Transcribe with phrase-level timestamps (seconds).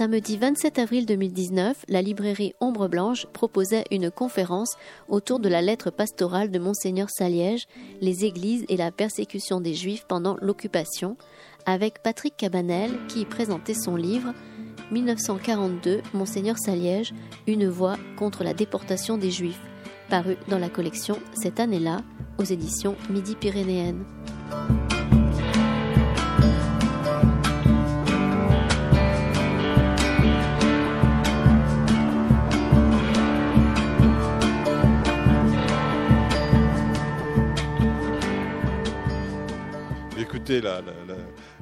[0.00, 4.78] Samedi 27 avril 2019, la librairie Ombre Blanche proposait une conférence
[5.10, 7.66] autour de la lettre pastorale de Monseigneur Saliège,
[8.00, 11.18] Les Églises et la persécution des Juifs pendant l'occupation,
[11.66, 14.32] avec Patrick Cabanel qui présentait son livre
[14.90, 17.12] 1942 Monseigneur Saliège,
[17.46, 19.60] Une voix contre la déportation des Juifs,
[20.08, 22.00] paru dans la collection cette année-là
[22.38, 24.06] aux éditions Midi-Pyrénéennes.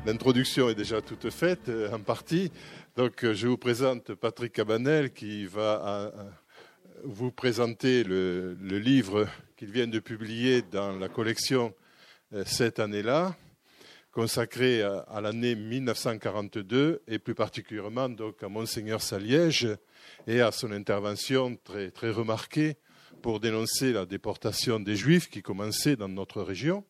[0.06, 2.50] L'introduction est déjà toute faite euh, en partie.
[2.96, 6.10] Donc, euh, je vous présente Patrick Cabanel qui va euh,
[7.04, 11.74] vous présenter le, livre qu'il vient de publier dans la collection
[12.46, 13.36] cette année-là,
[14.10, 19.68] consacré à, l'année 1942 et plus particulièrement donc à Monseigneur Saliège
[20.26, 21.58] et à son intervention
[21.94, 22.76] très remarquée
[23.22, 26.84] pour dénoncer la déportation des Juifs qui commençait dans notre région.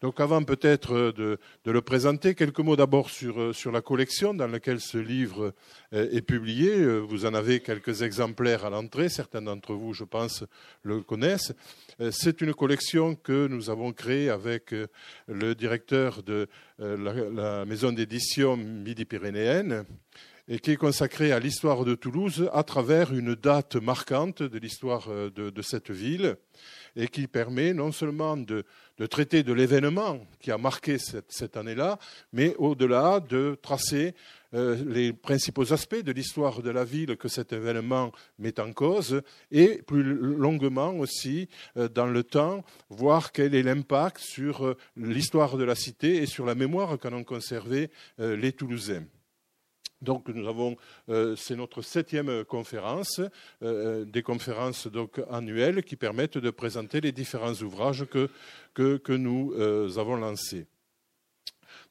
[0.00, 4.32] Donc avant peut-être euh, de, le présenter, quelques mots d'abord sur, euh, sur, la collection
[4.32, 5.52] dans laquelle ce livre
[5.92, 6.86] euh, est publié.
[7.00, 10.44] Vous en avez quelques exemplaires à l'entrée, certains d'entre vous, je pense,
[10.82, 11.52] le connaissent.
[12.12, 14.72] C'est une collection que nous avons créée avec
[15.26, 16.46] le directeur de
[16.78, 19.84] la, maison d'édition Midi-Pyrénéenne
[20.46, 25.08] et qui est consacrée à l'histoire de Toulouse à travers une date marquante de l'histoire
[25.08, 26.36] de cette ville
[26.98, 28.64] et qui permet non seulement de,
[29.08, 31.98] traiter de l'événement qui a marqué cette, année-là,
[32.32, 34.14] mais au-delà de tracer
[34.52, 39.22] euh, les principaux aspects de l'histoire de la ville que cet événement met en cause
[39.52, 45.56] et plus longuement aussi euh, dans le temps voir quel est l'impact sur euh, l'histoire
[45.56, 49.04] de la cité et sur la mémoire qu'en ont conservé les Toulousains.
[50.00, 50.76] Donc nous avons,
[51.08, 53.20] euh, c'est notre septième conférence,
[53.62, 58.28] euh, des conférences donc annuelles qui permettent de présenter les différents ouvrages que,
[58.74, 60.66] que, nous euh, avons lancés.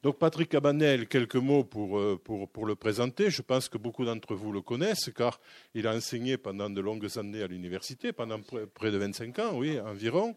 [0.02, 3.30] Donc Patrick Cabanel, quelques mots pour, pour, pour, le présenter.
[3.30, 5.40] Je pense que beaucoup d'entre vous le connaissent car
[5.74, 8.40] il a enseigné pendant de longues années à l'université, pendant
[8.74, 10.34] près de 25 ans, oui, environ.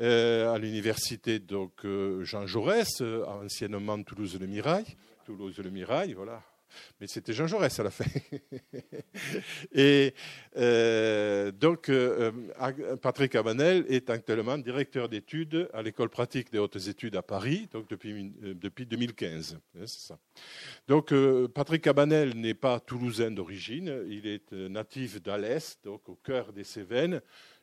[0.00, 1.84] à l'université donc
[2.20, 4.84] Jean Jaurès, anciennement Toulouse-le-Mirail,
[5.26, 6.42] Toulouse-le-Mirail, voilà,
[7.00, 8.04] mais c'était Jean Jaurès à la fin.
[9.72, 10.14] et
[10.56, 12.30] euh, donc, euh,
[13.00, 17.88] Patrick Amanel est actuellement directeur d'études à l'école pratique des hautes études à Paris, donc
[17.88, 19.58] depuis, euh, depuis 2015.
[19.86, 20.18] Ça.
[20.86, 21.12] Donc,
[21.54, 27.20] Patrick Cabanel n'est pas toulousain d'origine, il est natif d'Alès, donc au cœur des Cévennes.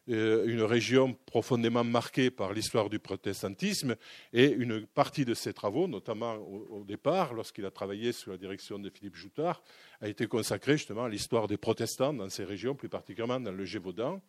[0.10, 3.96] Euh, une région profondément marquée par l'histoire du protestantisme
[4.34, 8.80] et une partie de ses travaux, notamment au, départ, lorsqu'il a travaillé sous la direction
[8.80, 9.62] de Philippe Joutard,
[10.02, 13.66] a été consacrée justement à l'histoire des protestants dans ces régions, plus particulièrement dans le
[13.66, 14.20] Gévaudan.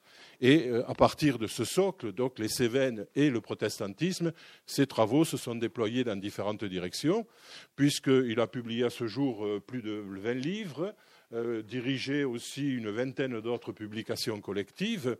[0.43, 4.33] Et euh, à partir de ce socle, donc les Cévennes et le protestantisme,
[4.67, 7.27] ses travaux se sont déployés dans différentes directions,
[7.75, 10.95] puisqu'il a publié à ce jour euh, plus de 20 livres,
[11.33, 15.17] euh, dirigé aussi une vingtaine d'autres publications collectives,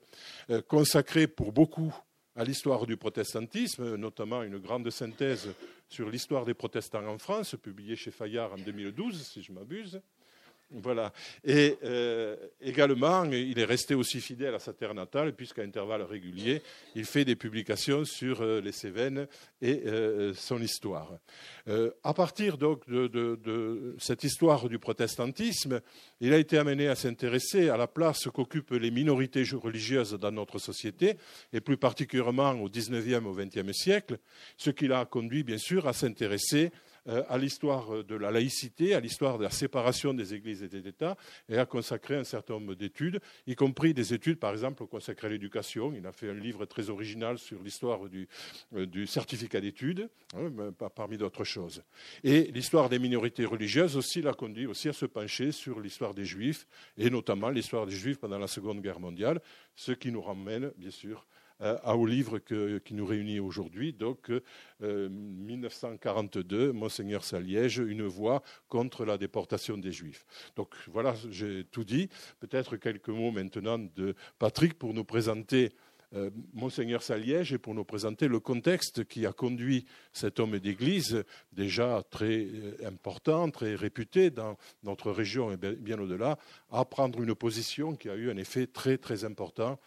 [0.51, 1.95] euh, consacrées pour beaucoup
[2.35, 5.55] à l'histoire du protestantisme, notamment une grande synthèse
[5.89, 10.01] sur l'histoire des protestants en France, publiée chez Fayard en 2012, si je m'abuse.
[10.73, 11.13] Voilà.
[11.45, 16.63] Et euh, également, il est resté aussi fidèle à sa terre natale, puisqu'à intervalles réguliers,
[16.95, 19.27] il fait des publications sur euh, les Cévennes
[19.61, 21.19] et euh, son histoire.
[22.05, 25.81] à partir donc de, de, cette histoire du protestantisme,
[26.21, 30.59] il a été amené à s'intéresser à la place qu'occupent les minorités religieuses dans notre
[30.59, 31.17] société,
[31.53, 34.19] et plus particulièrement au XIXe, au XXe siècle,
[34.57, 36.71] ce qui l'a conduit, bien sûr, à s'intéresser
[37.07, 41.17] à l'histoire de la laïcité, à l'histoire de la séparation des églises et des États,
[41.49, 45.31] et a consacré un certain nombre d'études, y compris des études, par exemple, consacrées à
[45.31, 45.93] l'éducation.
[45.95, 48.29] Il a fait un livre très original sur l'histoire du,
[48.75, 50.51] euh, certificat d'études, hein,
[50.95, 51.83] parmi d'autres choses.
[52.23, 56.25] Et l'histoire des minorités religieuses aussi l'a conduit aussi à se pencher sur l'histoire des
[56.25, 59.41] Juifs, et notamment l'histoire des Juifs pendant la Seconde Guerre mondiale,
[59.75, 61.27] ce qui nous ramène, bien sûr,
[61.63, 64.31] euh, au livre qui nous réunit aujourd'hui, donc
[64.81, 70.25] 1942, euh, Monseigneur Saliège, une voix contre la déportation des Juifs.
[70.57, 72.09] Donc voilà, j'ai tout dit.
[72.39, 75.71] Peut-être quelques mots maintenant de Patrick pour nous présenter
[76.15, 81.23] euh, Monseigneur Saliège et pour nous présenter le contexte qui a conduit cet homme d'église,
[81.53, 82.49] déjà très
[82.85, 86.37] important, très réputé dans notre région et bien au-delà,
[86.73, 89.79] à prendre une position qui a eu un effet très très important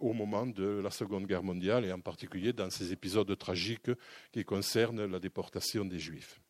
[0.00, 3.90] au moment de la Seconde Guerre mondiale et en particulier dans ces épisodes tragiques
[4.32, 6.40] qui concernent la déportation des Juifs.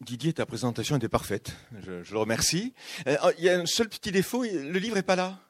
[0.00, 1.56] Didier, ta présentation était parfaite.
[1.80, 2.74] Je, le remercie.
[3.06, 5.40] Euh, il y a un seul petit défaut, le livre n'est pas là.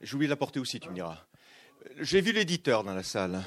[0.00, 1.26] J'ai oublié de l'apporter aussi, tu me diras.
[1.98, 3.42] J'ai vu l'éditeur dans la salle.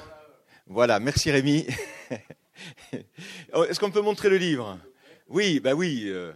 [0.66, 1.66] Voilà, merci Rémi.
[3.52, 4.78] Oh, est-ce qu'on peut montrer le livre?
[5.28, 6.04] Oui, bah oui.
[6.06, 6.32] Euh.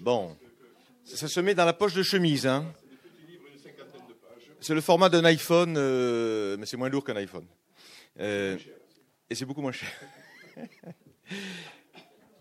[0.00, 0.36] Bon,
[1.02, 2.46] ça se met dans la poche de chemise.
[2.46, 2.72] Hein.
[4.64, 7.44] C'est le format d'un iPhone, euh, mais c'est moins lourd qu'un iPhone.
[8.18, 8.56] et
[9.30, 9.90] c'est beaucoup moins cher.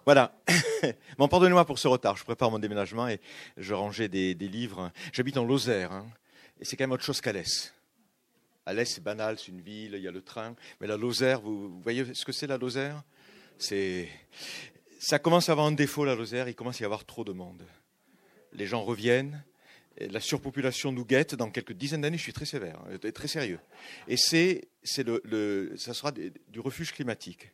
[0.05, 0.37] Voilà.
[1.17, 2.17] bon, pardonnez-moi pour ce retard.
[2.17, 3.21] Je prépare mon déménagement et
[3.55, 4.91] je rangeais des, livres.
[5.13, 6.05] J'habite en Lozère, hein,
[6.59, 7.73] et c'est quand même autre chose qu'Alès.
[8.65, 10.55] Alès, c'est banal, c'est une ville, il y a le train.
[10.81, 13.01] Mais la Lozère, vous, voyez ce que c'est la Lozère?
[13.57, 14.09] C'est,
[14.99, 16.49] ça commence à avoir un défaut la Lozère.
[16.49, 17.63] Il commence à y avoir trop de monde.
[18.51, 19.41] Les gens reviennent.
[19.99, 21.35] La surpopulation nous guette.
[21.35, 23.59] Dans quelques dizaines d'années, je suis très sévère, hein, très sérieux.
[24.07, 27.51] Et c'est, ça sera du refuge climatique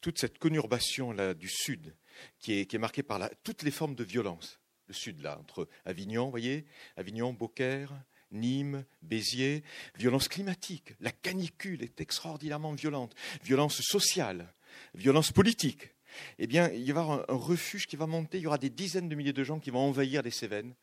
[0.00, 1.94] toute cette conurbation là du sud
[2.38, 4.60] qui est, marquée par toutes les formes de violence.
[4.86, 6.66] Le sud là, entre Avignon, voyez,
[6.96, 7.92] Avignon, Beaucaire,
[8.30, 9.62] Nîmes, Béziers,
[9.96, 10.94] violence climatique.
[11.00, 13.14] La canicule est extraordinairement violente.
[13.42, 14.52] Violence sociale,
[14.94, 15.94] violence politique.
[16.38, 18.38] Eh bien, il y un, un refuge qui va monter.
[18.38, 20.74] Il y aura des dizaines de milliers de gens qui vont envahir les Cévennes.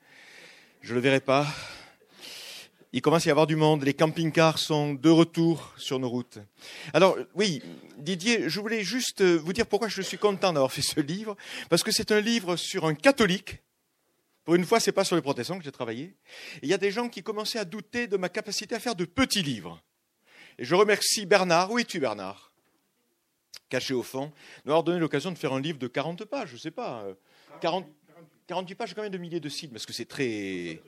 [0.82, 1.48] Je ne le verrai pas.
[2.94, 3.84] Il commence à y avoir du monde.
[3.84, 6.38] Les camping-cars sont de retour sur nos routes.
[6.94, 7.62] Alors, oui,
[7.98, 11.36] Didier, je voulais juste vous dire pourquoi je suis content d'avoir fait ce livre.
[11.70, 13.60] Parce que c'est un livre sur un catholique.
[14.46, 16.16] Pour une fois, ce n'est pas sur les protestants que j'ai travaillé.
[16.62, 19.06] il y a des gens qui commençaient à douter de ma capacité à faire de
[19.06, 19.82] petits livres.
[20.58, 21.72] Et je remercie Bernard.
[21.72, 22.54] Où es-tu, Bernard?
[23.68, 26.54] Caché au fond, de m'avoir donné l'occasion de faire un livre de 40 pages, je
[26.54, 27.06] ne sais pas.
[27.62, 27.88] 40,
[28.48, 30.82] 48 pages, combien de milliers de signes Parce que c'est très.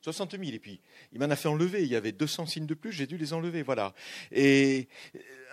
[0.00, 0.42] 60 000.
[0.44, 0.80] Et puis,
[1.12, 1.82] il m'en a fait enlever.
[1.82, 3.62] Il y avait 200 signes de plus, j'ai dû les enlever.
[3.62, 3.94] Voilà.
[4.32, 4.88] Et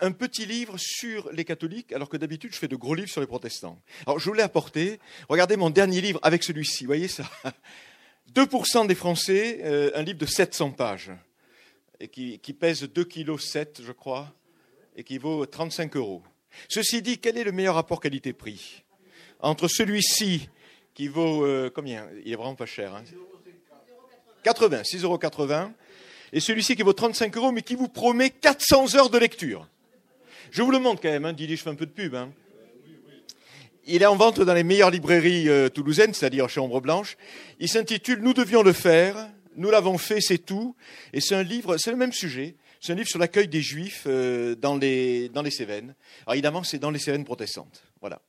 [0.02, 3.22] un petit livre sur les catholiques, alors que d'habitude, je fais de gros livres sur
[3.22, 3.80] les protestants.
[4.06, 6.84] Alors, je voulais apporter, regardez mon dernier livre avec celui-ci.
[6.84, 7.24] Voyez ça
[8.34, 11.12] 2% des Français, euh, un livre de 700 pages,
[12.00, 14.34] et qui, pèse 2,7 kg, je crois,
[14.96, 16.22] et qui vaut 35 euros.
[16.68, 18.84] Ceci dit, quel est le meilleur rapport qualité-prix?
[19.40, 20.48] Entre celui-ci,
[20.94, 22.06] qui vaut euh, combien?
[22.24, 22.94] Il est vraiment pas cher.
[22.94, 23.04] Hein
[24.42, 25.18] 80, 6,80 euros.
[26.32, 29.68] Et celui-ci qui vaut 35 euros, mais qui vous promet 400 heures de lecture.
[30.50, 32.14] Je vous le montre quand même, hein, Didier, je fais un peu de pub.
[32.14, 32.32] Hein.
[33.86, 37.16] Il est en vente dans les meilleures librairies euh, toulousaines, c'est-à-dire chez Ombre Blanche.
[37.58, 40.74] Il s'intitule Nous devions le faire, nous l'avons fait, c'est tout.
[41.12, 42.54] Et c'est un livre, c'est le même sujet.
[42.80, 45.94] C'est un livre sur l'accueil des Juifs euh, dans, les, dans les Cévennes.
[46.26, 47.82] Alors évidemment, c'est dans les Cévennes protestantes.
[48.00, 48.20] Voilà.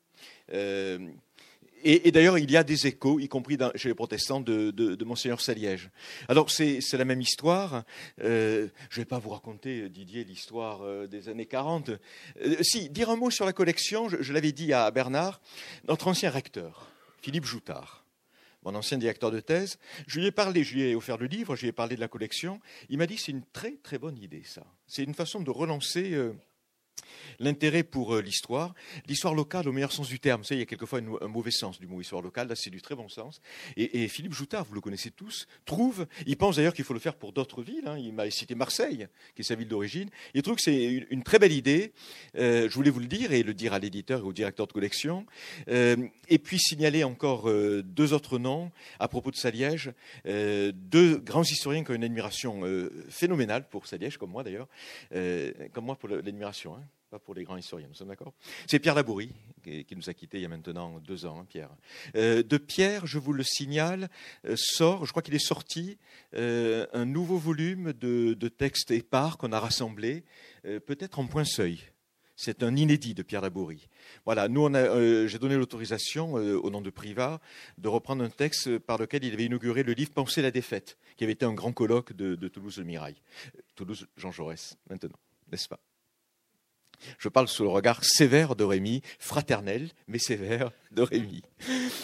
[1.84, 5.42] Et, d'ailleurs, il y a des échos, y compris chez les protestants, de, de, Monseigneur
[5.42, 5.90] Saliège.
[6.28, 7.84] Alors, c'est la même histoire.
[8.22, 11.90] Euh, je ne vais pas vous raconter, Didier, l'histoire euh, des années 40.
[11.90, 15.42] Euh, si, dire un mot sur la collection, je, l'avais dit à Bernard,
[15.88, 16.88] notre ancien recteur,
[17.22, 18.06] Philippe Joutard,
[18.64, 19.78] mon ancien directeur de thèse,
[20.08, 22.02] je lui ai parlé, je lui ai offert le livre, je lui ai parlé de
[22.02, 22.62] la collection.
[22.90, 24.66] Il m'a dit c'est une très très bonne idée, ça.
[24.88, 26.18] C'est une façon de relancer
[27.40, 28.74] l'intérêt pour euh, l'histoire,
[29.08, 30.44] l'histoire locale au meilleur sens du terme.
[30.52, 32.96] il y a quelquefois un mauvais sens du mot histoire locale, là c'est du très
[32.96, 33.42] bon sens.
[33.78, 37.16] Et, Philippe Joutard, vous le connaissez tous, trouve, il pense d'ailleurs qu'il faut le faire
[37.16, 37.98] pour d'autres villes, hein.
[37.98, 41.40] il m'a cité Marseille, qui est sa ville d'origine, il trouve que c'est une, très
[41.40, 41.94] belle idée,
[42.38, 44.74] euh, je voulais vous le dire et le dire à l'éditeur et au directeur de
[44.74, 45.26] collection,
[45.70, 45.96] euh,
[46.30, 47.50] et puis signaler encore
[47.84, 49.92] deux autres noms à propos de Saliège,
[50.26, 52.62] deux grands historiens qui ont une admiration
[53.10, 54.68] phénoménale pour Saliège, comme moi d'ailleurs,
[55.74, 56.76] comme moi pour l'admiration.
[56.76, 56.83] Hein
[57.14, 58.34] pas pour les grands historiens, nous sommes d'accord
[58.66, 59.30] C'est Pierre Labourie,
[59.64, 61.70] qui nous a quittés il y a maintenant deux ans, hein, Pierre.
[62.16, 64.10] Euh, de Pierre, je vous le signale,
[64.48, 66.00] euh, sort, je crois qu'il est sorti,
[66.34, 70.24] euh, un nouveau volume de, textes épars qu'on a rassemblés,
[70.64, 71.82] peut-être en point seuil.
[72.36, 73.90] C'est un inédit de Pierre Labourie.
[74.26, 74.68] Voilà, nous,
[75.28, 77.42] j'ai donné l'autorisation au nom de Privat
[77.78, 81.26] de reprendre un texte par lequel il avait inauguré le livre Penser la défaite, qui
[81.26, 83.16] avait été un grand colloque de, de Toulouse-le Mirail.
[83.76, 85.20] Toulouse, Jean Jaurès, maintenant,
[85.52, 85.80] n'est-ce pas?
[87.20, 91.42] Je parle sous le regard sévère de Rémi, fraternel, mais sévère de Rémi.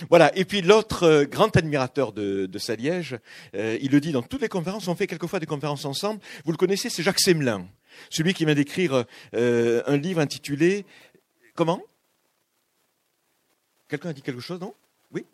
[0.09, 0.35] Voilà.
[0.37, 3.17] Et puis l'autre euh, grand admirateur de, de Saliège,
[3.55, 6.21] euh, il le dit dans toutes les conférences, on fait quelquefois des conférences ensemble.
[6.45, 7.67] Vous le connaissez, c'est Jacques Semelin,
[8.09, 10.85] celui qui vient d'écrire euh, un livre intitulé
[11.55, 11.81] Comment?
[13.89, 14.73] Quelqu'un a dit quelque chose, non?
[15.11, 15.25] Oui?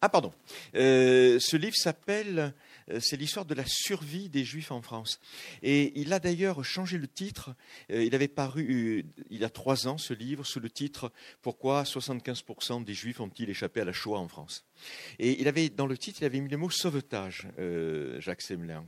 [0.00, 0.32] Ah, pardon.
[0.74, 2.52] ce livre s'appelle
[3.00, 5.20] c'est l'histoire de la survie des Juifs en France.
[5.62, 7.54] Et il a d'ailleurs changé le titre.
[7.90, 11.12] Euh, il avait paru euh, il y a trois ans ce livre sous le titre
[11.42, 14.64] Pourquoi 75% des Juifs ont-ils échappé à la Shoah en France?
[15.18, 17.46] Et il avait dans le titre, il avait mis le mot sauvetage,
[18.18, 18.84] Jacques Semelin.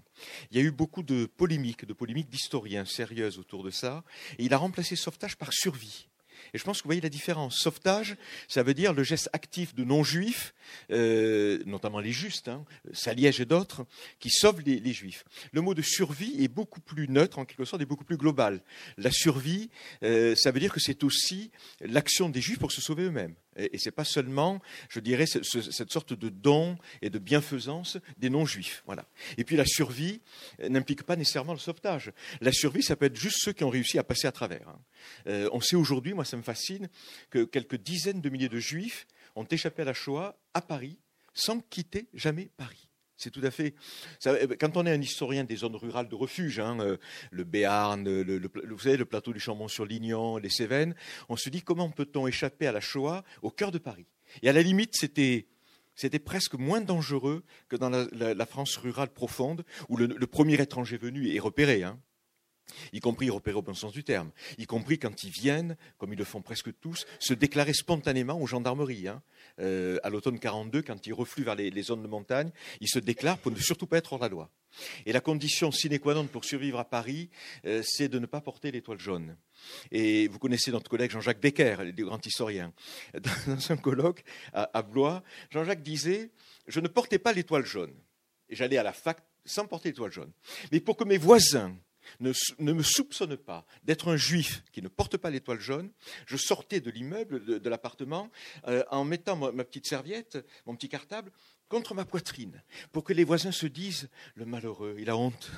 [0.50, 4.04] Il y a eu beaucoup de polémiques, de polémiques d'historiens sérieuses autour de ça.
[4.38, 6.08] Et il a remplacé sauvetage par survie.
[6.55, 7.57] Et je pense que vous voyez la différence.
[7.59, 8.16] Sauvetage,
[8.49, 10.55] ça veut dire le geste actif de non-juifs,
[10.90, 13.87] euh, notamment les justes, hein, Saliège et d'autres,
[14.19, 15.25] qui sauvent les, juifs.
[15.52, 18.62] Le mot de survie est beaucoup plus neutre, en quelque sorte, et beaucoup plus global.
[18.97, 19.71] La survie,
[20.02, 21.50] euh, ça veut dire que c'est aussi
[21.81, 23.35] l'action des juifs pour se sauver eux-mêmes.
[23.56, 28.30] Et, ce n'est pas seulement, je dirais, cette sorte de don et de bienfaisance des
[28.30, 28.82] non-juifs.
[28.86, 29.06] Voilà.
[29.38, 30.20] Et puis la survie
[30.60, 32.12] euh, n'implique pas nécessairement le sauvetage.
[32.40, 34.68] La survie, ça peut être juste ceux qui ont réussi à passer à travers.
[34.68, 34.78] Hein.
[35.26, 36.88] Euh, on sait aujourd'hui, moi ça me fascine,
[37.30, 40.98] que quelques dizaines de milliers de juifs ont échappé à la Shoah à Paris
[41.34, 42.86] sans quitter jamais Paris.
[43.16, 43.75] C'est tout à fait.
[44.61, 46.96] quand on est un historien des zones rurales de refuge, hein, euh,
[47.30, 50.94] le Béarn, le, le plateau du Chambon-sur-Lignon, les Cévennes,
[51.28, 54.06] on se dit comment peut-on échapper à la Shoah au cœur de Paris?
[54.42, 55.46] Et à la limite, c'était
[55.96, 61.35] c'était presque moins dangereux que dans la, France rurale profonde, où le, premier étranger venu
[61.35, 61.82] est repéré.
[61.82, 61.99] Hein
[62.92, 66.18] y compris repérés au bon sens du terme, y compris quand ils viennent, comme ils
[66.18, 69.08] le font presque tous, se déclarer spontanément aux gendarmeries.
[69.08, 69.23] Hein.
[69.61, 73.38] Euh, à l'automne 42, quand ils refluent vers les, zones de montagne, ils se déclarent
[73.38, 74.50] pour ne surtout pas être hors la loi.
[75.06, 77.30] Et la condition sine qua non pour survivre à Paris,
[77.64, 79.37] euh, c'est de ne pas porter l'étoile jaune.
[79.90, 82.73] Et vous connaissez notre collègue Jean-Jacques Becker, le grand historien.
[83.46, 86.30] Dans un colloque à, Blois, Jean-Jacques disait
[86.66, 87.94] Je ne portais pas l'étoile jaune.
[88.49, 90.32] Et j'allais à la fac sans porter l'étoile jaune.
[90.73, 91.76] Mais pour que mes voisins
[92.20, 92.32] ne,
[92.72, 95.90] me soupçonne pas d'être un juif qui ne porte pas l'étoile jaune,
[96.26, 98.30] je sortais de l'immeuble, de, l'appartement,
[98.68, 101.30] euh, en mettant ma, petite serviette, mon petit cartable,
[101.68, 105.50] contre ma poitrine, pour que les voisins se disent le malheureux, il a honte,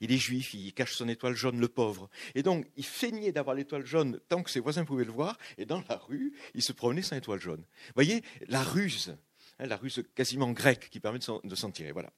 [0.00, 2.08] il est juif, il cache son étoile jaune, le pauvre.
[2.34, 5.66] Et donc, il feignait d'avoir l'étoile jaune tant que ses voisins pouvaient le voir, et
[5.66, 7.60] dans la rue, il se promenait sans étoile jaune.
[7.60, 9.14] Vous voyez, la ruse,
[9.58, 11.92] hein, la ruse quasiment grecque qui permet de s'en tirer.
[11.92, 12.10] Voilà.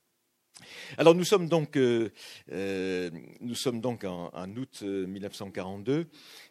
[0.98, 2.10] Alors nous sommes donc, euh,
[2.50, 6.06] euh, nous sommes donc en, août 1942.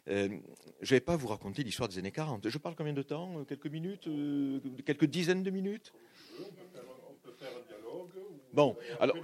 [0.08, 0.28] Euh,
[0.80, 2.48] je ne vais pas vous raconter l'histoire des années 40.
[2.48, 4.08] Je parle combien de temps Quelques minutes
[4.84, 5.92] Quelques dizaines de minutes?
[6.38, 6.44] On
[7.22, 8.10] peut faire un dialogue.
[8.52, 9.16] Bon, alors.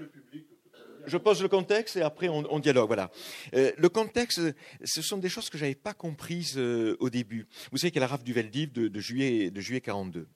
[1.06, 2.88] Je pose le contexte et après on, dialogue.
[2.88, 3.10] Voilà.
[3.52, 4.42] le contexte,
[4.84, 7.46] ce sont des choses que je n'avais pas comprises au début.
[7.72, 10.28] Vous savez qu'il y a la rafle du Veldiv de, de, juillet, de juillet 42.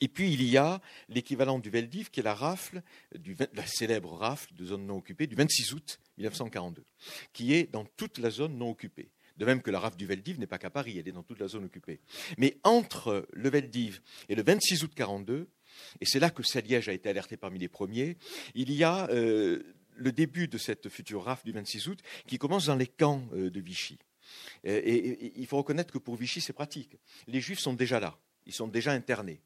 [0.00, 2.82] Et puis il y a l'équivalent du Veldiv, qui est la rafle,
[3.52, 6.84] la célèbre rafle de zone non occupée du 26 août 1942,
[7.32, 9.10] qui est dans toute la zone non occupée.
[9.36, 11.38] De même que la rafle du Veldiv n'est pas qu'à Paris, elle est dans toute
[11.38, 12.00] la zone occupée.
[12.36, 15.48] Mais entre le Veldiv et le 26 août 42,
[16.00, 18.16] et c'est là que Saliège a été alerté parmi les premiers,
[18.54, 19.62] il y a euh,
[19.96, 23.50] le début de cette future rafle du 26 août qui commence dans les camps euh,
[23.50, 23.98] de Vichy.
[24.64, 26.96] et il faut reconnaître que pour Vichy, c'est pratique.
[27.26, 28.18] Les Juifs sont déjà là.
[28.46, 29.40] Ils sont déjà internés.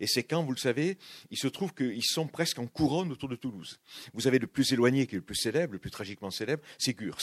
[0.00, 0.98] Et ces camps, vous le savez,
[1.30, 3.80] il se trouve qu'ils sont presque en couronne autour de Toulouse.
[4.12, 6.94] Vous avez le plus éloigné, qui est le plus célèbre, le plus tragiquement célèbre, c'est
[6.94, 7.20] Gurs.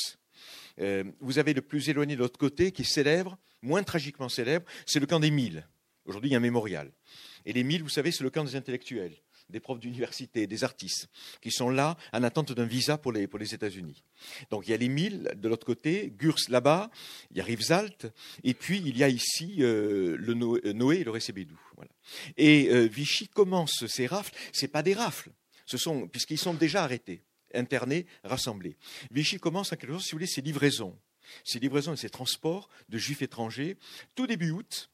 [0.79, 4.65] Euh, vous avez le plus éloigné de l'autre côté, qui est célèbre, moins tragiquement célèbre,
[4.85, 5.67] c'est le camp des Mille.
[6.05, 6.91] Aujourd'hui, il y a un mémorial.
[7.45, 9.17] Et les Mille, vous savez, c'est le camp des intellectuels
[9.49, 11.07] des profs d'université, des artistes,
[11.41, 14.03] qui sont là en attente d'un visa pour les, pour les États-Unis.
[14.49, 16.89] Donc il y a les Milles de l'autre côté, Gurs là-bas,
[17.31, 18.07] il y a Rivesaltes,
[18.43, 21.59] et puis il y a ici euh, le euh, Noé et le Récébédou.
[21.75, 21.91] Voilà.
[22.37, 25.31] Et euh, Vichy commence ces rafles, ce pas des rafles,
[25.65, 27.23] ce sont, puisqu'ils sont déjà arrêtés,
[27.53, 28.77] internés, rassemblés.
[29.11, 30.97] Vichy commence en quelque sorte, si vous voulez, ses livraisons,
[31.43, 33.77] ses livraisons et ses transports de juifs étrangers,
[34.15, 34.89] tout début août,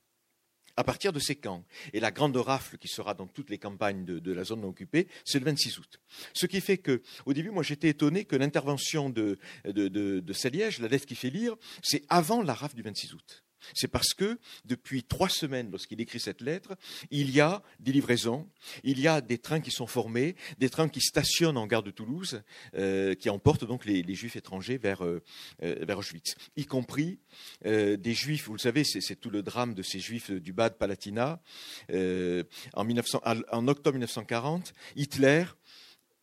[0.78, 1.64] à partir de ces camps.
[1.94, 5.40] Et la grande rafle qui sera dans toutes les campagnes de, la zone occupée, c'est
[5.40, 6.00] le 26 août.
[6.34, 10.80] Ce qui fait que, au début, moi j'étais étonné que l'intervention de, de, de Saliège,
[10.80, 13.44] la lettre qui fait lire, c'est avant la rafle du 26 août.
[13.74, 16.76] C'est parce que depuis trois semaines, lorsqu'il écrit cette lettre,
[17.12, 18.48] il y a des livraisons,
[18.84, 21.92] il y a des trains qui sont formés, des trains qui stationnent en gare de
[21.92, 22.42] Toulouse,
[22.76, 25.22] euh, qui emportent donc les, juifs étrangers vers, euh,
[25.64, 27.20] euh, vers Auschwitz, y compris
[27.64, 31.42] des juifs, vous le savez, c'est tout le drame de ces juifs du Bad Palatina.
[31.90, 35.46] en, 1900, en octobre 1940, Hitler,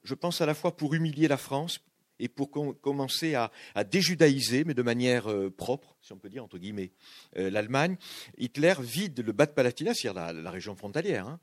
[0.04, 1.80] je pense à la fois pour humilier la France,
[2.20, 3.50] et pour commencer à,
[3.84, 6.92] déjudaïser, mais de manière euh, propre, si on peut dire, entre guillemets,
[7.36, 7.96] euh, l'Allemagne,
[8.38, 11.26] Hitler vide le bas de Palatinat, c'est-à-dire la, région frontalière.
[11.26, 11.40] Hein.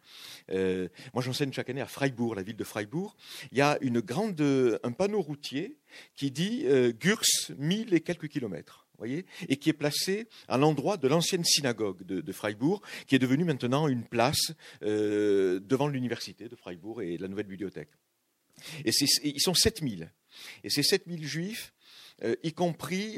[0.51, 3.15] Euh, moi, j'enseigne chaque année à Freiburg, la ville de Freiburg.
[3.51, 5.77] Il y a un panneau routier
[6.15, 6.65] qui dit
[6.99, 7.23] Gurs,
[7.57, 8.85] mille et quelques kilomètres.
[8.97, 13.43] Voyez, et qui est placé à l'endroit de l'ancienne synagogue de, Freiburg, qui est devenue
[13.43, 17.89] maintenant une place devant l'université de Freiburg et la nouvelle bibliothèque.
[18.85, 18.91] Et
[19.23, 20.11] ils sont 7000.
[20.63, 21.73] Et ces 7000 juifs,
[22.23, 23.17] euh, y compris,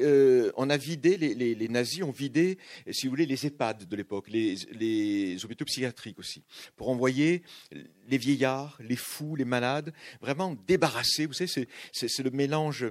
[0.57, 2.57] on a vidé, les, nazis ont vidé,
[2.91, 6.43] si vous voulez, les EHPAD de l'époque, les, les hôpitaux psychiatriques aussi,
[6.75, 7.43] pour envoyer
[8.09, 11.25] les vieillards, les fous, les malades, vraiment débarrassés.
[11.25, 12.85] Vous savez, c'est le mélange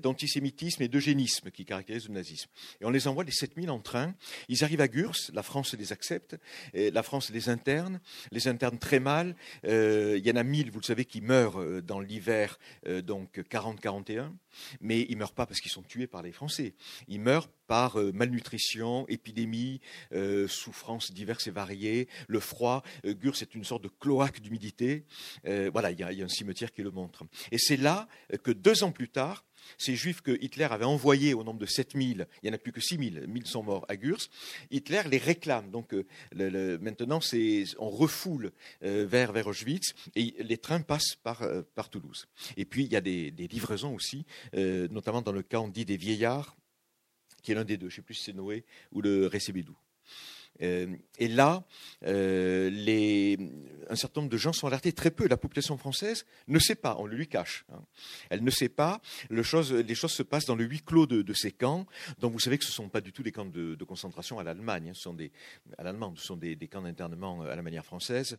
[0.00, 2.50] d'antisémitisme et d'eugénisme qui caractérise le nazisme.
[2.80, 4.14] Et on les envoie, les 7000 en train.
[4.48, 6.36] Ils arrivent à Gurs, la France les accepte,
[6.74, 8.00] la France les interne,
[8.30, 9.36] les interne très mal.
[9.64, 14.32] il y en a 1000, vous le savez, qui meurent dans l'hiver, donc 40-41
[14.80, 16.74] mais ils ne meurent pas parce qu'ils sont tués par les Français.
[17.08, 19.80] Ils meurent par euh, malnutrition, épidémie,
[20.12, 22.82] euh, souffrances diverses et variées, le froid.
[23.04, 25.04] Euh, Gurs est une sorte de cloaque d'humidité.
[25.44, 27.22] voilà, il y, a un cimetière qui le montre.
[27.52, 28.08] Et c'est là
[28.42, 29.44] que deux ans plus tard,
[29.78, 32.72] ces juifs que Hitler avait envoyés au nombre de 7000, il n'y en a plus
[32.72, 34.26] que 6000, 1000 sont morts à Gurs,
[34.72, 35.70] Hitler les réclame.
[35.70, 35.94] Donc
[36.34, 37.20] maintenant,
[37.78, 38.50] on refoule
[38.80, 41.46] vers, Auschwitz et les trains passent par,
[41.76, 42.26] par Toulouse.
[42.56, 44.24] Et puis, il y a des, des livraisons aussi,
[44.54, 46.56] notamment dans le camp dit des vieillards,
[47.42, 49.76] qui est l'un des deux, je ne sais plus si c'est Noé ou le Récébédou.
[50.62, 51.64] Euh, et là,
[52.06, 53.36] euh,
[53.88, 54.92] un certain nombre de gens sont alertés.
[54.92, 55.28] Très peu.
[55.28, 56.96] La population française ne sait pas.
[56.98, 57.64] On le lui cache.
[57.72, 57.82] Hein.
[58.30, 59.00] Elle ne sait pas.
[59.30, 61.86] les choses se passent dans le huis clos de, ces camps.
[62.18, 64.44] Donc vous savez que ce ne sont pas du tout des camps de, concentration à
[64.44, 64.90] l'Allemagne.
[64.90, 64.94] Hein.
[64.94, 65.32] Ce sont des.
[65.78, 68.38] Ce sont des, camps d'internement à la manière française.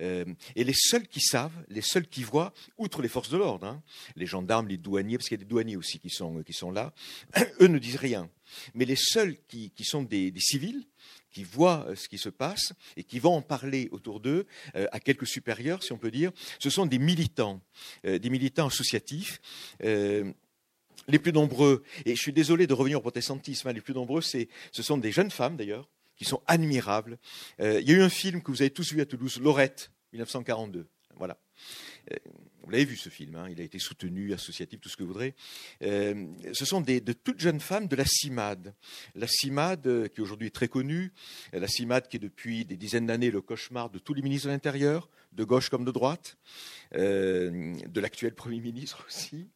[0.00, 3.66] Euh, et les seuls qui savent, les seuls qui voient, outre les forces de l'ordre,
[3.66, 3.82] hein,
[4.14, 6.92] les gendarmes, les douaniers, parce qu'il y a des douaniers aussi qui sont là,
[7.60, 8.30] eux ne disent rien.
[8.74, 10.84] Mais les seuls qui, sont des, civils,
[11.36, 14.86] qui voient euh, ce qui se passe et qui vont en parler autour d'eux, euh,
[14.90, 17.60] à quelques supérieurs, si on peut dire, ce sont des militants,
[18.06, 19.38] euh, des militants associatifs.
[21.08, 24.22] les plus nombreux, et je suis désolé de revenir au protestantisme, hein, les plus nombreux,
[24.22, 27.18] ce sont des jeunes femmes d'ailleurs, qui sont admirables.
[27.58, 30.88] il y a eu un film que vous avez tous vu à Toulouse, Lorette, 1942.
[31.16, 31.36] Voilà.
[32.66, 35.10] Vous l'avez vu ce film, hein, il a été soutenu, associatif, tout ce que vous
[35.12, 35.36] voudrez.
[35.82, 38.74] Euh, ce sont de toutes jeunes femmes de la CIMAD.
[39.14, 41.12] La CIMAD, euh, qui aujourd'hui est très connue,
[41.52, 44.52] la CIMAD qui est depuis des dizaines d'années le cauchemar de tous les ministres de
[44.52, 46.38] l'Intérieur, de gauche comme de droite,
[46.92, 49.48] de l'actuel Premier ministre aussi,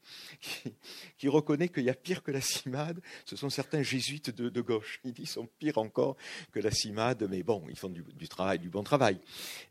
[1.18, 5.00] qui, reconnaît qu'il y a pire que la CIMAD, ce sont certains jésuites de, gauche.
[5.04, 6.16] Ils sont pire encore
[6.52, 9.18] que la CIMAD, mais bon, ils font du, travail, du bon travail.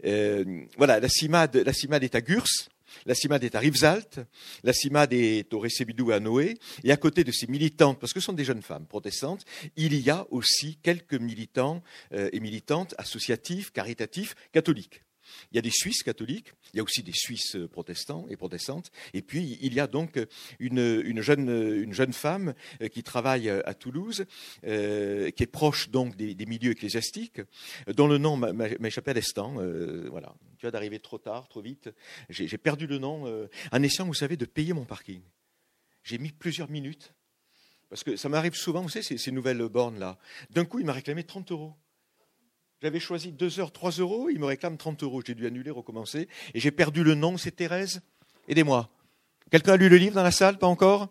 [0.04, 2.48] voilà, la CIMAD, la CIMAD est à Gurs,
[3.06, 4.20] la CIMAD est à Rivesaltes,
[4.64, 8.20] la CIMAD est au Récébidou à Noé, et à côté de ces militantes, parce que
[8.20, 12.96] ce sont des jeunes femmes protestantes, il y a aussi quelques militants euh, et militantes
[12.98, 15.04] associatifs, caritatifs, catholiques.
[15.52, 18.92] Il y a des Suisses catholiques, il y a aussi des Suisses protestants et protestantes,
[19.14, 20.20] et puis il y a donc
[20.60, 24.26] une, jeune, femme euh, qui travaille à Toulouse,
[24.66, 27.42] euh, qui est proche donc des, milieux ecclésiastiques,
[27.88, 29.56] dont le nom m'a échappé à l'instant.
[29.60, 31.90] Euh, voilà, tu vas d'arriver trop tard, trop vite.
[32.30, 35.22] J'ai perdu le nom en essayant, vous savez, de payer mon parking.
[36.04, 37.14] J'ai mis plusieurs minutes
[37.90, 40.18] parce que ça m'arrive souvent, vous savez, ces, ces nouvelles bornes là.
[40.52, 41.74] D'un coup, il m'a réclamé 30 euros.
[42.82, 45.22] J'avais choisi 2 heures, 3 euros, il me réclame 30 euros.
[45.26, 46.30] J'ai dû annuler, recommencer.
[46.54, 48.02] Et j'ai perdu le nom, c'est Thérèse.
[48.48, 48.90] Aidez-moi.
[49.52, 51.10] Quelqu'un a lu le livre dans la salle Pas encore?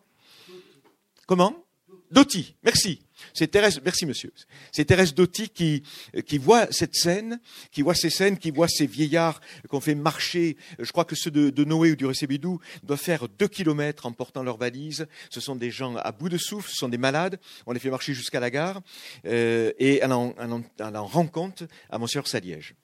[1.26, 1.67] Comment?
[2.10, 3.00] Doty, merci.
[3.34, 4.32] C'est Thérèse, merci monsieur.
[4.72, 5.82] C'est Thérèse Doty qui,
[6.26, 7.40] qui voit cette scène,
[7.72, 10.56] qui voit ces scènes, qui voit ces vieillards qu'on fait marcher.
[10.78, 14.42] Je crois que ceux de, Noé ou du Récébidou doivent faire deux kilomètres en portant
[14.42, 15.06] leurs valises.
[15.30, 17.38] Ce sont des gens à bout de souffle, ce sont des malades.
[17.66, 18.80] On les fait marcher jusqu'à la gare
[19.26, 20.34] euh, et elle en,
[20.78, 22.74] elle en rend compte à Monsieur Saliège.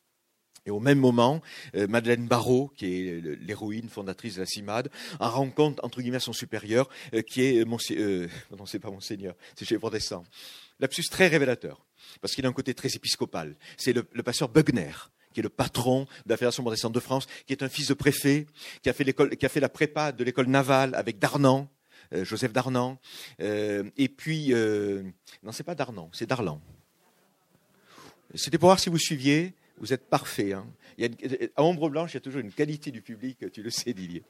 [0.66, 1.42] Et au même moment,
[1.74, 6.32] euh, Madeleine Barrault, qui est l'héroïne fondatrice de la CIMAD, en rencontre, entre guillemets, son
[6.32, 10.24] supérieur, euh, qui est, euh, euh non, c'est pas Monseigneur, c'est chez les protestants.
[10.80, 11.84] Lapsus très révélateur,
[12.20, 13.56] parce qu'il a un côté très épiscopal.
[13.76, 14.92] C'est le, pasteur Bugner,
[15.34, 17.94] qui est le patron de la Fédération protestante de France, qui est un fils de
[17.94, 18.46] préfet,
[18.82, 21.68] qui a fait, qui a fait la prépa de l'école navale avec Darnan,
[22.12, 22.98] Joseph Darnan.
[23.38, 24.52] et puis,
[25.42, 26.60] non, c'est pas Darnan, c'est Darlan.
[28.34, 29.54] C'était pour voir si vous suiviez.
[29.78, 30.52] Vous êtes parfait.
[30.52, 30.66] Hein.
[31.56, 34.22] à Ombre Blanche, il y a toujours une qualité du public, tu le sais, Didier.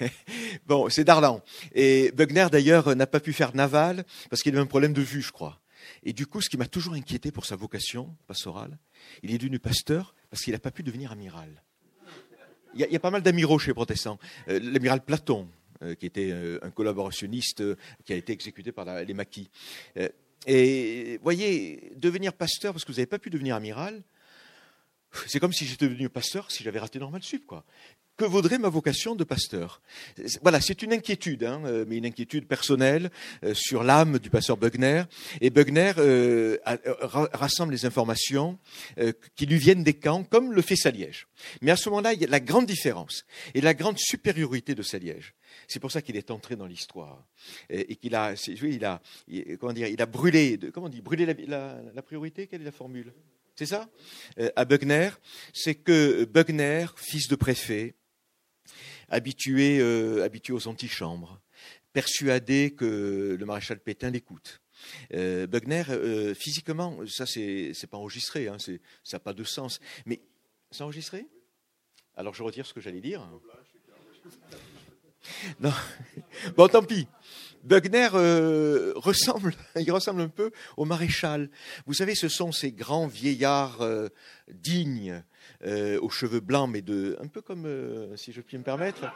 [0.66, 1.40] bon, c'est Darlan.
[1.74, 5.22] Et Bugner, d'ailleurs, n'a pas pu faire naval parce qu'il avait un problème de vue,
[5.22, 5.60] je crois.
[6.02, 8.78] Et du coup, ce qui m'a toujours inquiété pour sa vocation pastorale,
[9.22, 11.62] il est devenu pasteur parce qu'il n'a pas pu devenir amiral.
[12.74, 14.18] Il y a, pas mal d'amiraux chez les protestants.
[14.48, 15.48] Euh, l'amiral Platon,
[15.82, 17.62] euh, qui était euh, un collaborationniste
[18.04, 19.48] qui a été exécuté par les maquis.
[20.46, 24.02] et voyez, devenir pasteur parce que vous n'avez pas pu devenir amiral,
[25.26, 27.64] c'est comme si j'étais devenu pasteur si j'avais raté normal sup, quoi.
[28.16, 29.80] que vaudrait ma vocation de pasteur?
[30.42, 33.10] Voilà, c'est une inquiétude, hein, euh, mais une inquiétude personnelle
[33.42, 35.04] euh, sur l'âme du pasteur Bugner.
[35.40, 38.58] Et Bugner euh, rassemble les informations
[39.34, 41.26] qui lui viennent des camps, comme le fait Saliège.
[41.60, 43.24] Mais à ce moment-là, il y a la grande différence
[43.54, 45.34] et la grande supériorité de Saliège.
[45.68, 47.24] C'est pour ça qu'il est entré dans l'histoire
[47.70, 49.00] et, qu'il a, il a,
[49.58, 52.46] comment dire, il a brûlé, comment on dit, brûlé la, la priorité?
[52.46, 53.12] Quelle est la formule?
[53.56, 53.88] C'est ça
[54.56, 55.10] À Bugner,
[55.52, 57.94] c'est que Bugner, fils de préfet,
[59.08, 61.40] habitué, euh, habitué aux antichambres,
[61.92, 64.60] persuadé que le maréchal Pétain l'écoute.
[65.14, 68.72] Euh, Bugner, euh, physiquement, ça c'est pas enregistré, hein, ça
[69.12, 69.80] n'a pas de sens.
[70.04, 70.20] Mais
[70.72, 71.26] c'est enregistré?
[72.16, 73.26] Alors je retire ce que j'allais dire.
[75.60, 75.72] Non.
[76.56, 77.06] Bon, tant pis.
[77.64, 78.08] Bugner
[78.94, 81.50] ressemble, il ressemble un peu au maréchal.
[81.86, 83.80] Vous savez, ce sont ces grands vieillards
[84.48, 85.22] dignes
[85.66, 89.12] euh, aux cheveux blancs, mais de, un peu comme, euh, si je puis me permettre,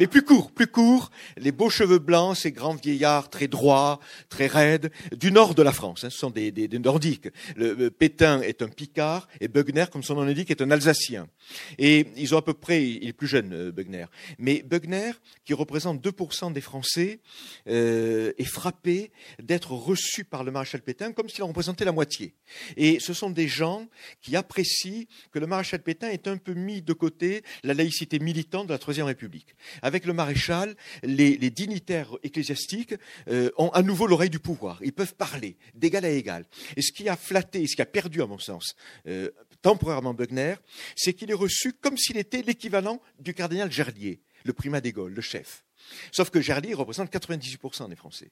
[0.00, 4.46] mais plus court, plus court, les beaux cheveux blancs, ces grands vieillards très droits, très
[4.46, 6.04] raides, du nord de la France.
[6.04, 7.28] Hein, ce sont des, des, des Nordiques.
[7.54, 11.28] Le, Pétain est un Picard et Bugner, comme son nom l'indique, est un Alsacien.
[11.76, 14.06] Et ils ont à peu près, il est plus jeune, euh, Bugner,
[14.38, 15.12] mais Bugner,
[15.44, 17.20] qui représente 2% des Français,
[17.68, 22.32] euh, est frappé d'être reçu par le maréchal Pétain comme s'il en représentait la moitié.
[22.78, 23.86] Et ce sont des gens
[24.22, 28.66] qui apprécient que le maréchal Pétain ait un peu mis de côté la laïcité militante
[28.66, 29.54] de la Troisième République
[29.90, 32.94] avec le maréchal, les, dignitaires ecclésiastiques
[33.28, 34.78] euh, ont à nouveau l'oreille du pouvoir.
[34.82, 36.44] Ils peuvent parler d'égal à égal.
[36.76, 38.76] Et ce qui a flatté, ce qui a perdu, à mon sens,
[39.08, 39.30] euh,
[39.62, 40.54] temporairement Bugner,
[40.94, 45.12] c'est qu'il est reçu comme s'il était l'équivalent du cardinal Gerlier, le primat des Gaules,
[45.12, 45.64] le chef.
[46.12, 48.30] Sauf que Gerlier représente 98% des Français.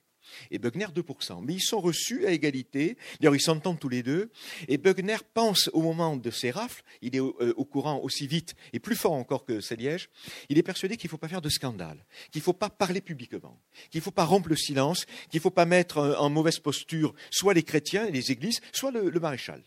[0.51, 1.45] Et Bugner 2%.
[1.45, 4.31] Mais ils sont reçus à égalité, d'ailleurs ils s'entendent tous les deux,
[4.69, 8.55] et Bugner pense au moment de ces rafles, il est euh, au, courant aussi vite
[8.73, 10.11] et plus fort encore que Saliège,
[10.49, 13.01] il est persuadé qu'il ne faut pas faire de scandale, qu'il ne faut pas parler
[13.01, 16.59] publiquement, qu'il ne faut pas rompre le silence, qu'il ne faut pas mettre en mauvaise
[16.59, 19.63] posture soit les chrétiens et les églises, soit le, maréchal.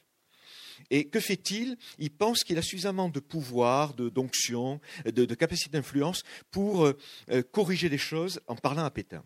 [0.89, 1.78] Et que fait-il?
[1.98, 6.98] Il pense qu'il a suffisamment de pouvoir, de d'onction, de, capacité d'influence pour euh,
[7.30, 9.24] euh, corriger les choses en parlant à Pétain.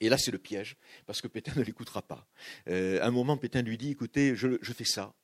[0.00, 2.26] Et là, c'est le piège, parce que Pétain ne l'écoutera pas.
[2.68, 5.14] Euh, à un moment, Pétain lui dit, écoutez, je, fais ça.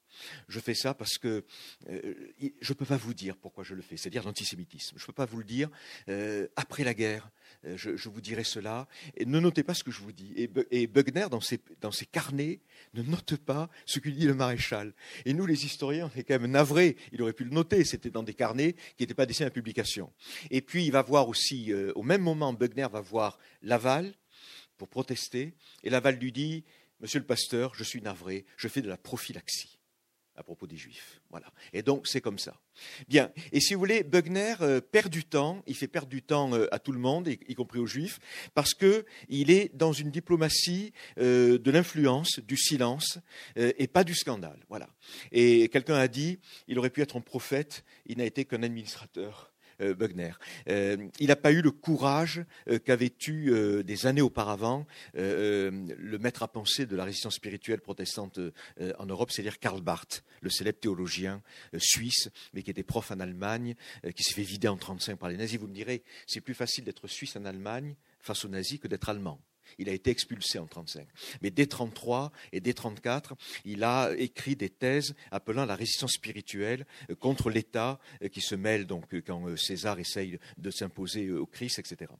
[0.48, 1.44] Je fais ça parce que
[1.88, 2.14] euh,
[2.60, 4.96] je ne peux pas vous dire pourquoi je le fais, c'est-à-dire l'antisémitisme.
[4.96, 5.68] Je ne peux pas vous le dire.
[6.08, 7.30] Euh, après la guerre,
[7.64, 8.86] je, vous dirai cela.
[9.24, 10.32] Ne notez pas ce que je vous dis.
[10.36, 12.60] Et, et Bugner, dans ses, dans ses, carnets,
[12.94, 14.94] ne note pas ce que dit le maréchal.
[15.24, 16.96] Et nous, les historiens, on est quand même navrés.
[17.12, 17.84] Il aurait pu le noter.
[17.84, 20.12] C'était dans des carnets qui n'étaient pas destinés à publication.
[20.50, 24.14] Et puis, il va voir aussi, au même moment, Bugner va voir Laval,
[24.78, 25.54] pour protester.
[25.82, 26.64] Et Laval lui dit
[27.00, 29.77] Monsieur le pasteur, je suis navré, je fais de la prophylaxie
[30.38, 31.20] à propos des Juifs.
[31.30, 31.52] Voilà.
[31.72, 32.54] Et donc, c'est comme ça.
[33.08, 33.32] Bien.
[33.52, 36.72] Et si vous voulez, Bugner euh, perd du temps, il fait perdre du temps euh,
[36.72, 38.20] à tout le monde, y, compris aux Juifs,
[38.54, 43.18] parce qu'il est dans une diplomatie euh, de l'influence, du silence,
[43.56, 44.64] et pas du scandale.
[44.68, 44.88] Voilà.
[45.32, 49.52] Et quelqu'un a dit il aurait pu être un prophète, il n'a été qu'un administrateur.
[49.80, 50.32] Euh, Bugner.
[50.68, 53.52] Euh, il n'a pas eu le courage euh, qu'avait eu
[53.84, 58.40] des années auparavant le maître à penser de la résistance spirituelle protestante
[58.98, 61.42] en Europe, c'est-à-dire Karl Barth, le célèbre théologien
[61.76, 63.74] suisse, mais qui était prof en Allemagne,
[64.14, 65.58] qui s'est fait vider en 1935 par les nazis.
[65.58, 69.08] Vous me direz, c'est plus facile d'être suisse en Allemagne face aux nazis que d'être
[69.08, 69.40] allemand.
[69.78, 71.08] Il a été expulsé en 1935.
[71.42, 76.86] Mais dès 1933 et dès 1934, il a écrit des thèses appelant la résistance spirituelle
[77.10, 81.46] euh, contre l'État euh, qui se mêle donc euh, quand César essaye de s'imposer au
[81.46, 82.12] Christ, etc.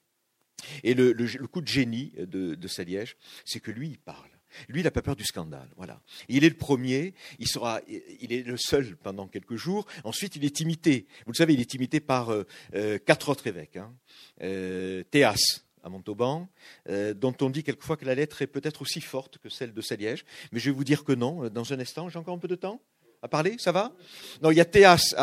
[0.83, 1.15] Et le,
[1.47, 4.29] coup de génie de, de Saliège, c'est que lui, il parle.
[4.69, 5.69] Lui, il n'a pas peur du scandale.
[5.77, 6.01] Voilà.
[6.29, 9.87] Il est le premier, il, sera, il est le seul pendant quelques jours.
[10.05, 11.07] Ensuite, il est imité.
[11.27, 12.33] Vous le savez, il est imité par
[13.05, 13.77] quatre autres évêques.
[13.77, 13.95] Hein.
[15.11, 16.49] Théas, à Montauban,
[16.89, 19.81] euh, dont on dit quelquefois que la lettre est peut-être aussi forte que celle de
[19.81, 20.25] Saliège.
[20.53, 22.09] Mais je vais vous dire que non, euh, dans un instant.
[22.09, 22.81] J'ai encore un peu de temps
[23.23, 23.93] à parler, ça va?
[24.43, 25.15] Non, il y a Théas,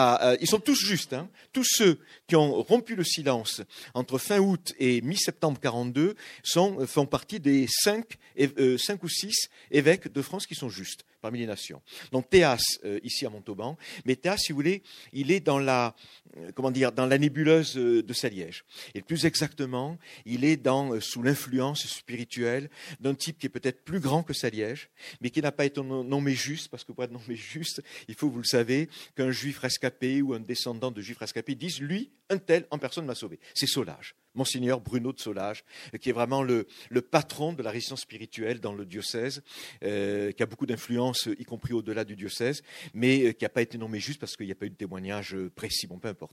[0.41, 1.30] ils sont tous justes, hein.
[1.54, 3.62] tous ceux qui ont rompu le silence
[3.94, 10.12] entre fin août et mi-septembre 42 sont, font partie des cinq, euh, ou six évêques
[10.12, 11.82] de France qui sont justes parmi les nations.
[12.12, 15.96] Donc Théas, euh, ici à Montauban, mais Théas, si vous voulez, il est dans la,
[16.25, 18.65] euh, comment dire, dans la nébuleuse euh, de Saliège.
[18.93, 22.69] Et plus exactement, il est dans, sous l'influence spirituelle
[23.00, 24.89] d'un type qui est peut-être plus grand que Saliège,
[25.21, 28.30] mais qui n'a pas été nommé juste, parce que pour être nommé juste, il faut,
[28.30, 32.38] vous le savez, qu'un juif rescapé ou un descendant de juif rescapé dise, lui, un
[32.38, 33.39] tel en personne m'a sauvé.
[33.54, 35.63] C'est Solage Monseigneur Bruno de Solage,
[36.02, 36.67] qui est vraiment le,
[37.10, 39.41] patron de la résistance spirituelle dans le diocèse,
[39.84, 42.62] euh, qui a beaucoup d'influence, y compris au-delà du diocèse,
[42.93, 45.36] mais qui n'a pas été nommé juste parce qu'il n'y a pas eu de témoignage
[45.56, 45.88] précis.
[45.88, 46.25] Bon, peu importe.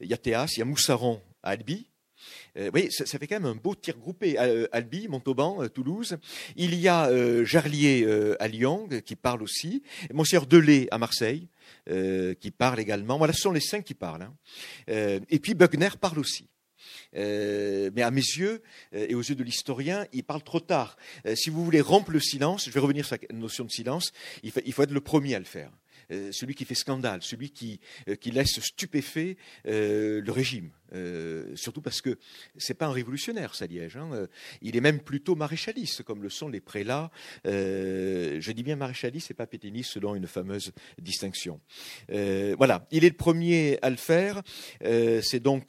[0.00, 1.90] Il y a Théas, il y a Moussaron à Albi,
[2.56, 4.38] euh, oui, ça, fait quand même un beau tir groupé.
[4.38, 6.16] Euh, Albi, Montauban, euh, Toulouse.
[6.56, 7.10] Il y a
[7.44, 8.06] Gerlier
[8.38, 9.82] à Lyon qui parle aussi.
[10.12, 11.48] Monsieur Delay à Marseille
[12.40, 13.18] qui parle également.
[13.18, 14.22] Voilà, ce sont les cinq qui parlent.
[14.22, 14.34] Hein.
[14.86, 16.48] et puis Bugner parle aussi.
[17.12, 18.62] mais à mes yeux
[18.92, 20.96] et aux yeux de l'historien, il parle trop tard.
[21.34, 24.12] si vous voulez rompre le silence, je vais revenir sur la notion de silence,
[24.42, 25.70] il faut être le premier à le faire.
[26.32, 27.80] Celui qui fait scandale, celui qui,
[28.20, 30.70] qui laisse stupéfait le régime.
[30.92, 32.18] Euh, surtout parce que
[32.56, 33.96] c'est pas un révolutionnaire, Saliège.
[33.96, 34.10] Hein.
[34.12, 34.26] Euh,
[34.62, 37.10] il est même plutôt maréchaliste, comme le sont les prélats.
[37.46, 41.60] Euh, je dis bien maréchaliste et pas pétainiste, selon une fameuse distinction.
[42.08, 44.42] voilà, il est le premier à le faire.
[44.80, 45.68] c'est donc,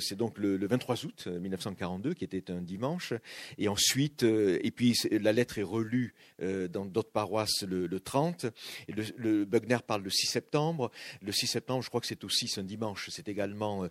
[0.00, 3.14] c'est donc le, 23 août 1942, qui était un dimanche.
[3.58, 8.46] Et ensuite, et puis la lettre est relue dans d'autres paroisses le, 30.
[8.88, 10.90] Et le, Bugner parle le 6 septembre.
[11.20, 13.08] Le 6 septembre, je crois que c'est aussi un dimanche.
[13.10, 13.88] C'est également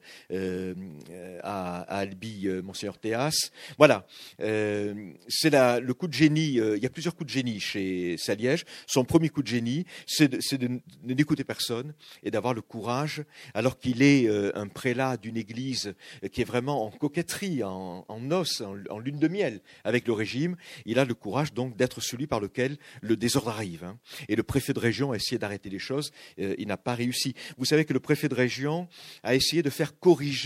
[1.43, 3.51] à, Albi, euh, Monseigneur Théas.
[3.77, 4.05] Voilà,
[4.41, 6.53] euh, c'est le coup de génie.
[6.53, 8.65] il y a plusieurs coups de génie chez Saliège.
[8.87, 14.01] Son premier coup de génie, c'est de, n'écouter personne et d'avoir le courage, alors qu'il
[14.01, 15.93] est un prélat d'une église
[16.31, 20.99] qui est vraiment en coquetterie, en, os, en, lune de miel avec le régime, il
[20.99, 23.83] a le courage donc d'être celui par lequel le désordre arrive.
[23.83, 23.97] Hein.
[24.29, 27.33] Et le préfet de région a essayé d'arrêter les choses, il n'a pas réussi.
[27.57, 28.87] Vous savez que le préfet de région
[29.23, 30.40] a essayé de faire corriger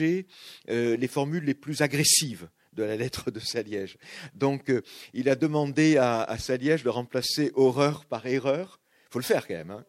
[0.70, 3.98] euh, les formules les plus agressives de la lettre de Saliège.
[4.34, 4.82] Donc, euh,
[5.14, 8.80] il a demandé à, Saliège de remplacer horreur par erreur.
[9.06, 9.72] Il faut le faire quand même.
[9.72, 9.86] Hein.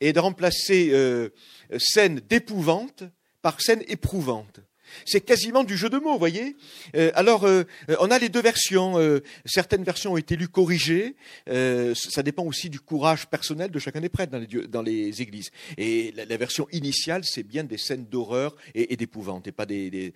[0.00, 1.30] et de remplacer euh,
[1.78, 3.04] scène d'épouvante
[3.42, 4.60] par scène éprouvante.
[5.04, 6.56] C'est quasiment du jeu de mots, voyez.
[6.94, 7.64] Euh, alors, euh,
[8.00, 8.98] on a les deux versions.
[8.98, 11.16] Euh, certaines versions ont été lues corrigées.
[11.46, 14.32] ça dépend aussi du courage personnel de chacun des prêtres
[14.68, 15.50] dans les, églises.
[15.76, 20.12] Et la, version initiale, c'est bien des scènes d'horreur et, d'épouvante, et pas des,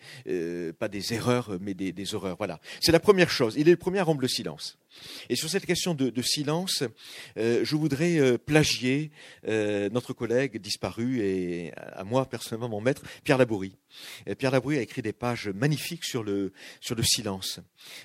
[0.78, 2.36] pas des erreurs, mais des, des horreurs.
[2.36, 2.60] Voilà.
[2.80, 3.54] C'est la première chose.
[3.56, 4.78] Il est le premier à rompre le silence.
[5.28, 6.84] Et sur cette question de, silence,
[7.36, 9.10] euh, je voudrais euh, plagier
[9.48, 13.76] euh, notre collègue disparu et à moi personnellement mon maître, Pierre Labourie.
[14.38, 16.52] Pierre Labourie a écrit des pages magnifiques sur le,
[17.02, 17.60] silence.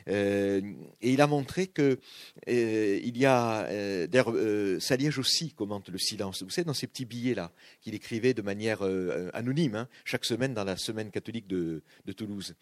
[0.07, 0.61] et
[1.01, 1.99] il a montré que
[2.45, 3.67] il y a,
[4.07, 4.33] d'ailleurs,
[4.81, 6.43] Saliège aussi commente le silence.
[6.43, 8.81] Vous savez, dans ces petits billets-là qu'il écrivait de manière
[9.33, 12.55] anonyme, hein, chaque semaine dans la semaine catholique de, de Toulouse,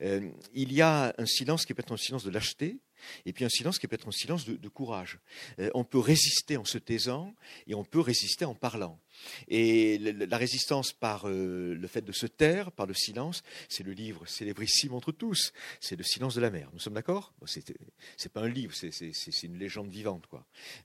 [0.00, 2.78] il y a un silence qui peut être un silence de lâcheté,
[3.26, 5.18] et puis un silence qui peut être un silence de, courage.
[5.58, 7.34] Euh, on peut résister en se taisant
[7.66, 8.98] et on peut résister en parlant.
[9.48, 13.92] Et la résistance par euh, le fait de se taire, par le silence, c'est le
[13.92, 15.52] livre célébrissime entre tous.
[15.80, 16.70] C'est le silence de la mer.
[16.72, 17.34] Nous sommes d'accord?
[17.38, 20.28] Bon, C'est pas un livre, c'est une légende vivante.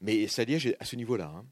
[0.02, 1.32] Mais Saliège est à ce niveau-là.
[1.34, 1.46] Hein.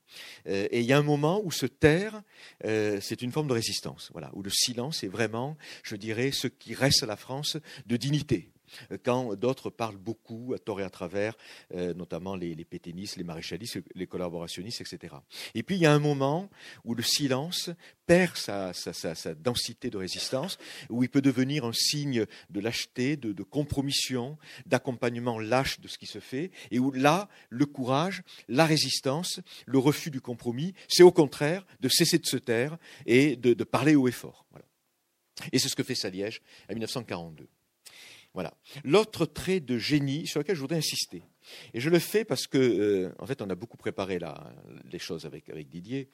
[0.47, 2.21] Euh, et il y a un moment où se taire,
[2.63, 4.09] c'est une forme de résistance.
[4.11, 7.97] Voilà, où le silence est vraiment, je dirais, ce qui reste à la France de
[7.97, 8.49] dignité
[9.03, 11.35] quand d'autres parlent beaucoup à tort et à travers,
[11.73, 15.15] euh, notamment les, les pétainistes, les maréchalistes, les collaborationnistes, etc.
[15.53, 16.49] Et puis il y a un moment
[16.83, 17.69] où le silence
[18.05, 18.71] perd sa,
[19.35, 20.57] densité de résistance,
[20.89, 25.97] où il peut devenir un signe de lâcheté, de, de compromission, d'accompagnement lâche de ce
[25.97, 31.03] qui se fait, et où là, le courage, la résistance, le refus du compromis, c'est
[31.03, 34.45] au contraire de cesser de se taire et de, parler haut et fort.
[35.51, 37.47] Et c'est ce que fait Saliège en 1942.
[38.35, 38.53] Voilà.
[38.83, 41.23] L'autre trait de génie sur lequel je voudrais insister,
[41.73, 44.19] et je le fais parce que, euh, en fait, on a beaucoup préparé
[44.91, 46.09] les choses avec, Didier,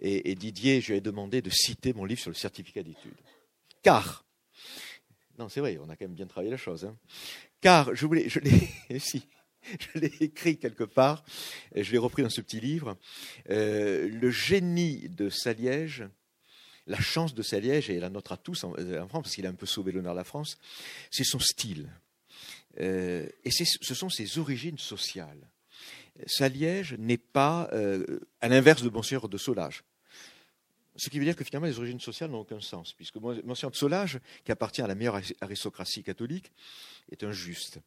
[0.00, 3.14] et, Didier, je lui ai demandé de citer mon livre sur le certificat d'études.
[3.82, 4.24] Car,
[5.38, 6.96] non, c'est vrai, on a quand même bien travaillé la chose, hein.
[7.60, 8.68] car je voulais, je l'ai,
[10.20, 11.24] écrit quelque part,
[11.74, 12.98] je l'ai repris dans ce petit livre,
[13.48, 16.04] euh, le génie de Saliège
[16.90, 19.54] la chance de Saliège, et la nôtre à tous en, France, parce qu'il a un
[19.54, 20.58] peu sauvé l'honneur de la France,
[21.10, 21.88] c'est son style.
[22.80, 25.48] Euh, et ce sont ses origines sociales.
[26.26, 29.84] Saliège n'est pas euh, à l'inverse de Monsieur de Solage.
[30.96, 33.76] Ce qui veut dire que finalement les origines sociales n'ont aucun sens, puisque Monsieur de
[33.76, 36.52] Solage, qui appartient à la meilleure aristocratie catholique,
[37.10, 37.78] est injuste.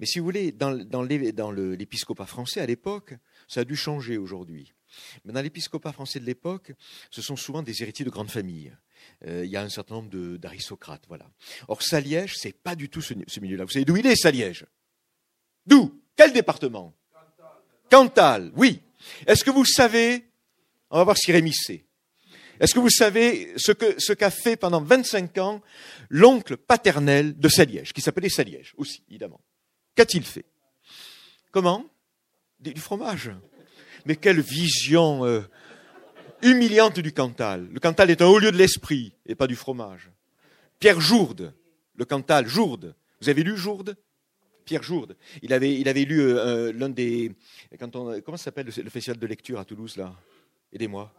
[0.00, 3.14] Mais si vous voulez, dans l'épiscopat français à l'époque,
[3.46, 4.74] ça a dû changer aujourd'hui.
[5.24, 6.72] Mais dans l'épiscopat français de l'époque,
[7.10, 8.76] ce sont souvent des héritiers de grandes familles.
[9.26, 11.04] Euh, il y a un certain nombre d'aristocrates.
[11.08, 11.26] Voilà.
[11.68, 13.64] Or, Saliège, c'est pas du tout ce, milieu-là.
[13.64, 14.66] Vous savez d'où il est, Saliège?
[15.66, 16.00] D'où?
[16.16, 16.94] Quel département?
[17.90, 18.52] Cantal.
[18.56, 18.82] oui.
[19.26, 20.24] Est-ce que vous savez?
[20.90, 21.84] On va voir si Rémy sait.
[22.60, 25.62] Est-ce que vous savez ce qu'a ce qu'a fait pendant 25 ans
[26.08, 29.40] l'oncle paternel de Saliège, qui s'appelait Saliège aussi, évidemment?
[29.94, 30.44] Qu'a-t-il fait?
[31.50, 31.84] Comment?
[32.58, 33.30] Du fromage?
[34.08, 35.42] Mais quelle vision euh,
[36.40, 37.68] humiliante du Cantal.
[37.70, 40.10] Le Cantal est un haut lieu de l'esprit et pas du fromage.
[40.80, 41.52] Pierre Jourde,
[41.94, 42.94] le Cantal, Jourde.
[43.20, 43.98] Vous avez lu Jourde?
[44.64, 45.14] Pierre Jourde.
[45.42, 47.32] Il avait, lu euh, euh, l'un des.
[48.24, 50.14] Comment s'appelle le, festival de lecture à Toulouse, là?
[50.72, 51.12] Aidez-moi.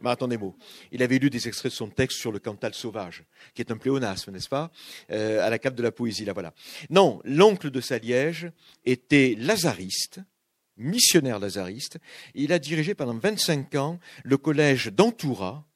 [0.00, 0.56] Marathon des mots.
[0.90, 3.22] Il avait lu des extraits de son texte sur le Cantal sauvage,
[3.54, 4.72] qui est un pléonasme, n'est-ce pas?
[5.08, 6.52] À la cape de la poésie, là voilà.
[6.90, 8.50] Non, l'oncle de Saliège
[8.84, 10.20] était lazariste,
[10.76, 11.98] missionnaire lazariste.
[12.34, 15.66] Il a dirigé pendant 25 ans le collège d'Antoura,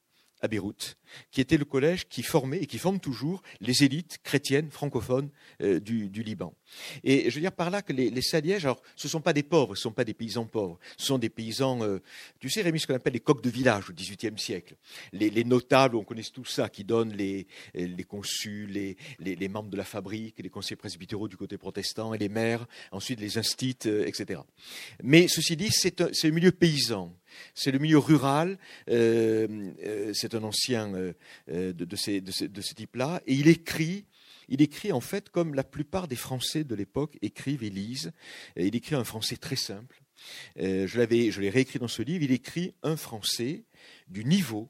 [0.42, 0.96] à Beyrouth,
[1.30, 5.30] qui était le collège qui formait et qui forme toujours les élites chrétiennes francophones
[5.62, 6.54] euh, du, du, Liban.
[7.04, 9.32] Et je veux dire par là que les, les Salièges, alors ce ne sont pas
[9.32, 11.98] des pauvres, ce ne sont pas des paysans pauvres, ce sont des paysans, euh,
[12.38, 14.76] tu sais Rémi, ce qu'on appelle les coqs de village au XVIIIe siècle.
[15.12, 19.70] Les, les, notables, on connaît tout ça, qui donnent les, les consuls, les, les, membres
[19.70, 23.78] de la fabrique, les conseillers presbytéraux du côté protestant et les maires, ensuite les instits,
[23.86, 24.40] euh, etc.
[25.02, 27.14] Mais ceci dit, c'est un, un milieu paysan
[27.54, 33.48] c'est le milieu rural, euh, euh, c'est un ancien euh, de, ce type-là, et il
[33.48, 34.06] écrit
[34.52, 38.10] il écrit en fait comme la plupart des Français de l'époque écrivent et lisent.
[38.56, 40.02] Il écrit un français très simple.
[40.56, 42.24] Je je l'ai réécrit dans ce livre.
[42.24, 43.62] Il écrit un français
[44.08, 44.68] du niveau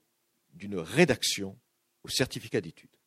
[0.52, 1.58] d'une rédaction
[2.04, 2.99] au certificat d'études.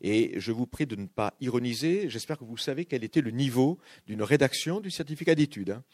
[0.00, 2.08] Et je vous prie de ne pas ironiser.
[2.08, 5.70] J'espère que vous savez quel était le niveau d'une rédaction du certificat d'études.
[5.70, 5.84] Hein.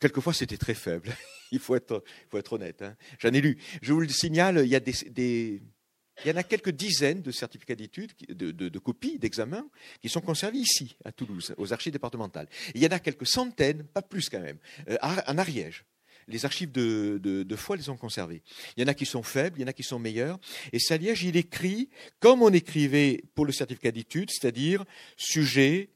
[0.00, 1.14] Quelquefois, c'était très faible.
[1.52, 2.02] il, faut être,
[2.50, 2.82] honnête.
[2.82, 2.96] Hein.
[3.18, 3.58] J'en ai lu.
[3.80, 8.68] Je vous le signale, il y, en a quelques dizaines de certificats d'études, de, de,
[8.68, 9.68] de, copies, d'examens,
[10.00, 12.48] qui sont conservés ici, à Toulouse, aux archives départementales.
[12.74, 15.84] il y en a quelques centaines, pas plus quand même, euh, en Ariège
[16.28, 18.42] les archives de, de, foi les ont conservées.
[18.76, 20.38] Il y en a qui sont faibles, il y en a qui sont meilleurs.
[20.72, 24.84] Et Saliège, il écrit comme on écrivait pour le certificat d'études, c'est-à-dire
[25.16, 25.90] sujet,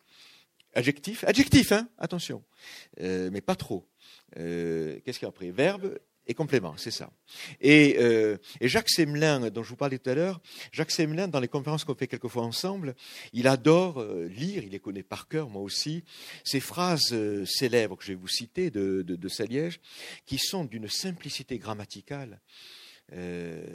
[0.75, 2.43] adjectif, adjectif, hein, attention,
[3.01, 3.89] euh, mais pas trop.
[4.39, 5.51] Euh, Qu'est-ce qu'il y a après?
[5.51, 7.11] Verbe et complément, c'est ça.
[7.61, 10.41] Et, euh, Jacques Semelin, dont je vous parlais tout à l'heure,
[10.73, 12.97] Jacques Semelin, dans les conférences qu'on fait quelquefois ensemble,
[13.33, 16.05] il adore euh, lire, il les connaît par cœur, moi aussi,
[16.45, 19.81] ces phrases euh, célèbres que je vais vous citer de, de, de Saliège,
[20.25, 22.41] qui sont d'une simplicité grammaticale.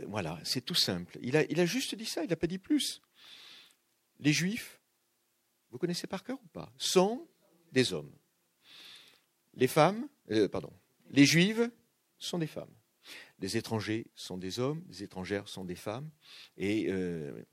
[0.08, 1.18] Voilà, c'est tout simple.
[1.22, 3.02] Il a, il a juste dit ça, il n'a pas dit plus.
[4.20, 4.82] Les Juifs,
[5.72, 7.26] vous connaissez par cœur ou pas, sont
[7.72, 8.12] des hommes.
[9.54, 10.10] Les femmes,
[10.52, 10.74] pardon,
[11.12, 11.72] les Juives
[12.26, 12.74] sont des femmes.
[13.40, 16.10] Les étrangers sont des hommes, les étrangères sont des femmes.
[16.58, 17.44] Et, euh,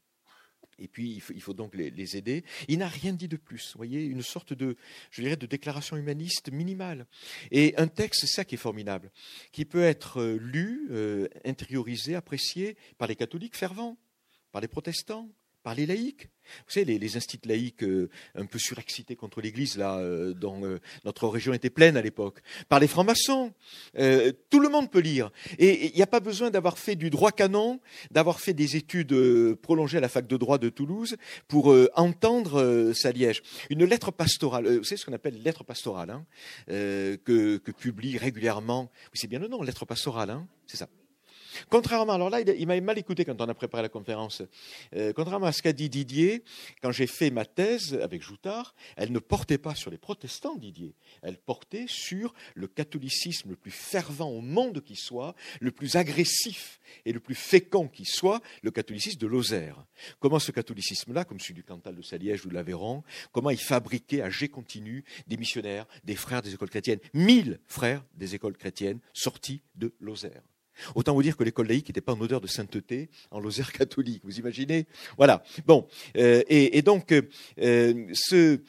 [0.78, 2.44] et puis, il faut, il faut donc les, aider.
[2.68, 3.72] Il n'a rien dit de plus.
[3.72, 4.76] Vous voyez, une sorte de,
[5.10, 7.06] je dirais, de déclaration humaniste minimale.
[7.50, 9.10] Et un texte, c'est ça qui est formidable,
[9.50, 13.98] qui peut être euh, lu, euh, intériorisé, apprécié par les catholiques fervents,
[14.52, 15.28] par les protestants,
[15.68, 16.30] par les laïcs.
[16.66, 20.80] Vous savez, les, instituts laïcs euh, un peu surexcités contre l'Église, là, euh, dont euh,
[21.04, 23.52] notre région était pleine à l'époque, par les francs-maçons.
[24.48, 25.30] Tout le monde peut lire.
[25.58, 29.14] Et il n'y a pas besoin d'avoir fait du droit canon, d'avoir fait des études
[29.56, 33.42] prolongées à la fac de droit de Toulouse pour entendre Saliège.
[33.68, 36.24] Une lettre pastorale, vous savez ce qu'on appelle lettre pastorale, hein,
[36.66, 40.88] que, que, publie régulièrement, c'est bien le nom, lettre pastorale, hein, c'est ça.
[41.68, 44.42] Contrairement, alors là, il, m'avait mal écouté quand on a préparé la conférence.
[44.94, 46.44] Euh, contrairement à ce qu'a dit Didier,
[46.82, 50.94] quand j'ai fait ma thèse avec Joutard, elle ne portait pas sur les protestants, Didier.
[51.22, 56.80] Elle portait sur le catholicisme le plus fervent au monde qui soit, le plus agressif
[57.04, 59.84] et le plus fécond qui soit, le catholicisme de Lozère.
[60.20, 64.22] Comment ce catholicisme-là, comme celui du Cantal de Saliège ou de l'Aveyron, comment il fabriquait
[64.22, 69.00] à jet continu des missionnaires, des frères des écoles chrétiennes, mille frères des écoles chrétiennes
[69.12, 70.42] sortis de Lozère.
[70.94, 74.22] Autant vous dire que l'école laïque n'était pas en odeur de sainteté en Lozère catholique,
[74.24, 74.86] vous imaginez?
[75.16, 75.42] Voilà.
[75.66, 75.86] Bon,
[76.16, 77.22] euh, et, donc, euh,
[77.60, 78.60] euh, ce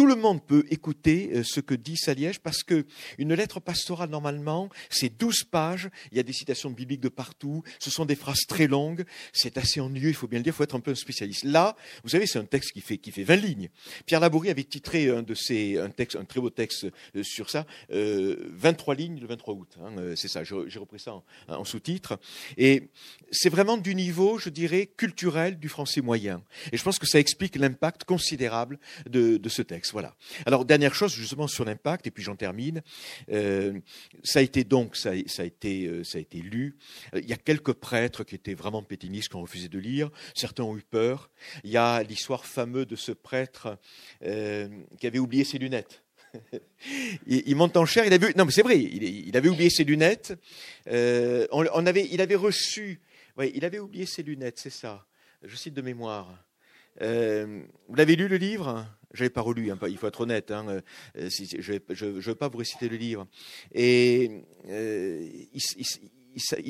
[0.00, 2.86] tout le monde peut écouter euh, ce que dit Saliège parce que
[3.18, 5.90] une lettre pastorale, normalement, c'est 12 pages.
[6.10, 7.62] Il y a des citations bibliques de partout.
[7.78, 9.04] Ce sont des phrases très longues.
[9.34, 10.54] C'est assez ennuyeux, il faut bien le dire.
[10.54, 11.44] Il faut être un peu un spécialiste.
[11.44, 13.68] Là, vous savez, c'est un texte qui fait, qui fait 20 lignes.
[14.06, 17.50] Pierre Labourie avait titré un de ses, un texte, un très beau texte euh, sur
[17.50, 19.76] ça, euh, 23 lignes le 23 août.
[19.82, 20.44] Hein, euh, c'est ça.
[20.44, 22.18] J'ai repris ça en, sous-titre.
[22.56, 22.88] Et
[23.30, 26.42] c'est vraiment du niveau, je dirais, culturel du français moyen.
[26.72, 29.89] Et je pense que ça explique l'impact considérable de ce texte.
[29.92, 30.14] Voilà.
[30.46, 32.82] Alors dernière chose justement sur l'impact et puis j'en termine.
[33.30, 33.78] Euh,
[34.22, 36.76] ça a été donc ça, a été euh, ça a été lu.
[37.14, 40.10] Il y a quelques prêtres qui étaient vraiment pétinistes qui ont refusé de lire.
[40.34, 41.30] Certains ont eu peur.
[41.64, 43.78] Il y a l'histoire fameuse de ce prêtre
[44.24, 44.68] euh,
[44.98, 46.02] qui avait oublié ses lunettes.
[47.26, 48.04] il, monte en chair.
[48.06, 48.78] Il avait, non, mais c'est vrai.
[48.78, 50.38] Il, avait oublié ses lunettes.
[50.88, 53.00] Euh, on, avait, il avait reçu.
[53.36, 55.06] Ouais, il avait oublié ses lunettes, c'est ça.
[55.42, 56.44] Je cite de mémoire.
[57.00, 58.86] Euh, vous l'avez lu le livre?
[59.12, 60.50] Je l'ai pas relu, hein, il faut être honnête.
[60.50, 60.82] Hein,
[61.16, 63.26] euh, je ne veux pas vous réciter le livre.
[63.72, 65.86] Et il, il,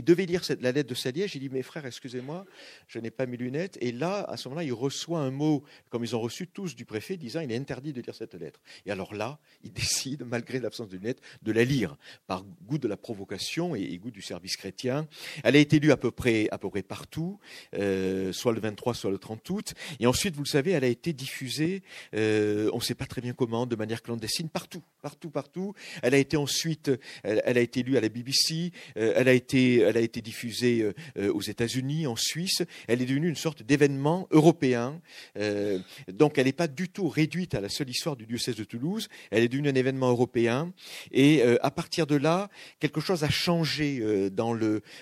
[0.03, 1.35] devait lire la lettre de Saliège.
[1.35, 2.47] Il dit Mes frères, excusez-moi,
[2.89, 3.79] je n'ai pas mes lunettes.
[3.81, 6.85] Et là, à ce moment-là, il reçoit un mot, comme ils ont reçu tous du
[6.85, 8.61] préfet, disant Il est interdit de lire cette lettre.
[8.87, 11.97] Et alors là, il décide, malgré l'absence de lunettes, de la lire,
[12.27, 15.07] par goût de la provocation et, goût du service chrétien.
[15.45, 16.49] Elle a été lue à peu près,
[16.83, 17.39] partout,
[17.75, 19.75] euh, soit le 23, soit le 30 août.
[19.99, 21.83] Et ensuite, vous le savez, elle a été diffusée,
[22.15, 25.75] euh, on ne sait pas très bien comment, de manière clandestine, partout, partout, partout.
[26.03, 26.91] Elle a été ensuite,
[27.23, 30.21] elle, elle a été lue à la BBC, euh, elle a été elle a été
[30.21, 32.63] diffusée euh, euh, aux États-Unis, en Suisse.
[32.89, 35.01] Elle est devenue une sorte d'événement européen.
[35.37, 35.79] Euh,
[36.13, 39.09] donc, elle n'est pas du tout réduite à la seule histoire du diocèse de Toulouse.
[39.31, 40.73] Elle est devenue un événement européen.
[41.13, 44.55] Et à partir de là, quelque chose a changé dans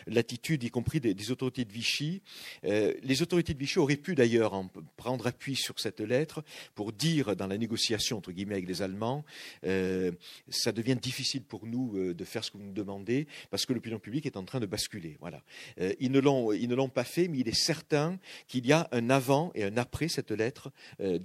[0.06, 2.22] l'attitude, y compris des, autorités de Vichy.
[2.62, 4.62] les autorités de Vichy auraient pu d'ailleurs
[4.96, 6.42] prendre appui sur cette lettre
[6.74, 9.24] pour dire dans la négociation entre guillemets avec les Allemands,
[9.62, 13.98] ça devient difficile pour nous de faire ce que vous nous demandez parce que l'opinion
[13.98, 15.16] publique est en train de basculer.
[15.20, 15.43] Voilà.
[15.80, 16.20] Euh, ils ne
[16.74, 20.09] l'ont pas fait, mais il est certain qu'il y a un avant et un après
[20.09, 21.18] cette lettre euh,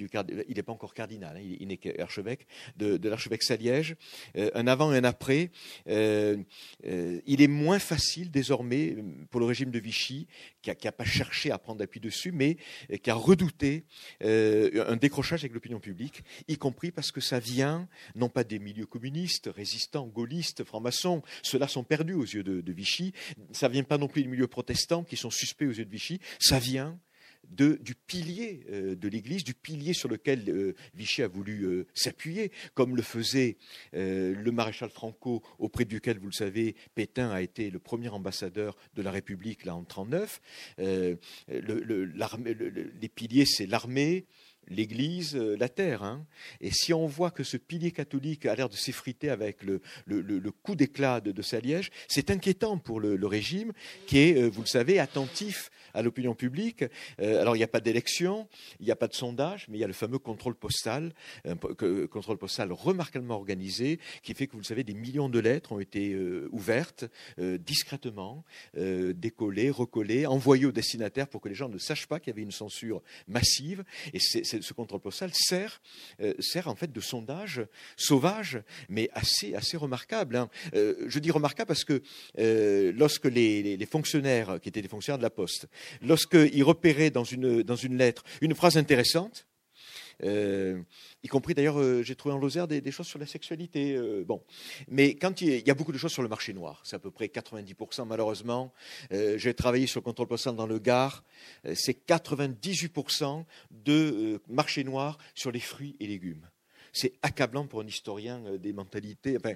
[0.48, 2.48] il n'est pas encore cardinal, hein, il, n'est qu'archevêque
[2.78, 3.96] de, l'archevêque Saliège.
[4.38, 5.52] Euh, un avant et un après.
[5.86, 8.96] il est moins facile désormais
[9.30, 10.28] pour le régime de Vichy,
[10.62, 12.58] qui n'a pas cherché à prendre appui dessus, mais
[13.02, 13.86] qui a redouté
[14.22, 18.86] un décrochage avec l'opinion publique, y compris parce que ça vient non pas des milieux
[18.86, 23.03] communistes, résistants, gaullistes, francs-maçons, ceux-là sont perdus aux yeux de Vichy,
[23.52, 26.20] ça vient pas non plus du milieu protestant qui sont suspects aux yeux de Vichy,
[26.40, 27.00] ça vient
[27.50, 32.52] du pilier euh, de l'Église, du pilier sur lequel euh, Vichy a voulu euh, s'appuyer,
[32.74, 33.58] comme le faisait
[33.94, 39.02] le maréchal Franco, auprès duquel, vous le savez, Pétain a été le premier ambassadeur de
[39.02, 40.42] la République là en 1939.
[43.02, 44.26] les piliers, c'est l'armée,
[44.68, 46.04] l'Église, euh, la terre.
[46.04, 46.26] Hein.
[46.62, 49.82] Et si on voit que ce pilier catholique a l'air de s'effriter avec le,
[50.64, 51.42] coup d'éclat de, de
[52.08, 53.72] c'est inquiétant pour le, régime
[54.08, 56.84] qui est, euh, vous le savez, attentif à l'opinion publique.
[57.22, 58.48] Euh, alors il n'y a pas d'élection,
[58.80, 61.14] il n'y a pas de sondage, mais il y a le fameux contrôle postal,
[61.46, 65.74] un contrôle postal remarquablement organisé, qui fait que, vous le savez, des millions de lettres
[65.74, 66.16] ont été
[66.52, 67.06] ouvertes
[67.38, 68.44] discrètement,
[68.76, 72.42] décollées, recollées, envoyées aux destinataires pour que les gens ne sachent pas qu'il y avait
[72.42, 73.84] une censure massive.
[74.14, 75.82] Et c'est ce contrôle postal sert,
[76.22, 77.66] euh, sert en fait de sondage
[77.98, 80.36] sauvage, mais assez, assez remarquable.
[80.36, 80.50] Hein.
[80.76, 82.02] Euh, je dis remarquable parce que
[82.40, 85.68] euh, lorsque les, fonctionnaires, qui étaient des fonctionnaires de la Poste,
[86.02, 89.48] lorsqu'ils repéraient dans une, dans une lettre une phrase intéressante,
[90.24, 90.82] euh,
[91.24, 93.96] y compris d'ailleurs, euh, j'ai trouvé en Lozère des, choses sur la sexualité.
[93.96, 94.44] Euh, bon,
[94.88, 97.12] mais quand il y, a, beaucoup de choses sur le marché noir, c'est à peu
[97.12, 98.74] près 90% malheureusement.
[99.12, 101.24] j'ai travaillé sur le contrôle postal dans le Gard,
[101.74, 106.48] c'est 98% de marché noir sur les fruits et légumes.
[106.94, 109.38] C'est accablant pour un historien des mentalités.
[109.38, 109.56] Enfin.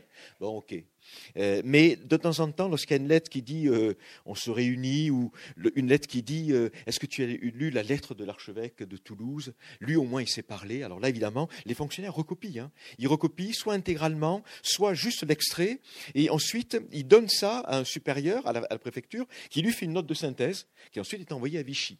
[1.37, 3.93] Euh, mais de temps en temps, lorsqu'il y a une lettre qui dit euh,
[4.25, 5.31] on se réunit, ou
[5.75, 8.97] une lettre qui dit euh, est-ce que tu as lu la lettre de l'archevêque de
[8.97, 9.53] Toulouse?
[9.79, 10.83] Lui, au moins, il sait parler.
[10.83, 12.59] Alors là, évidemment, les fonctionnaires recopient.
[12.59, 12.71] Hein.
[12.97, 15.79] Ils recopient soit intégralement, soit juste l'extrait.
[16.15, 19.93] Et ensuite, ils donnent ça à un supérieur, à la préfecture, qui lui fait une
[19.93, 21.99] note de synthèse, qui ensuite est envoyée à Vichy.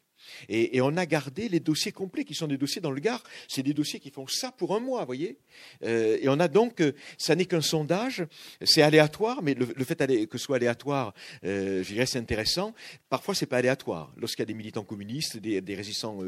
[0.49, 3.23] Et, on a gardé les dossiers complets, qui sont des dossiers dans le Gard.
[3.47, 5.37] C'est des dossiers qui font ça pour un mois, vous voyez.
[5.83, 8.25] Euh, et on a donc, euh, ça n'est qu'un sondage,
[8.63, 9.97] c'est aléatoire, mais le, fait
[10.27, 11.13] que ce soit aléatoire,
[11.43, 12.73] euh, je dirais, c'est intéressant.
[13.09, 14.13] Parfois, c'est pas aléatoire.
[14.17, 16.19] Lorsqu'il y a des militants communistes, des, résistants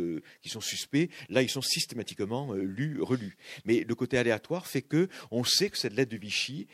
[0.41, 3.37] qui sont suspects, là, ils sont systématiquement lus, relus.
[3.65, 6.67] Mais le côté aléatoire fait que on sait que cette lettre de Vichy,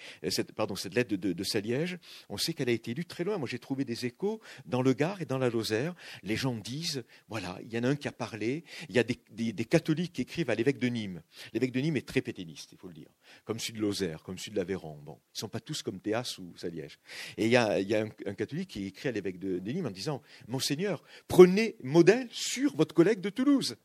[0.56, 1.98] pardon, cette lettre de, de Saliège,
[2.30, 3.38] on sait qu'elle a été lue très loin.
[3.38, 5.96] Moi, j'ai trouvé des échos dans le Gard et dans la Lozère.
[6.24, 8.64] Les gens disent voilà, il y en a un qui a parlé.
[8.90, 11.22] Il y a des, catholiques qui écrivent à l'évêque de Nîmes.
[11.54, 13.10] L'évêque de Nîmes est très péténiste, il faut le dire,
[13.44, 15.00] comme celui de Lozère, comme celui de l'Aveyron.
[15.04, 17.00] Bon, ils ne sont pas tous comme Théas ou Saliège.
[17.38, 21.04] Et il y a, un, catholique qui écrit à l'évêque de, Nîmes en disant Monseigneur,
[21.28, 23.76] prenez modèle sur votre collègue de Toulouse.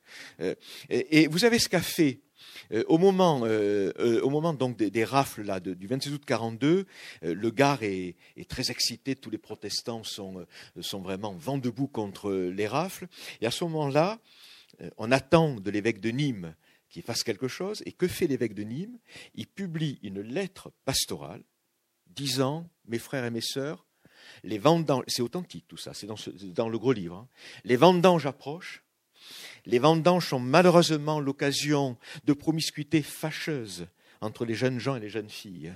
[0.40, 0.54] Euh,
[0.88, 2.20] et, vous avez ce qu'a fait
[2.88, 6.86] au moment, euh, euh, au moment donc des, rafles là, du 26 août 42,
[7.22, 8.16] le Gard est,
[8.48, 10.46] très excité, tous les protestants sont,
[11.00, 13.06] vraiment vent debout contre les rafles.
[13.40, 14.18] Et à ce moment-là,
[14.96, 16.54] on attend de l'évêque de Nîmes
[16.88, 17.82] qu'il fasse quelque chose.
[17.86, 18.98] Et que fait l'évêque de Nîmes?
[19.34, 21.42] Il publie une lettre pastorale
[22.06, 23.86] disant Mes frères et mes sœurs,
[24.42, 26.16] les vendanges, c'est authentique tout ça, c'est dans,
[26.54, 27.28] dans, le gros livre, hein.
[27.64, 28.84] les vendanges approchent,
[29.66, 33.86] les vendanges sont malheureusement l'occasion de promiscuité fâcheuse
[34.20, 35.74] entre les jeunes gens et les jeunes filles.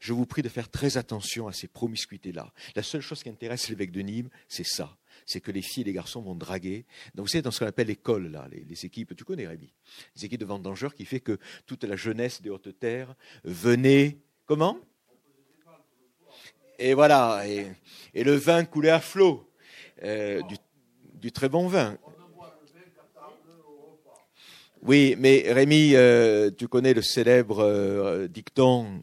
[0.00, 2.52] Je vous prie de faire très attention à ces promiscuités-là.
[2.74, 4.96] La seule chose qui intéresse l'évêque de Nîmes, c'est ça.
[5.24, 6.84] C'est que les filles et les garçons vont draguer.
[7.14, 9.72] Donc, vous savez, dans ce qu'on appelle l'école, là, les, équipes, tu connais Rémi,
[10.14, 13.14] les équipes de vendangeurs qui fait que toute la jeunesse des hautes terres
[13.44, 14.78] venait, comment?
[16.78, 19.50] Et voilà, et, le vin coulait à flot,
[20.02, 20.42] euh,
[21.14, 21.98] du très bon vin.
[24.86, 29.02] Oui, mais Rémi, euh, tu connais le célèbre euh, dicton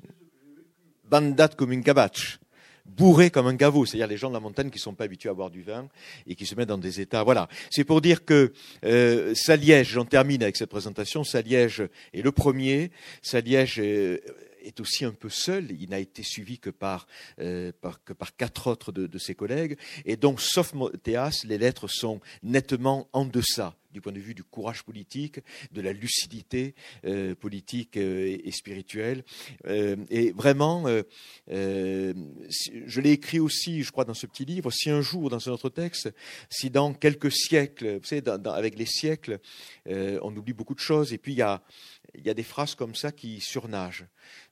[1.10, 2.40] Bandat comme une cabache
[2.86, 5.30] bourré comme un caveau, c'est-à-dire les gens de la montagne qui ne sont pas habitués
[5.30, 5.90] à boire du vin
[6.26, 7.24] et qui se mettent dans des états.
[7.24, 7.50] Voilà.
[7.70, 8.54] C'est pour dire que
[8.86, 12.92] euh, Saliège, j'en termine avec cette présentation, Saliège est le premier.
[13.22, 14.20] Saliège euh,
[14.64, 15.72] est aussi un peu seul.
[15.72, 17.08] Il n'a été suivi que par,
[17.40, 17.72] euh,
[18.06, 19.78] que par quatre autres de, de, ses collègues.
[20.06, 20.74] Et donc, sauf
[21.04, 25.40] Théas, les lettres sont nettement en deçà du point de vue du courage politique,
[25.72, 26.76] de la lucidité
[27.06, 29.24] euh, politique euh, et, spirituelle.
[29.68, 30.86] Euh, et vraiment,
[31.48, 35.52] je l'ai écrit aussi, je crois, dans ce petit livre, si un jour, dans un
[35.52, 36.10] autre texte,
[36.50, 39.40] si dans quelques siècles, vous savez, avec les siècles,
[39.86, 41.62] on oublie beaucoup de choses, et puis il y a,
[42.16, 44.06] il y a des phrases comme ça qui surnagent.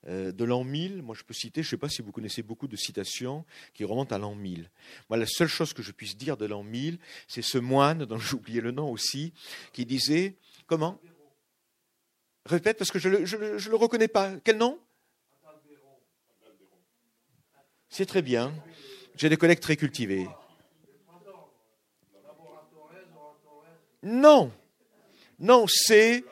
[0.07, 2.67] de l'an 1000, moi je peux citer, je ne sais pas si vous connaissez beaucoup
[2.67, 4.69] de citations qui remontent à l'an 1000.
[5.09, 8.17] Moi, la seule chose que je puisse dire de l'an 1000, c'est ce moine, dont
[8.19, 9.30] j'ai oublié le nom aussi,
[9.73, 10.35] qui disait
[10.67, 10.99] comment?
[12.45, 14.31] Répète parce que je ne le, reconnais pas.
[14.43, 14.79] Quel nom?
[17.89, 18.53] C'est très bien.
[19.15, 20.27] J'ai des collègues très cultivés.
[24.03, 24.51] Non,
[25.37, 26.23] non, c'est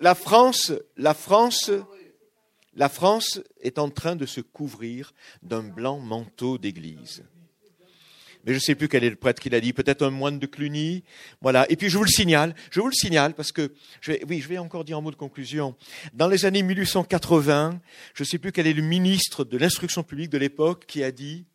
[0.00, 1.70] la France, la France,
[2.74, 5.12] la France est en train de se couvrir
[5.42, 7.24] d'un blanc manteau d'église
[8.44, 10.38] mais je ne sais plus quel est le prêtre qui l'a dit, peut-être un moine
[10.38, 11.04] de Cluny.
[11.40, 11.70] Voilà.
[11.70, 14.40] Et puis je vous le signale, je vous le signale parce que, je vais, oui,
[14.40, 15.76] je vais encore dire en mot de conclusion.
[16.14, 17.80] Dans les années 1880,
[18.14, 21.12] je ne sais plus quel est le ministre de l'instruction publique de l'époque qui a
[21.12, 21.46] dit,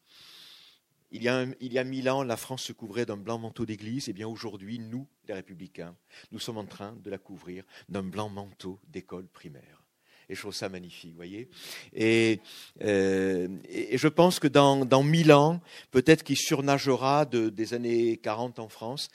[1.12, 3.66] il y, a il y a mille ans, la France se couvrait d'un blanc manteau
[3.66, 4.08] d'église.
[4.08, 5.96] Et eh bien aujourd'hui, nous, les républicains,
[6.32, 9.83] nous sommes en train de la couvrir d'un blanc manteau d'école primaire.
[10.30, 11.50] Et je trouve ça magnifique, voyez.
[11.94, 12.40] Et,
[12.84, 15.62] euh, et, je pense que dans, dans mille ans,
[15.92, 19.10] peut-être qu'il surnagera de, des années 40 en France.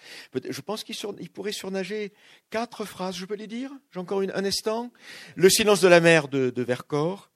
[0.48, 2.12] Je pense qu'il il pourrait surnager
[2.50, 3.70] quatre phrases, je peux les dire?
[3.92, 4.92] J'ai encore une, un instant.
[5.34, 7.30] Le silence de la mer de, de Vercors.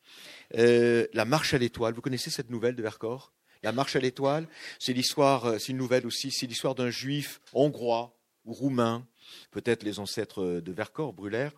[0.59, 1.95] Euh, la marche à l'étoile.
[1.95, 3.33] Vous connaissez cette nouvelle de Vercors?
[3.62, 4.49] La marche à l'étoile,
[4.81, 9.07] c'est l'histoire, euh, c'est une nouvelle aussi, c'est l'histoire d'un juif hongrois ou roumain
[9.51, 11.53] peut-être les ancêtres de Vercors, Brûlère.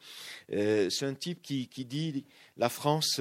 [0.53, 2.25] Euh, c'est un type qui, dit
[2.57, 3.21] la France,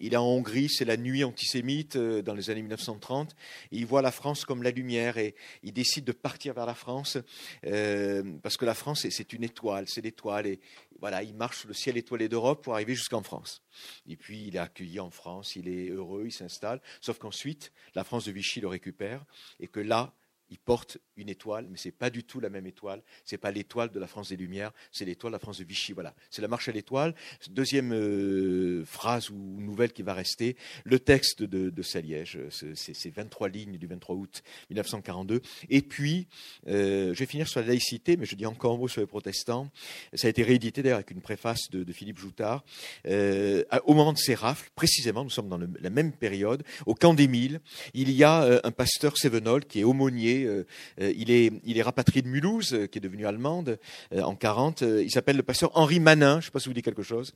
[0.00, 3.36] il est en Hongrie, c'est la nuit antisémite euh, dans les années 1930.
[3.70, 7.18] il voit la France comme la lumière et il décide de partir vers la France
[7.66, 10.46] euh, parce que la France, c'est une étoile, c'est l'étoile.
[10.46, 10.60] Et
[11.00, 13.62] voilà, il marche le ciel étoilé d'Europe pour arriver jusqu'en France.
[14.08, 16.80] Et puis il est accueilli en France, il est heureux, il s'installe.
[17.00, 19.24] Sauf qu'ensuite, la France de Vichy le récupère
[19.60, 20.14] et que là,
[20.50, 23.02] il porte une étoile, mais ce n'est pas du tout la même étoile.
[23.24, 25.64] Ce n'est pas l'étoile de la France des Lumières, c'est l'étoile de la France de
[25.64, 25.92] Vichy.
[25.92, 27.14] Voilà, c'est la marche à l'étoile.
[27.50, 33.48] Deuxième euh, phrase ou nouvelle qui va rester, le texte de, de Saliège, ces 23
[33.48, 35.40] lignes du 23 août 1942.
[35.68, 36.26] Et puis,
[36.68, 39.06] euh, je vais finir sur la laïcité, mais je dis encore un mot sur les
[39.06, 39.70] protestants.
[40.14, 42.64] Ça a été réédité d'ailleurs avec une préface de, Philippe Joutard.
[43.06, 47.14] Euh, au moment de ces rafles, précisément, nous sommes dans la même période, au camp
[47.14, 47.60] des Milles,
[47.94, 50.66] il y a un pasteur Sévenol qui est aumônier euh,
[51.00, 53.78] euh, il, est, rapatrié de Mulhouse, euh, qui est devenue allemande
[54.16, 54.82] en 40.
[54.82, 57.34] il s'appelle le pasteur Henri Manin, je ne sais pas si vous dites quelque chose.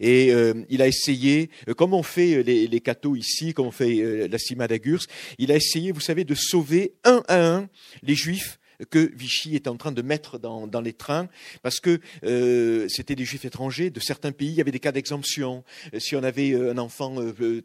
[0.00, 0.32] Et
[0.70, 4.66] il a essayé, comme on fait les, les cathos ici, comme on fait la Cima
[4.68, 5.02] d'Agurs,
[5.38, 7.68] il a essayé, vous savez, de sauver un à un
[8.02, 8.58] les juifs
[8.90, 11.28] que Vichy était en train de mettre dans, les trains,
[11.62, 14.92] parce que euh, c'était des juifs étrangers de certains pays, il y avait des cas
[14.92, 15.64] d'exemption.
[15.94, 17.16] Euh, si on avait euh, un enfant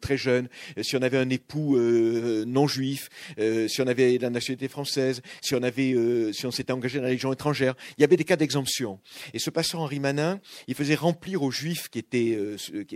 [0.01, 0.47] très jeune,
[0.81, 3.09] si on avait un époux non juif,
[3.67, 8.01] si on avait la nationalité française, si on s'était engagé dans la Légion étrangère, il
[8.01, 8.99] y avait des cas d'exemption.
[9.33, 12.37] Et ce pasteur Henri Manin, il faisait remplir aux juifs qui étaient,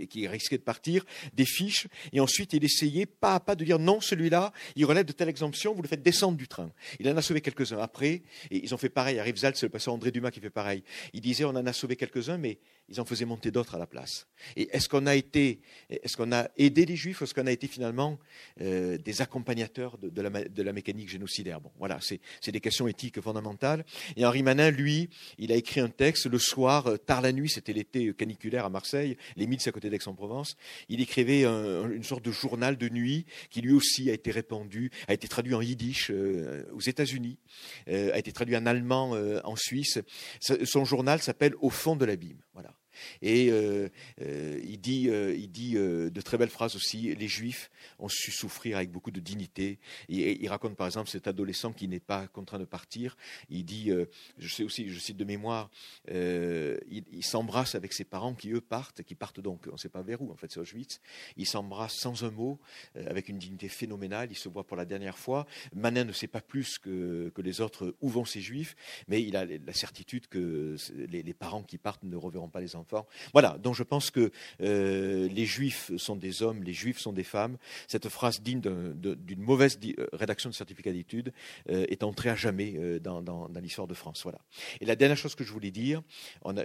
[0.08, 1.04] qui risquaient de partir,
[1.34, 5.04] des fiches, et ensuite il essayait pas à pas de dire non, celui-là, il relève
[5.04, 6.70] de telle exemption, vous le faites descendre du train.
[7.00, 7.78] Il en a sauvé quelques-uns.
[7.78, 9.18] Après, et ils ont fait pareil.
[9.18, 10.84] À Rivesaltes, c'est le pasteur André Dumas qui fait pareil.
[11.12, 12.58] Il disait, on en a sauvé quelques-uns, mais
[12.88, 14.26] ils en faisaient monter d'autres à la place.
[14.56, 17.52] Et est-ce qu'on a été, est-ce qu'on a aidé les Juifs, ou est-ce qu'on a
[17.52, 18.18] été finalement
[18.60, 20.22] euh, des accompagnateurs de,
[20.62, 21.60] la, mécanique génocidaire?
[21.60, 22.20] Bon, voilà, c'est,
[22.52, 23.84] des questions éthiques fondamentales.
[24.16, 25.08] Et Henri Manin, lui,
[25.38, 28.70] il a écrit un texte le soir, euh, tard la nuit, c'était l'été caniculaire à
[28.70, 30.56] Marseille, les Milles à côté d'Aix-en-Provence.
[30.88, 35.14] Il écrivait une sorte de journal de nuit qui lui aussi a été répandu, a
[35.14, 37.38] été traduit en yiddish euh, aux États-Unis,
[37.86, 39.12] a été traduit en allemand
[39.44, 39.98] en Suisse.
[40.40, 42.38] Son journal s'appelle Au fond de l'abîme.
[42.52, 42.73] Voilà.
[43.22, 43.88] Et euh,
[44.20, 47.14] euh, il dit, euh, il dit de très belles phrases aussi.
[47.14, 49.78] Les Juifs ont su souffrir avec beaucoup de dignité.
[50.08, 53.16] Il raconte par exemple cet adolescent qui n'est pas contraint de partir.
[53.48, 53.90] Il dit,
[54.38, 55.70] je sais aussi, je cite de mémoire,
[56.08, 60.02] il, s'embrasse avec ses parents qui eux partent, qui partent donc, on ne sait pas
[60.02, 61.00] vers où en fait, c'est Auschwitz.
[61.36, 62.58] Il s'embrasse sans un mot,
[62.94, 64.28] avec une dignité phénoménale.
[64.30, 65.46] Il se voit pour la dernière fois.
[65.74, 68.74] Manin ne sait pas plus que, les autres où vont ces Juifs,
[69.06, 72.83] mais il a la certitude que les parents qui partent ne reverront pas les enfants
[73.32, 74.30] voilà, donc je pense que
[74.60, 77.56] euh, les juifs sont des hommes, les juifs sont des femmes.
[77.88, 81.32] Cette phrase digne d'une mauvaise euh, rédaction de certificat d'études
[81.70, 84.22] euh, est entrée à jamais dans, l'histoire de France.
[84.22, 84.40] Voilà.
[84.80, 86.02] Et la dernière chose que je voulais dire,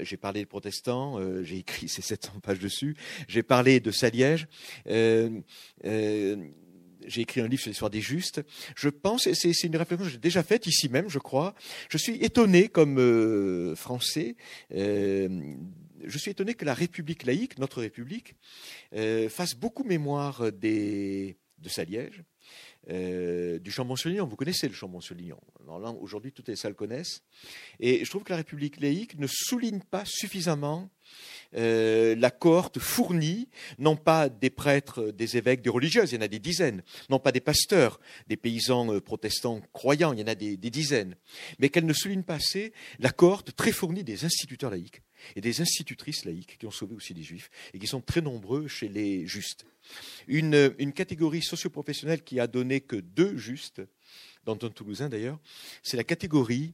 [0.02, 2.96] j'ai parlé des protestants, j'ai écrit ces 700 pages dessus,
[3.28, 4.48] j'ai parlé de Saliège
[7.08, 8.42] j'ai écrit un livre sur l'histoire des justes.
[8.76, 11.56] Je pense, et c'est une réflexion que j'ai déjà faite ici même, je crois.
[11.90, 14.36] Je suis étonné comme Français
[16.10, 18.36] je suis étonné que la République laïque, notre République,
[18.94, 21.36] euh, fasse beaucoup mémoire de
[21.68, 22.24] Saliège,
[22.90, 24.26] euh, du Chambon-sur-Lignon.
[24.26, 25.40] Vous connaissez le Chambon-sur-Lignon.
[26.00, 27.22] Aujourd'hui, toutes les salles connaissent.
[27.80, 30.90] Et je trouve que la République laïque ne souligne pas suffisamment
[31.56, 36.22] euh, la cohorte fournit, non pas des prêtres, des évêques, des religieuses, il y en
[36.22, 40.28] a des dizaines, non pas des pasteurs, des paysans euh, protestants croyants, il y en
[40.28, 41.16] a des, dizaines,
[41.58, 45.02] mais qu'elle ne souligne pas assez la cohorte très fournie des instituteurs laïcs
[45.36, 48.68] et des institutrices laïques qui ont sauvé aussi des juifs et qui sont très nombreux
[48.68, 49.66] chez les justes.
[50.28, 53.82] Une, catégorie socioprofessionnelle qui a donné que deux justes,
[54.46, 55.40] dans Toulousain d'ailleurs,
[55.84, 56.74] c'est la catégorie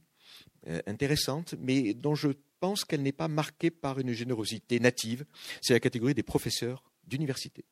[0.68, 2.28] euh, intéressante, mais dont je
[2.60, 5.24] pense qu'elle n'est pas marquée par une générosité native.
[5.60, 7.64] C'est la catégorie des professeurs d'université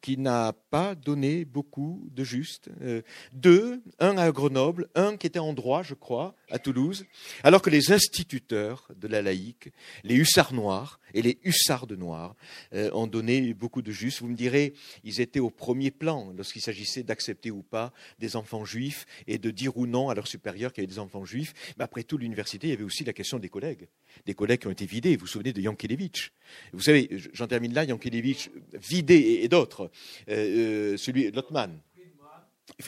[0.00, 2.70] qui n'a pas donné beaucoup de justes.
[2.82, 3.02] Euh,
[3.32, 7.04] deux, un à Grenoble, un qui était en droit, je crois, à Toulouse,
[7.42, 9.70] alors que les instituteurs de la laïque,
[10.04, 12.34] les hussards noirs et les hussardes noirs,
[12.74, 14.20] euh, ont donné beaucoup de justes.
[14.20, 14.74] Vous me direz,
[15.04, 19.50] ils étaient au premier plan lorsqu'il s'agissait d'accepter ou pas des enfants juifs et de
[19.50, 21.54] dire ou non à leurs supérieurs qu'il y avait des enfants juifs.
[21.78, 23.88] Mais après tout, l'université, il y avait aussi la question des collègues.
[24.26, 25.16] Des collègues qui ont été vidés.
[25.16, 26.32] Vous vous souvenez de Yankelevitch?
[26.72, 29.71] Vous savez, j'en termine là, Yankelevitch vidé et, d'autres.
[29.80, 29.90] Euh,
[30.28, 31.80] euh, celui Lotman.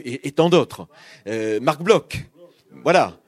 [0.05, 0.89] Et, tant d'autres.
[1.61, 2.25] Marc Bloch.
[2.83, 3.19] Voilà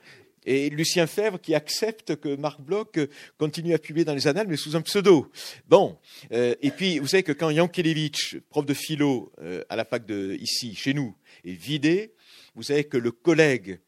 [0.47, 2.99] et Lucien Fèvre qui accepte que Marc Bloch
[3.37, 5.31] continue à publier dans les annales, mais sous un pseudo.
[5.69, 5.99] Bon,
[6.33, 10.07] euh, et puis vous savez que quand Yankelevitch, prof de philo euh, à la fac
[10.07, 12.15] de ici, chez nous, est vidé,
[12.55, 13.81] vous savez que le collègue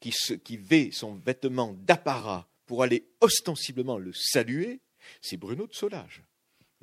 [0.00, 0.12] qui,
[0.44, 4.80] qui vêt son vêtement d'apparat pour aller ostensiblement le saluer,
[5.20, 6.22] c'est Bruno de Solage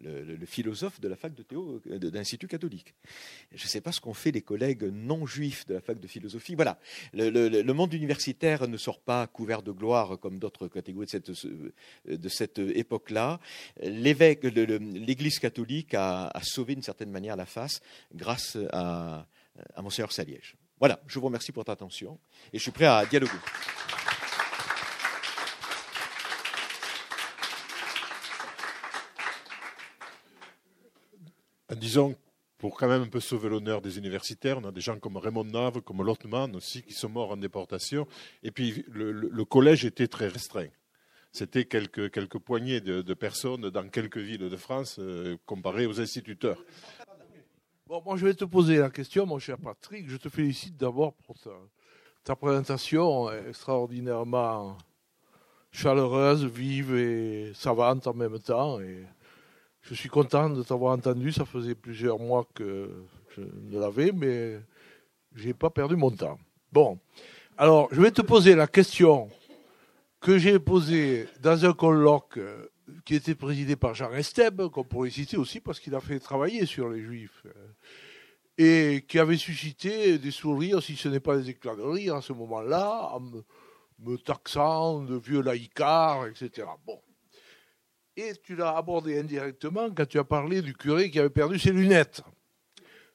[0.04, 2.94] le, philosophe de la fac de théo euh, de l'Institut catholique.
[3.54, 6.08] Je ne sais pas ce qu'ont fait les collègues non juifs de la fac de
[6.08, 6.56] philosophie.
[6.56, 6.80] Voilà,
[7.14, 11.32] le, monde universitaire ne sort pas couvert de gloire comme d'autres catégories de cette,
[12.06, 13.40] de cette époque-là.
[13.82, 17.82] L'évêque, l'Église catholique a, sauvé d'une certaine manière la face
[18.14, 19.26] grâce à,
[19.76, 20.56] à Monseigneur Saliège.
[20.80, 22.20] Voilà, je vous remercie pour votre attention
[22.52, 23.38] et je suis prêt à dialoguer.
[31.76, 32.16] Disons,
[32.62, 35.46] pour quand même un peu sauver l'honneur des universitaires, on a des gens comme Raymond
[35.46, 38.08] Nave, comme Lotman aussi, qui sont morts en déportation.
[38.44, 40.70] Et puis, le, collège était très restreint.
[41.32, 46.64] C'était quelques, quelques poignées de, personnes dans quelques villes de France, euh, comparé aux instituteurs.
[47.88, 50.08] Bon, moi, je vais te poser la question, mon cher Patrick.
[50.08, 51.50] Je te félicite d'abord pour ta,
[52.24, 54.78] ta, présentation extraordinairement
[55.72, 58.80] chaleureuse, vive et savante en même temps.
[59.82, 61.32] Je suis content de t'avoir entendu.
[61.32, 62.90] Ça faisait plusieurs mois que
[63.36, 64.60] je ne l'avais, mais
[65.36, 66.38] je n'ai pas perdu mon temps.
[66.72, 67.00] Bon,
[67.58, 69.30] alors je vais te poser la question
[70.20, 72.68] que j'ai posée dans un colloque euh,
[73.06, 76.66] qui était présidé par Jean Esteb, qu'on pourrait citer aussi parce qu'il a fait travailler
[76.66, 77.74] sur les Juifs, euh,
[78.58, 82.22] et qui avait suscité des sourires, si ce n'est pas des éclats de rire à
[82.22, 83.44] ce moment-là, en me,
[84.00, 86.68] me taxant de vieux laïcard, etc.
[86.86, 87.02] Bon.
[88.44, 92.22] Tu l'as abordé indirectement quand tu as parlé du curé qui avait perdu ses lunettes.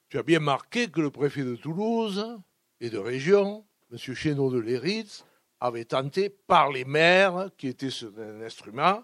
[0.09, 2.39] Tu as bien marqué que le préfet de Toulouse
[2.81, 3.97] et de région, M.
[3.97, 5.25] Chénaud de Léritz,
[5.59, 9.03] avait tenté par les maires, qui étaient un instrument,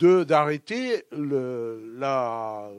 [0.00, 2.70] d'arrêter la,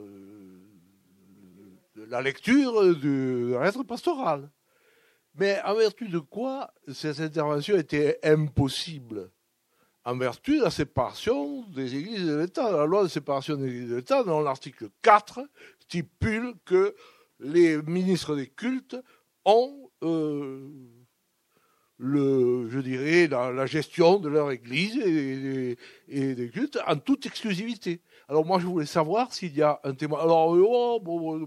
[1.96, 4.50] la lecture du lettre pastoral.
[5.34, 9.30] Mais en vertu de quoi cette intervention était impossible?
[10.08, 12.72] En vertu de la séparation des églises et de l'État.
[12.72, 15.40] La loi de séparation des églises de l'État, dans l'article 4,
[15.80, 16.94] stipule que
[17.40, 18.96] les ministres des cultes
[19.44, 20.66] ont, euh,
[21.98, 25.76] le, je dirais, la, gestion de leur église et,
[26.34, 28.00] des cultes en toute exclusivité.
[28.30, 30.22] Alors moi, je voulais savoir s'il y a un témoin.
[30.22, 31.38] Alors, oh,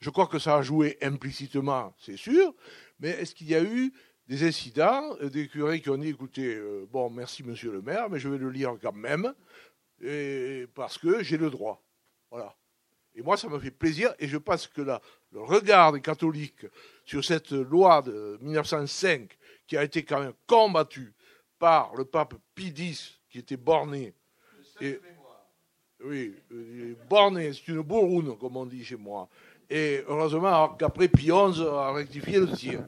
[0.00, 2.54] je crois que ça a joué implicitement, c'est sûr,
[2.98, 3.92] mais est-ce qu'il y a eu
[4.28, 8.10] des incidents, euh, des curés qui ont dit, écoutez, euh, bon, merci monsieur le maire,
[8.10, 9.32] mais je vais le lire quand même,
[10.74, 11.82] parce que j'ai le droit.
[12.30, 12.54] Voilà.
[13.14, 15.00] Et moi, ça me fait plaisir, et je pense que là,
[15.32, 16.66] le regard des catholiques
[17.04, 21.12] sur cette loi de 1905, qui a été quand même combattue
[21.58, 24.14] par le pape Pie X, qui était borné.
[24.80, 25.00] Et,
[26.04, 26.36] oui,
[27.08, 29.28] borné, c'est une bourroune, comme on dit chez moi.
[29.68, 32.86] Et heureusement qu'après Pie XI a rectifié le tir.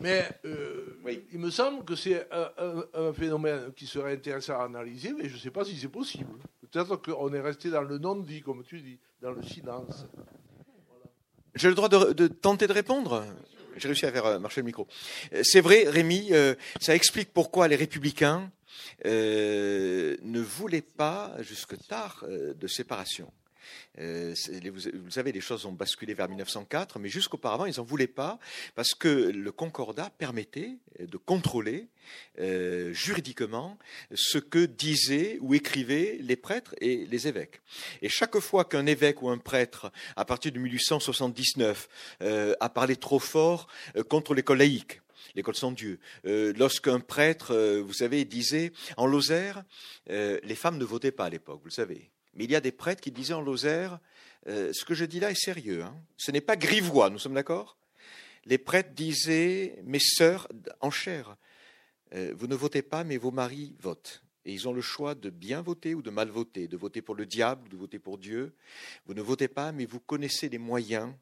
[0.00, 1.00] Mais euh,
[1.32, 5.38] il me semble que c'est un, phénomène qui serait intéressant à analyser, mais je ne
[5.38, 6.38] sais pas si c'est possible.
[6.70, 10.06] Peut-être qu'on est resté dans le non-dit, comme tu dis, dans le silence.
[11.54, 13.24] J'ai le droit de, tenter de répondre?
[13.76, 14.86] J'ai réussi à faire euh, marcher le micro.
[15.32, 16.30] Euh, c'est vrai, Rémi,
[16.80, 18.50] ça explique pourquoi les républicains
[19.04, 23.32] ne voulaient pas, jusque tard, de séparation.
[23.98, 24.34] Euh,
[24.72, 28.38] vous, savez, les choses ont basculé vers 1904, mais jusqu'auparavant, ils n'en voulaient pas,
[28.74, 31.88] parce que le concordat permettait de contrôler
[32.38, 33.78] euh, juridiquement
[34.14, 37.60] ce que disaient ou écrivaient les prêtres et les évêques.
[38.02, 41.88] Et chaque fois qu'un évêque ou un prêtre, à partir de 1879,
[42.22, 43.68] euh, a parlé trop fort
[44.08, 45.00] contre l'école laïque,
[45.34, 45.98] l'école sans Dieu.
[46.24, 49.64] Lorsqu'un prêtre, vous savez, disait en Lozère,
[50.08, 52.10] les femmes ne votaient pas à l'époque, vous le savez.
[52.38, 53.98] Mais il y a des prêtres qui disaient en Lozère,
[54.46, 56.00] euh, ce que je dis là est sérieux, hein.
[56.16, 57.76] ce n'est pas grivois, nous sommes d'accord?
[58.44, 60.46] Les prêtres disaient, mes sœurs
[60.80, 61.36] en chair,
[62.14, 64.22] euh, vous ne votez pas, mais vos maris votent.
[64.44, 67.16] Et ils ont le choix de bien voter ou de mal voter, de voter pour
[67.16, 68.54] le diable ou de voter pour Dieu.
[69.06, 71.12] Vous ne votez pas, mais vous connaissez les moyens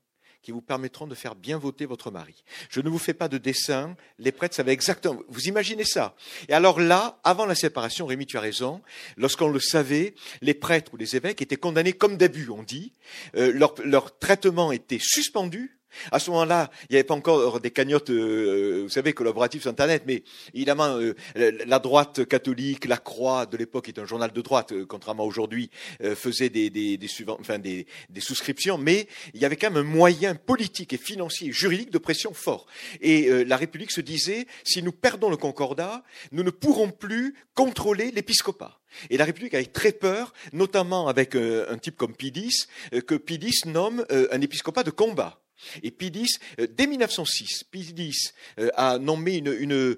[0.46, 2.44] qui vous permettront de faire bien voter votre mari.
[2.70, 5.20] Je ne vous fais pas de dessin, les prêtres savaient exactement.
[5.26, 6.14] Vous imaginez ça
[6.48, 8.80] Et alors là, avant la séparation, Rémi, tu as raison,
[9.16, 12.92] lorsqu'on le savait, les prêtres ou les évêques étaient condamnés comme d'abus, on dit.
[13.34, 15.75] Euh, leur, leur traitement était suspendu
[16.12, 19.70] à ce moment-là, il n'y avait pas encore des cagnottes, euh, vous savez, collaboratives sur
[19.70, 20.22] Internet, mais
[20.54, 24.86] évidemment, euh, la droite catholique, la Croix de l'époque est un journal de droite, euh,
[24.86, 25.70] contrairement à aujourd'hui,
[26.14, 27.86] faisait des, des, des, enfin, des,
[28.18, 32.32] souscriptions, mais il y avait quand même un moyen politique et financier juridique de pression
[32.34, 32.66] fort.
[33.00, 38.10] Et la République se disait, si nous perdons le concordat, nous ne pourrons plus contrôler
[38.10, 38.80] l'épiscopat.
[39.10, 42.66] Et la République avait très peur, notamment avec un type comme Pidis,
[43.06, 45.40] que Pidis nomme un épiscopat de combat.
[45.82, 49.96] Et Pidis, euh, dès 1906, Pidis euh, a nommé une,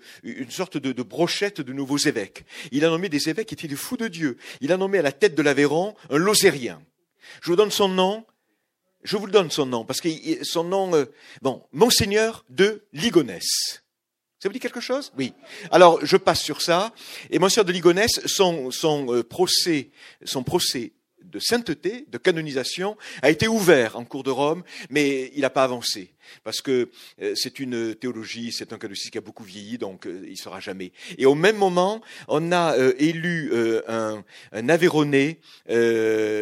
[0.51, 2.45] sorte de, brochette de nouveaux évêques.
[2.73, 4.37] Il a nommé des évêques qui étaient des fous de Dieu.
[4.61, 6.83] Il a nommé à la tête de l'Aveyron un Lozérien.
[7.43, 8.25] Je vous donne son nom.
[9.05, 10.09] Je vous donne son nom parce que
[10.45, 11.05] son nom, euh,
[11.43, 13.83] bon, Monseigneur de Ligonès.
[14.41, 15.13] Ça vous dit quelque chose?
[15.17, 15.33] Oui.
[15.73, 16.93] Alors, je passe sur ça.
[17.31, 19.91] Et Monseigneur de Ligonès, son, son procès,
[20.25, 20.93] son procès
[21.31, 25.65] de sainteté, de canonisation, a été ouvert en cours de Rome, mais il n'a pas
[25.65, 26.11] avancé.
[26.45, 26.91] Parce que
[27.23, 30.37] euh, c'est une théologie, c'est un catholicisme qui a beaucoup vieilli, donc euh, il ne
[30.37, 30.93] sera jamais.
[31.17, 33.53] Et au même moment, on a euh, élu
[33.89, 34.23] un,
[34.53, 34.63] un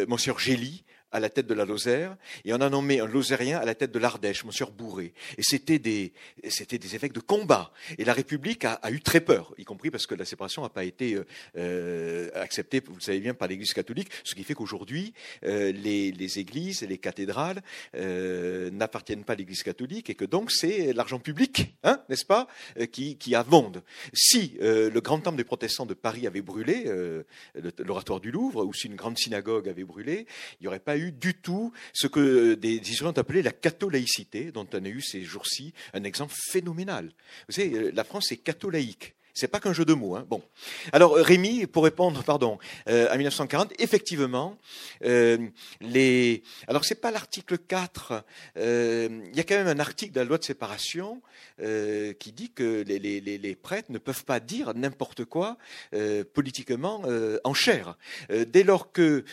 [0.07, 3.65] Monsieur Gély, à la tête de la Lozère, et on a nommé un Lozérien à
[3.65, 5.13] la tête de l'Ardèche, Monsieur Bourré.
[5.37, 6.13] Et c'était des,
[6.49, 7.71] c'était des évêques de combat.
[7.97, 10.69] Et la République a, a, eu très peur, y compris parce que la séparation n'a
[10.69, 11.25] pas été euh,
[11.57, 15.13] euh, acceptée, vous le savez bien, par l'Église catholique, ce qui fait qu'aujourd'hui,
[15.45, 17.61] euh, les, les, églises et les cathédrales
[17.95, 22.47] euh, n'appartiennent pas à l'Église catholique, et que donc c'est l'argent public, hein, n'est-ce pas,
[22.79, 23.83] euh, qui, qui abonde.
[24.13, 26.85] Si euh, le grand temple des protestants de Paris avait brûlé,
[27.79, 30.25] l'oratoire du Louvre, ou si une grande synagogue avait brûlé,
[30.59, 34.51] il n'y aurait pas eu du tout ce que des historiens ont appelé la catholaïcité,
[34.51, 37.11] dont on a eu ces jours-ci un exemple phénoménal.
[37.47, 39.16] Vous savez, euh, la France est catholaïque.
[39.37, 40.15] C'est pas qu'un jeu de mots.
[40.15, 40.25] Hein.
[40.27, 40.41] Bon.
[40.91, 42.57] Alors Rémi, pour répondre, pardon,
[42.89, 44.57] euh, à 1940, effectivement,
[45.05, 45.37] euh,
[45.79, 46.41] les.
[46.67, 48.23] Alors c'est pas l'article 4.
[48.57, 51.21] Euh, il y a quand même un article de la loi de séparation
[51.61, 55.59] euh, qui dit que les, prêtres ne peuvent pas dire n'importe quoi
[55.93, 57.03] euh, politiquement
[57.43, 57.95] en chair.
[58.47, 59.23] dès lors que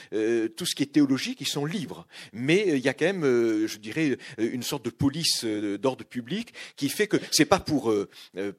[0.57, 2.07] tout ce qui est théologique, ils sont libres.
[2.35, 3.23] Mais il y a quand même,
[3.67, 7.95] je dirais, une sorte de police d'ordre public qui fait que c'est pas pour,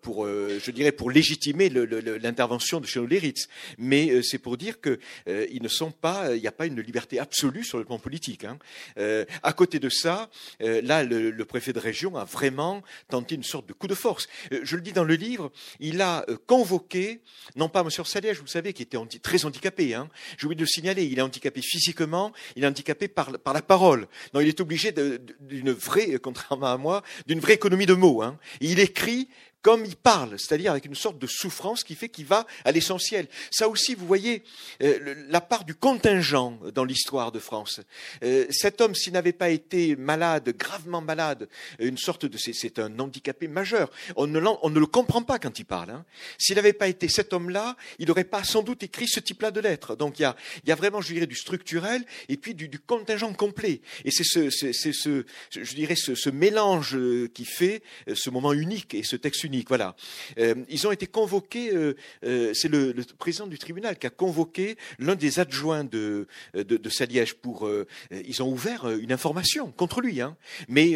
[0.02, 4.98] pour, je dirais, pour légitimer légitimer l'intervention de Schoenleritz, mais euh, c'est pour dire qu'ils
[5.28, 8.46] euh, ne sont pas, il n'y a pas une liberté absolue sur le plan politique.
[8.46, 8.58] Hein.
[8.98, 10.30] Euh, à côté de ça,
[10.60, 14.28] là, le, préfet de région a vraiment tenté une sorte de coup de force.
[14.52, 17.22] je le dis dans le livre, il a convoqué,
[17.56, 17.90] non pas M.
[17.90, 21.22] Saliège, vous savez, qui était très handicapé, hein, j'ai oublié de le signaler, il est
[21.22, 24.08] handicapé physiquement, il est handicapé par, par la parole.
[24.34, 24.92] Non, il est obligé
[25.40, 28.22] d'une vraie, contrairement à moi, d'une vraie économie de mots.
[28.22, 28.38] Hein.
[28.60, 29.30] il écrit
[29.66, 33.28] comme il parle, c'est-à-dire avec une sorte de souffrance qui fait qu'il va à l'essentiel.
[33.49, 34.43] Ça aussi, vous voyez
[34.84, 37.82] euh, la part du contingent dans l'histoire de France.
[38.22, 41.49] Euh, cet homme, s'il n'avait pas été malade, gravement malade,
[41.80, 43.89] une sorte de, c'est un handicapé majeur.
[44.18, 45.89] On ne, on ne, le comprend pas quand il parle.
[45.89, 46.05] Hein.
[46.38, 49.61] S'il n'avait pas été cet homme-là, il n'aurait pas sans doute écrit ce type-là de
[49.61, 49.95] lettres.
[49.95, 50.36] Donc il y a,
[50.68, 53.82] y a vraiment, je dirais, du structurel et puis du, du contingent complet.
[54.03, 56.95] Et c'est ce, ce, je dirais, ce, ce mélange
[57.34, 57.82] qui fait
[58.13, 59.95] ce moment unique et ce texte unique voilà.
[60.38, 64.78] Euh, ils ont été convoqués, euh, euh, c'est le, président du tribunal qui a convoqué
[64.99, 67.70] l'un des adjoints de, de, Saliège pour.
[68.12, 70.38] ils ont ouvert une information contre lui, hein.
[70.68, 70.95] mais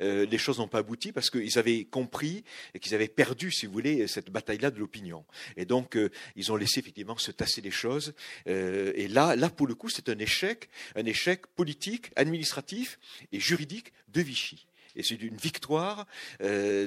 [0.00, 2.44] les choses n'ont pas abouti parce qu'ils avaient compris
[2.80, 5.24] qu'ils avaient perdu, si vous voulez, cette bataille-là de l'opinion.
[5.56, 5.96] Et donc,
[6.36, 8.14] ils ont laissé effectivement se tasser les choses.
[8.46, 12.98] et là, là, pour le coup, c'est un échec, un échec politique, administratif
[13.32, 14.66] et juridique de Vichy
[14.96, 16.06] et c'est une victoire
[16.40, 16.86] euh.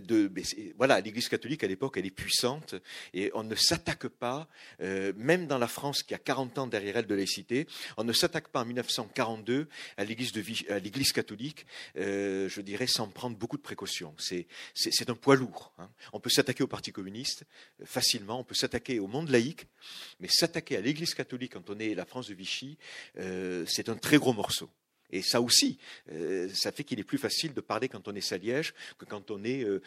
[0.77, 2.75] Voilà, l'Église catholique à l'époque, elle est puissante
[3.13, 4.47] et on ne s'attaque pas,
[4.81, 8.13] euh, même dans la France qui a 40 ans derrière elle de laïcité, on ne
[8.13, 11.65] s'attaque pas en 1942 à l'Église, catholique,
[11.97, 14.13] euh, je dirais, sans prendre beaucoup de précautions.
[14.17, 15.73] C'est, c'est, un poids lourd.
[15.77, 15.89] Hein.
[16.13, 17.43] On peut s'attaquer au Parti communiste
[17.83, 19.65] facilement, on peut s'attaquer au monde laïque,
[20.19, 22.77] mais s'attaquer à l'Église catholique quand on est la France de Vichy,
[23.15, 24.69] c'est un très gros morceau.
[25.11, 25.77] Et ça aussi,
[26.11, 29.31] euh, ça fait qu'il est plus facile de parler quand on est Saliège que quand
[29.31, 29.81] on est, euh,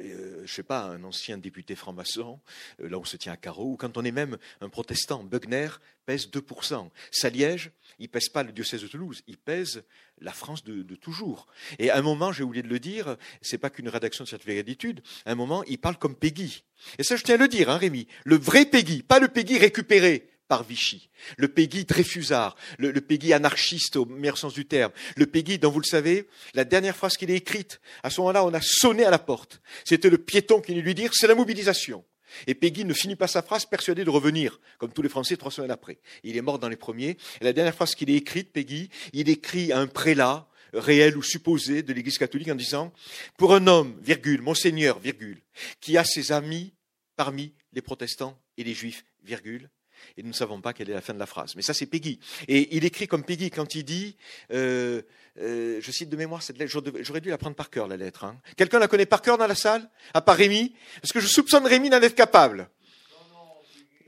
[0.00, 2.40] euh, je sais pas, un ancien député franc-maçon,
[2.78, 5.22] là où on se tient à carreau, ou quand on est même un protestant.
[5.22, 5.68] Bugner
[6.06, 6.90] pèse 2%.
[7.10, 9.82] Saliège, il pèse pas le diocèse de Toulouse, il pèse
[10.20, 11.46] la France de, toujours.
[11.78, 14.62] Et à un moment, j'ai oublié de le dire, c'est pas qu'une rédaction de certificat
[14.62, 16.64] d'étude, à un moment, il parle comme Peggy.
[16.98, 18.06] Et ça, je tiens à le dire, hein, Rémi.
[18.24, 21.10] Le vrai Peggy, pas le Peggy récupéré par Vichy.
[21.36, 24.90] Le Peggy Dreyfusard, le, le Peggy anarchiste au meilleur sens du terme.
[25.16, 28.44] Le Peggy dont vous le savez, la dernière phrase qu'il a écrite, à ce moment-là,
[28.44, 29.62] on a sonné à la porte.
[29.84, 32.04] C'était le piéton qui venait lui dire, c'est la mobilisation.
[32.48, 35.52] Et Peggy ne finit pas sa phrase, persuadé de revenir, comme tous les Français, trois
[35.52, 36.00] semaines après.
[36.24, 37.16] Il est mort dans les premiers.
[37.40, 41.22] Et la dernière phrase qu'il a écrite, Peggy, il écrit à un prélat, réel ou
[41.22, 42.92] supposé, de l'Église catholique en disant,
[43.38, 45.42] pour un homme, virgule, monseigneur, virgule,
[45.80, 46.72] qui a ses amis
[47.14, 49.70] parmi les protestants et les juifs, virgule,
[50.16, 51.54] et nous ne savons pas quelle est la fin de la phrase.
[51.56, 52.18] Mais ça, c'est Peggy.
[52.48, 54.16] Et il écrit comme Peggy quand il dit,
[54.52, 55.02] euh,
[55.38, 58.24] euh, je cite de mémoire cette lettre, j'aurais dû la prendre par cœur, la lettre.
[58.24, 58.40] Hein.
[58.56, 59.88] Quelqu'un la connaît par cœur dans la salle?
[60.14, 60.74] À part Rémi?
[61.00, 62.68] Parce que je soupçonne Rémi d'en être capable.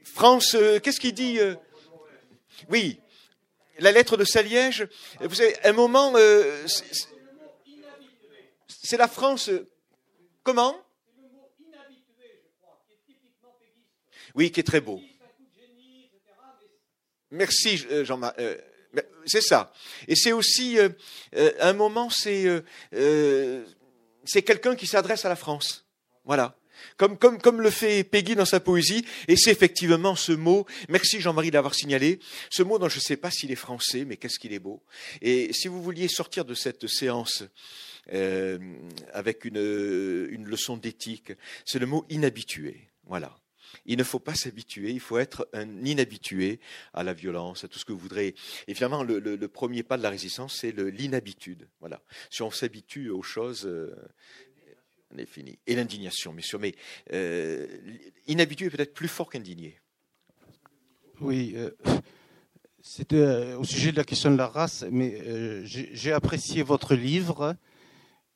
[0.04, 1.38] France, euh, qu'est-ce qu'il dit
[2.68, 3.00] Oui,
[3.78, 4.86] la lettre de Saliège.
[5.20, 6.14] Vous savez, un moment,
[8.66, 9.50] c'est la France.
[10.42, 10.76] Comment?
[14.34, 15.00] Oui, qui est très beau.
[17.32, 18.38] Merci euh, Jean-Marc.
[18.38, 18.56] Euh,
[19.24, 19.72] c'est ça.
[20.06, 20.90] Et c'est aussi euh,
[21.60, 22.46] un moment, c'est
[24.24, 25.86] c'est quelqu'un qui s'adresse à la France.
[26.24, 26.56] Voilà.
[26.96, 31.20] Comme, comme, comme le fait Peggy dans sa poésie, et c'est effectivement ce mot, merci
[31.20, 32.18] Jean-Marie d'avoir signalé,
[32.50, 34.82] ce mot dont je ne sais pas s'il est français, mais qu'est-ce qu'il est beau.
[35.20, 37.44] Et si vous vouliez sortir de cette séance
[39.12, 41.32] avec une, une leçon d'éthique,
[41.64, 42.88] c'est le mot inhabitué.
[43.06, 43.32] Voilà.
[43.86, 46.60] Il ne faut pas s'habituer, il faut être un inhabitué
[46.92, 48.34] à la violence, à tout ce que vous voudrez.
[48.66, 51.68] Et finalement, le, premier pas de la résistance, c'est l'inhabitude.
[51.80, 52.02] Voilà.
[52.30, 53.94] Si on s'habitue aux choses, euh,
[55.14, 55.58] on est fini.
[55.66, 56.58] Et l'indignation, bien sûr.
[56.58, 56.74] Mais
[57.12, 57.66] euh,
[58.26, 59.78] inhabitué est peut-être plus fort qu'indigné.
[61.20, 61.54] Oui.
[61.56, 61.70] Euh,
[62.82, 67.54] C'était au sujet de la question de la race, mais j'ai apprécié votre livre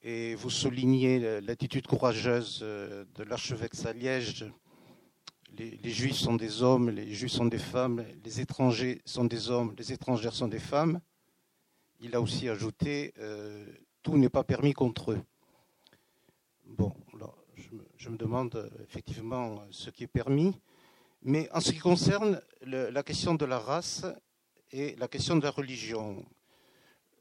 [0.03, 4.45] et vous soulignez l'attitude courageuse de l'archevêque Saliège
[5.59, 9.75] les, juifs sont des hommes, les juifs sont des femmes, les étrangers sont des hommes,
[9.79, 11.01] les étrangères sont des femmes.
[12.01, 13.65] Il a aussi ajouté euh,
[14.03, 15.21] tout n'est pas permis contre eux.
[16.67, 16.93] Bon,
[17.97, 20.61] je, me, demande euh, effectivement ce qui est permis,
[21.23, 24.05] mais en ce qui concerne la question de la race
[24.73, 26.25] et la question de la religion,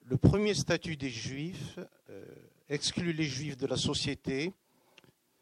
[0.03, 1.79] le premier statut des juifs
[2.09, 2.25] euh,
[2.69, 4.53] exclut les juifs de la société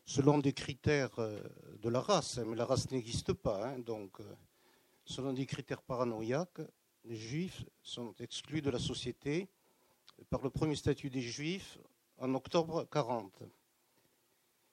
[0.05, 1.39] selon des critères euh,
[1.83, 3.67] de la race, hein, mais la race n'existe pas.
[3.67, 4.35] Hein, donc, euh,
[5.05, 6.61] selon des critères paranoïaques,
[7.03, 9.49] les juifs sont exclus de la société
[10.29, 11.77] par le premier statut des juifs
[12.17, 13.43] en octobre 40.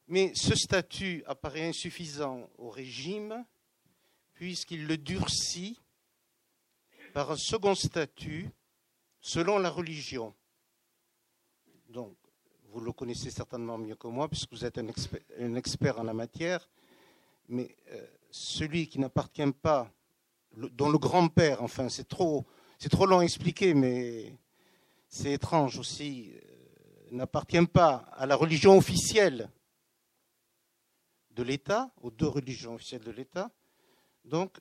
[0.07, 3.45] Mais ce statut apparaît insuffisant au régime
[4.35, 5.81] puisqu'il le durcit
[7.13, 8.49] par un second statut
[9.21, 10.33] selon la religion.
[11.89, 12.17] Donc,
[12.69, 16.69] vous le connaissez certainement mieux que moi, puisque vous êtes un expert, en la matière,
[17.51, 19.93] mais euh, celui qui n'appartient pas,
[20.57, 22.47] dont le grand-père, enfin c'est trop,
[22.79, 24.39] c'est trop long à expliquer, mais
[25.09, 29.51] c'est étrange aussi, euh, n'appartient pas à la religion officielle,
[31.33, 33.51] de l'État, aux deux religions officielles de l'État.
[34.25, 34.59] Donc,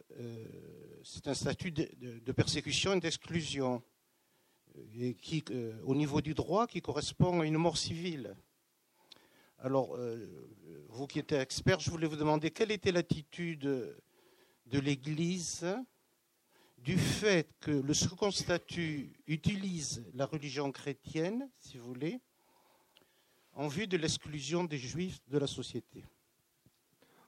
[1.03, 3.83] c'est un statut de, persécution et d'exclusion,
[5.21, 5.43] qui,
[5.83, 8.35] au niveau du droit, qui correspond à une mort civile.
[9.61, 9.97] Alors,
[10.87, 15.65] vous qui êtes expert, je voulais vous demander quelle était l'attitude de l'Église
[16.77, 22.21] du fait que le second statut utilise la religion chrétienne, si vous voulez,
[23.53, 26.05] en vue de l'exclusion des juifs de la société?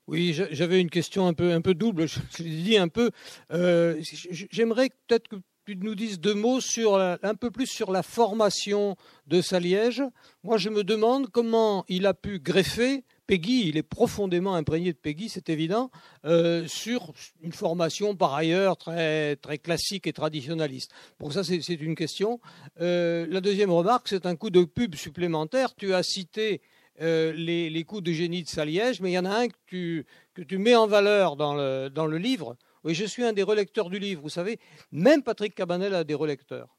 [0.08, 3.12] Oui, j'avais une question un peu, un peu double, je l'ai un peu.
[3.52, 5.36] Euh, j'aimerais peut-être que
[5.74, 8.96] tu nous dises deux mots sur un peu plus sur la formation
[9.28, 10.04] de Saliège.
[10.44, 14.98] Moi, je me demande comment il a pu greffer Peggy, il est profondément imprégné de
[14.98, 15.90] Peggy, c'est évident,
[16.26, 20.92] euh, sur une formation par ailleurs très, très classique et traditionnaliste.
[21.18, 22.42] Pour ça, c'est une question.
[22.82, 25.76] Euh, la deuxième remarque, c'est un coup de pub supplémentaire.
[25.76, 26.62] Tu as cité
[27.02, 30.06] euh, les, coups de génie de Saliège, mais il y en a un que tu,
[30.34, 32.58] que tu mets en valeur dans le, dans le livre.
[32.84, 34.60] Oui, je suis un des relecteurs du livre, vous savez.
[34.92, 36.78] Même Patrick Cabanel a des relecteurs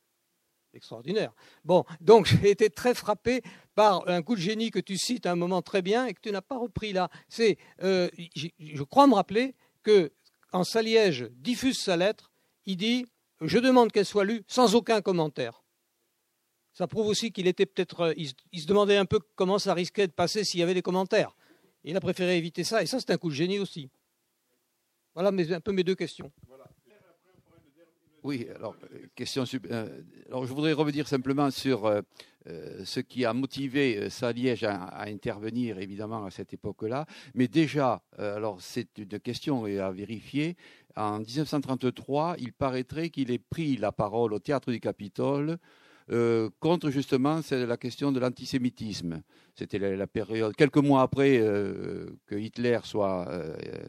[0.75, 1.33] extraordinaire.
[1.65, 3.43] Bon, donc j'ai été très frappé
[3.75, 6.21] par un coup de génie que tu cites à un moment très bien et que
[6.21, 7.09] tu n'as pas repris là.
[7.29, 10.13] C'est, euh, je crois me rappeler que
[10.51, 12.31] quand Saliège diffuse sa lettre,
[12.67, 13.07] il dit
[13.41, 15.63] je demande qu'elle soit lue sans aucun commentaire.
[16.73, 20.07] Ça prouve aussi qu'il était peut-être, euh, il, se demandait un peu comment ça risquait
[20.07, 21.37] de passer s'il y avait des commentaires.
[21.85, 23.91] Il a préféré éviter ça et ça c'est un coup de génie aussi.
[25.15, 26.31] Voilà un peu mes deux questions.
[28.25, 28.77] Oui, alors,
[29.17, 29.45] question.
[29.71, 32.03] Euh, alors, je voudrais revenir simplement sur euh,
[32.47, 37.05] euh, ce qui a motivé Saliège à, à, intervenir, évidemment, à cette époque-là.
[37.35, 40.57] Mais déjà, alors, c'est une question à vérifier.
[40.95, 45.59] En 1933, il paraîtrait qu'il ait pris la parole au théâtre du Capitole
[46.61, 49.23] contre justement la question de l'antisémitisme.
[49.55, 51.39] C'était la, période, quelques mois après
[52.27, 53.29] que Hitler soit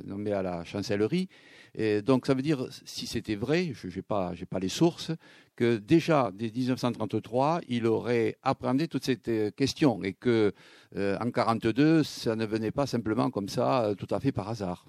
[0.04, 1.30] nommé à la chancellerie.
[1.76, 5.12] Et donc ça veut dire, si c'était vrai, je n'ai pas, pas les sources,
[5.56, 10.54] que déjà dès 1933, il aurait appréhendé toute cette euh, question et que
[10.96, 14.50] euh, en 42, ça ne venait pas simplement comme ça, euh, tout à fait par
[14.50, 14.86] hasard.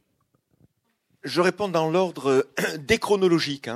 [1.22, 2.46] Je réponds dans l'ordre
[2.80, 3.70] déchronologique.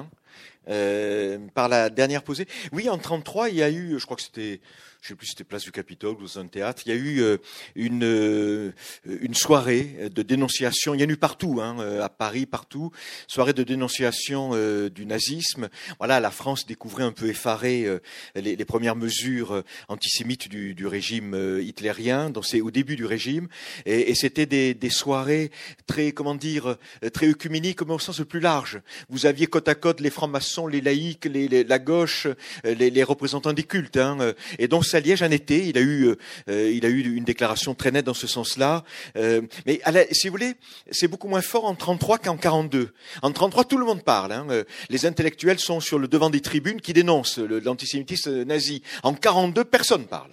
[0.67, 2.47] Par la dernière posée.
[2.73, 4.61] Oui, en 33, il y a eu, je crois que c'était
[5.01, 6.99] je sais plus si c'était place du Capitole ou dans un théâtre, il y a
[6.99, 7.37] eu euh,
[7.77, 8.73] une, euh,
[9.07, 12.91] une soirée de dénonciation, il y en a eu partout, hein, euh, à Paris, partout,
[13.27, 14.53] soirée de dénonciation
[14.89, 15.69] du nazisme.
[15.99, 17.87] Voilà, la France découvrait un peu effarée
[18.35, 23.49] les, premières mesures antisémites du, régime hitlérien, donc c'est au début du régime,
[23.87, 25.51] et, c'était des, soirées
[25.87, 26.77] très, comment dire,
[27.13, 28.81] très œcuméniques, mais au sens le plus large.
[29.09, 32.27] Vous aviez côte à côte les francs-maçons, les laïcs, la gauche,
[32.65, 35.67] les, les, représentants des cultes, hein, et donc à Liège un été.
[35.67, 36.19] Il a eu, euh,
[36.49, 38.85] euh, il a eu une déclaration très nette dans ce sens-là.
[39.17, 39.81] Euh, mais
[40.13, 40.55] si vous voulez,
[40.91, 42.93] c'est beaucoup moins fort en 33 qu'en 42.
[43.23, 44.33] En 33, tout le monde parle.
[44.33, 44.47] Hein.
[44.89, 48.83] Les intellectuels sont sur le devant des tribunes qui dénoncent l'antisémitisme nazi.
[49.03, 50.31] En 42, personne parle.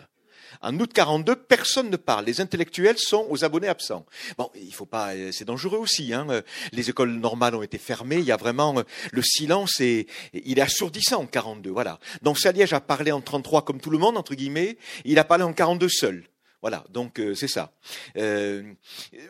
[0.66, 2.26] En août 42, personne ne parle.
[2.26, 4.03] Les intellectuels sont aux abonnés absents.
[4.36, 6.11] Bon, il faut pas, euh, c'est dangereux aussi.
[6.11, 6.26] Hein.
[6.72, 8.18] Les écoles normales ont été fermées.
[8.18, 11.70] Il y a vraiment euh, le silence et il est assourdissant en 42.
[11.70, 11.99] Voilà.
[12.24, 14.78] Donc Saliège a parlé en 33 comme tout le monde entre guillemets.
[15.03, 16.24] Il a parlé en 42 seul.
[16.66, 17.72] Voilà, donc euh, c'est ça.
[18.18, 18.63] Euh,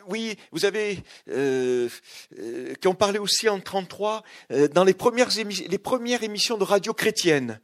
[0.08, 1.86] oui, vous avez euh,
[2.80, 4.22] qui ont parlé aussi en 33
[4.72, 7.60] dans les premières les premières émissions de radio chrétiennes.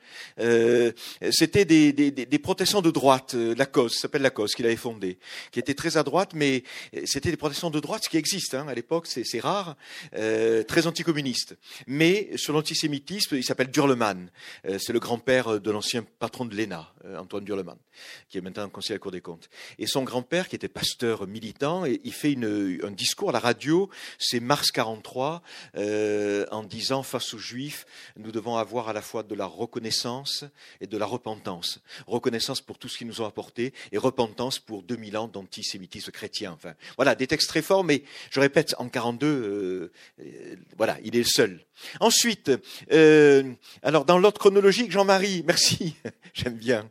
[1.30, 5.18] C'était des, des, protestants de droite, la cause s'appelle la cause qu'il avait fondée,
[5.52, 6.64] qui était très à droite, mais
[7.06, 9.76] c'était des protestants de droite, ce qui existe hein, à l'époque, c'est rare,
[10.12, 11.56] très anticommunistes.
[11.86, 14.30] Mais sur l'antisémitisme, il s'appelle Durleman.
[14.64, 17.78] c'est le grand-père de l'ancien patron de l'ENA, Antoine Durleman,
[18.28, 19.48] qui est maintenant conseiller à la Cour des comptes.
[19.78, 23.90] Et son grand-père, qui était pasteur militant, il fait une, un discours à la radio,
[24.18, 25.42] c'est mars 43,
[25.76, 27.86] euh, en disant face aux Juifs,
[28.16, 30.44] nous devons avoir à la fois de la reconnaissance
[30.80, 31.80] et de la repentance.
[32.06, 36.52] Reconnaissance pour tout ce qu'ils nous ont apporté et repentance pour 2000 ans d'antisémitisme chrétien.
[36.52, 41.16] Enfin, voilà, des textes très forts, mais je répète, en 42, euh, euh, voilà, il
[41.16, 41.64] est le seul.
[42.00, 42.50] Ensuite,
[42.92, 43.52] euh,
[43.82, 45.94] alors dans l'ordre chronologique, Jean-Marie, merci,
[46.34, 46.88] j'aime bien,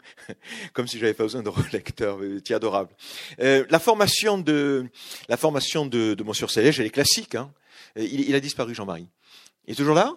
[0.73, 2.91] comme si j'avais pas besoin de relecteur, tu adorable.
[3.39, 4.85] Euh, la formation de
[5.29, 7.35] la formation de, Monsieur Sélège, elle est classique.
[7.35, 7.51] Hein.
[7.95, 9.07] Il, il, a disparu, Jean-Marie.
[9.67, 10.13] Il est toujours là?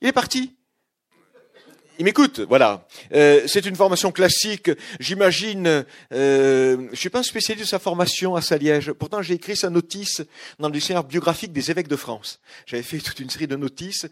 [0.00, 0.54] Il est parti?
[1.98, 2.86] Il m'écoute, voilà.
[3.12, 4.70] Euh, c'est une formation classique.
[5.00, 8.92] J'imagine, euh, je suis pas un spécialiste de sa formation à Saliège.
[8.92, 10.22] Pourtant, j'ai écrit sa notice
[10.58, 12.40] dans le dictionnaire biographique des évêques de France.
[12.66, 14.06] J'avais fait toute une série de notices.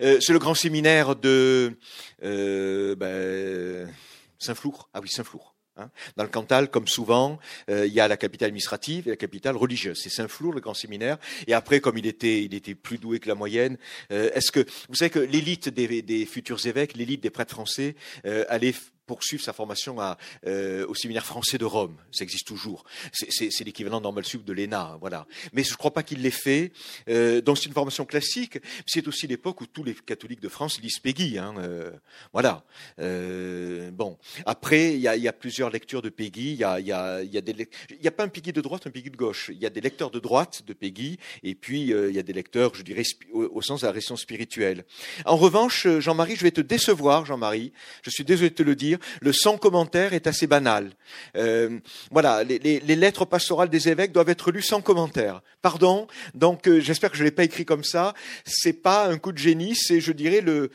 [0.00, 1.76] Euh, c'est le grand séminaire de
[2.22, 3.92] euh, ben,
[4.38, 4.88] Saint-Flour.
[4.94, 5.55] Ah oui, Saint-Flour.
[5.76, 5.90] Hein.
[6.16, 7.38] Dans le Cantal, comme souvent,
[7.70, 10.00] euh, il y a la capitale administrative et la capitale religieuse.
[10.02, 11.18] C'est Saint-Flour, le grand séminaire.
[11.46, 13.76] Et après, comme il était, il était plus doué que la moyenne,
[14.10, 18.44] euh, est-ce que vous savez que l'élite des, futurs évêques, l'élite des prêtres français, euh,
[18.48, 18.74] allait
[19.06, 21.96] poursuivre sa formation à, euh, au séminaire français de Rome.
[22.12, 22.84] Ça existe toujours.
[23.12, 25.26] C'est l'équivalent normal sub de l'ENA, voilà.
[25.52, 26.72] Mais je ne crois pas qu'il l'ait fait.
[27.08, 28.58] Euh, donc c'est une formation classique.
[28.86, 31.38] C'est aussi l'époque où tous les catholiques de France lisent Peggy.
[31.38, 31.90] Hein, euh,
[32.32, 32.64] voilà.
[32.98, 34.18] Euh, bon.
[34.44, 36.52] Après, il y a, y a, plusieurs lectures de Peggy.
[36.52, 38.60] Il y a, y a, y a des, il y a pas un Peggy de
[38.60, 39.50] droite, un Peggy de gauche.
[39.52, 42.22] Il y a des lecteurs de droite de Peggy, et puis euh, il y a
[42.22, 43.02] des lecteurs, je dirais,
[43.32, 44.84] au, au, sens de la raison spirituelle.
[45.24, 47.72] En revanche, Jean-Marie, je vais te décevoir, Jean-Marie.
[48.02, 50.90] Je suis désolé de te le dire le sans commentaire est assez banal.
[51.36, 51.78] Euh,
[52.10, 55.42] voilà, les, lettres pastorales des évêques doivent être lues sans commentaire.
[55.62, 58.14] Pardon, donc euh, j'espère que je l'ai pas écrit comme ça.
[58.44, 60.70] C'est pas un coup de génie, c'est, je dirais, le,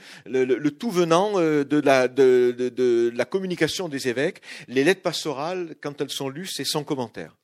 [0.71, 4.41] tout venant euh, de la, de la communication des évêques.
[4.67, 7.35] Les lettres pastorales, quand elles sont lues, c'est sans commentaire.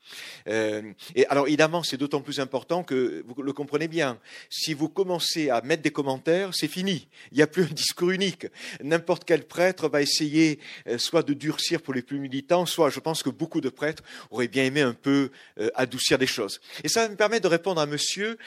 [0.47, 0.81] Euh,
[1.15, 4.19] et alors évidemment, c'est d'autant plus important que vous le comprenez bien.
[4.49, 7.07] Si vous commencez à mettre des commentaires, c'est fini.
[7.31, 8.47] Il n'y a plus un discours unique.
[8.83, 12.99] N'importe quel prêtre va essayer euh, soit de durcir pour les plus militants, soit je
[12.99, 16.59] pense que beaucoup de prêtres auraient bien aimé un peu euh, adoucir les choses.
[16.83, 18.37] Et ça me permet de répondre à Monsieur.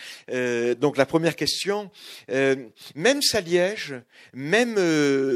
[0.80, 1.90] donc la première question,
[2.28, 3.94] même Saliège,
[4.32, 4.74] même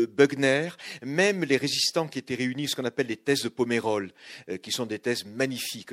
[0.06, 0.70] Bugner,
[1.02, 4.10] même les résistants qui étaient réunis, ce qu'on appelle les thèses de Pomerol,
[4.62, 5.92] qui sont des thèses magnifiques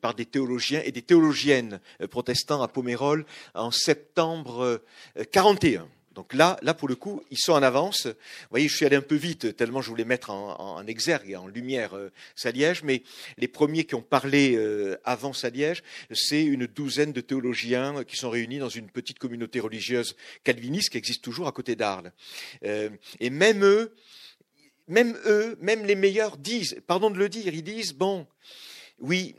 [0.00, 4.82] par des théologiens et des théologiennes euh, protestants à Pomérol en septembre
[5.32, 5.82] 41.
[5.82, 5.84] Euh,
[6.14, 8.06] Donc là, là, pour le coup, ils sont en avance.
[8.06, 11.30] Vous voyez, je suis allé un peu vite, tellement je voulais mettre en, en exergue
[11.30, 11.96] et en lumière
[12.36, 13.02] Saliège, mais
[13.38, 14.58] les premiers qui ont parlé
[15.04, 15.82] avant Saliège,
[16.12, 20.98] c'est une douzaine de théologiens qui sont réunis dans une petite communauté religieuse calviniste qui
[20.98, 22.12] existe toujours à côté d'Arles.
[22.62, 23.94] et même eux,
[24.88, 28.26] même eux, même les meilleurs disent, pardon de le dire, ils disent, bon,
[28.98, 29.34] oui,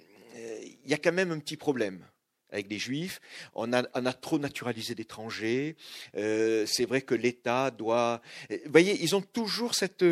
[0.86, 2.06] il y a quand même un petit problème
[2.54, 3.20] avec les juifs.
[3.56, 5.76] On a, trop naturalisé d'étrangers.
[6.16, 8.22] Euh, c'est vrai que l'État doit.
[8.50, 10.06] Vous voyez, ils ont toujours cette,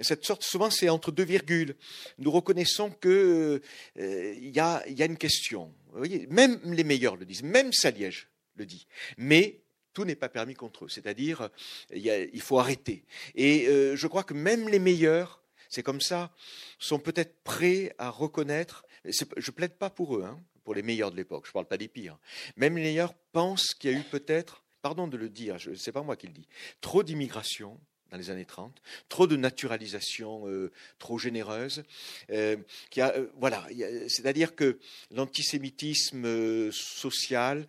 [0.00, 0.42] cette sorte.
[0.42, 1.74] Souvent, c'est entre deux virgules.
[2.18, 3.62] Nous reconnaissons que
[3.98, 5.72] euh, il y, a, y a une question.
[5.92, 7.42] Vous voyez, même les meilleurs le disent.
[7.42, 8.86] Même Saliège le dit.
[9.16, 9.62] Mais
[9.94, 10.88] tout n'est pas permis contre eux.
[10.88, 11.48] C'est-à-dire,
[11.92, 13.04] il, faut arrêter.
[13.34, 16.32] Et euh, je crois que même les meilleurs, c'est comme ça,
[16.78, 21.16] sont peut-être prêts à reconnaître je plaide pas pour eux, hein, pour les meilleurs de
[21.16, 22.18] l'époque, je ne parle pas des pires.
[22.56, 25.92] Même les meilleurs pensent qu'il y a eu peut-être, pardon de le dire, ce n'est
[25.92, 26.48] pas moi qui le dis,
[26.80, 27.80] trop d'immigration
[28.10, 28.74] dans les années 30,
[29.08, 31.84] trop de naturalisation euh, trop généreuse.
[32.30, 32.56] Euh,
[32.98, 33.66] euh, voilà,
[34.08, 34.78] c'est-à-dire que
[35.10, 37.66] l'antisémitisme social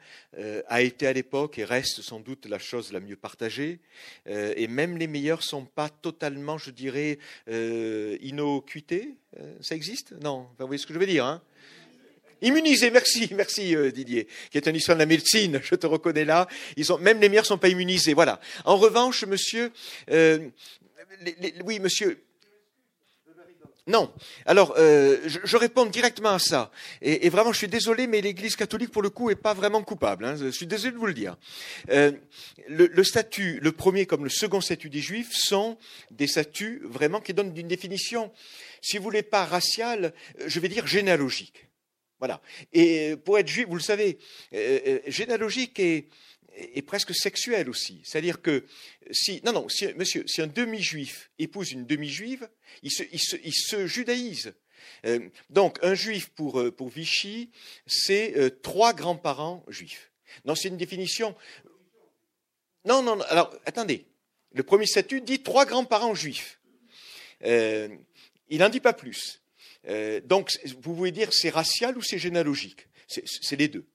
[0.68, 3.80] a été à l'époque et reste sans doute la chose la mieux partagée.
[4.26, 7.20] et même les meilleurs sont pas totalement, je dirais,
[8.22, 9.16] inocuités.
[9.62, 10.14] ça existe?
[10.22, 11.42] Non, vous voyez ce que je veux dire hein?
[12.42, 16.26] Immunisés, merci, merci euh, Didier, qui est un histoire de la médecine, je te reconnais
[16.26, 16.48] là.
[16.78, 18.40] Ils même les meilleurs ne sont pas immunisés, voilà.
[18.66, 19.72] En revanche, monsieur,
[20.12, 20.40] euh,
[21.66, 22.24] oui, monsieur.
[23.88, 24.14] Non.
[24.46, 26.70] Alors, euh, je, réponds directement à ça.
[27.02, 30.26] Et, vraiment, je suis désolé, mais l'Église catholique, pour le coup, est pas vraiment coupable.
[30.26, 30.36] Hein.
[30.40, 31.38] Je suis désolé de vous le dire.
[31.88, 35.76] le, statut, le premier comme le second statut des Juifs, sont
[36.12, 38.32] des statuts vraiment qui donnent une définition,
[38.80, 40.14] si vous voulez pas raciale,
[40.46, 41.69] je vais dire généalogique.
[42.20, 42.42] Voilà.
[42.74, 44.20] Et pour être juif, vous le savez,
[44.54, 46.08] euh, euh, généalogique et,
[46.86, 48.02] presque sexuel aussi.
[48.04, 48.66] C'est-à-dire que
[49.12, 52.50] si, non, non, monsieur, si un demi-juif épouse une demi-juive,
[52.84, 54.54] il se, judaïse.
[55.06, 57.50] Euh, donc, un juif pour, pour Vichy,
[57.88, 60.12] c'est trois grands-parents juifs.
[60.44, 61.34] Non, c'est une définition.
[62.84, 64.06] Non, non, non, alors, attendez.
[64.54, 66.60] Le premier statut dit trois grands-parents juifs.
[67.42, 69.42] il n'en dit pas plus.
[69.90, 72.88] Euh, donc, vous pouvez dire c'est racial ou c'est généalogique.
[73.08, 73.88] C'est les deux.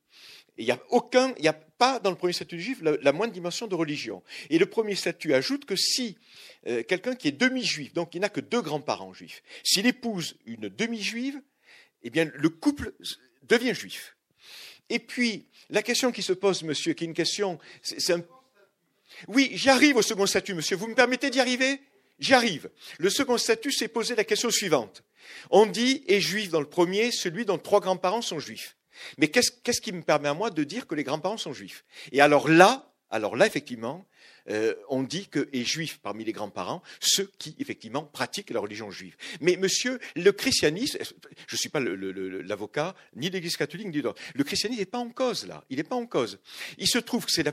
[0.56, 3.32] Il n'y a aucun, il n'y a pas dans le premier statut juif la, moindre
[3.32, 4.22] dimension de religion.
[4.50, 6.16] Et le premier statut ajoute que si
[6.66, 10.68] euh, quelqu'un qui est demi-juif, donc il n'a que deux grands-parents juifs, s'il épouse une
[10.68, 11.40] demi-juive,
[12.02, 12.92] eh bien le couple
[13.42, 14.16] devient juif.
[14.90, 18.22] Et puis la question qui se pose, monsieur, qui est une question, c'est un...
[19.28, 20.76] oui, j'y arrive au second statut, monsieur.
[20.76, 21.80] Vous me permettez d'y arriver?
[22.18, 22.70] J'y arrive.
[22.98, 25.02] Le second statut s'est posé la question suivante.
[25.50, 28.76] On dit est juif dans le premier, celui dont trois grands-parents sont juifs.
[29.18, 31.84] Mais qu'est-ce qui me permet à moi de dire que les grands-parents sont juifs?
[32.12, 34.06] Et alors là, alors là, effectivement,
[34.50, 38.90] euh, on dit que est juif parmi les grands-parents ceux qui effectivement pratiquent la religion
[38.90, 39.16] juive.
[39.40, 40.98] Mais monsieur, le christianisme,
[41.46, 44.04] je ne suis pas l'avocat ni l'Église catholique ni de
[44.34, 45.64] le christianisme n'est pas en cause là.
[45.70, 46.38] Il n'est pas en cause.
[46.78, 47.44] Il se trouve que c'est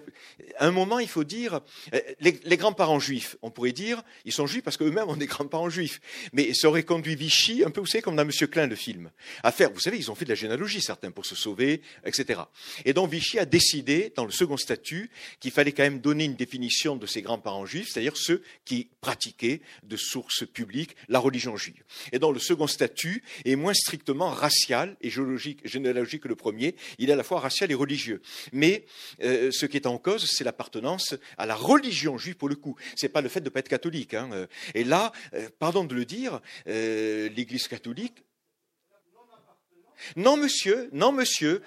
[0.60, 1.62] un moment, il faut dire,
[1.94, 5.70] euh, les, grands-parents juifs, on pourrait dire, ils sont juifs parce qu'eux-mêmes ont des grands-parents
[5.70, 6.02] juifs.
[6.34, 9.12] Mais ça aurait conduit Vichy, un peu, vous savez, comme dans Monsieur Klein, le film,
[9.44, 12.42] à faire, vous savez, ils ont fait de la généalogie certains pour se sauver, etc.
[12.86, 15.10] Et donc Vichy a décidé, dans le second statut,
[15.40, 19.62] qu'il fallait quand même donner une définition de ses grands-parents juifs, c'est-à-dire ceux qui pratiquaient
[19.84, 21.84] de source publique la religion juive.
[22.12, 27.10] Et dans le second statut est moins strictement racial et généalogique que le premier, il
[27.10, 28.22] est à la fois racial et religieux.
[28.52, 28.86] Mais
[29.24, 32.76] euh, ce qui est en cause, c'est l'appartenance à la religion juive pour le coup.
[32.96, 34.14] C'est pas le fait de ne pas être catholique.
[34.14, 34.48] Hein.
[34.74, 38.24] Et là, euh, pardon de le dire, euh, l'Église catholique.
[40.16, 41.62] Non, monsieur, non, monsieur,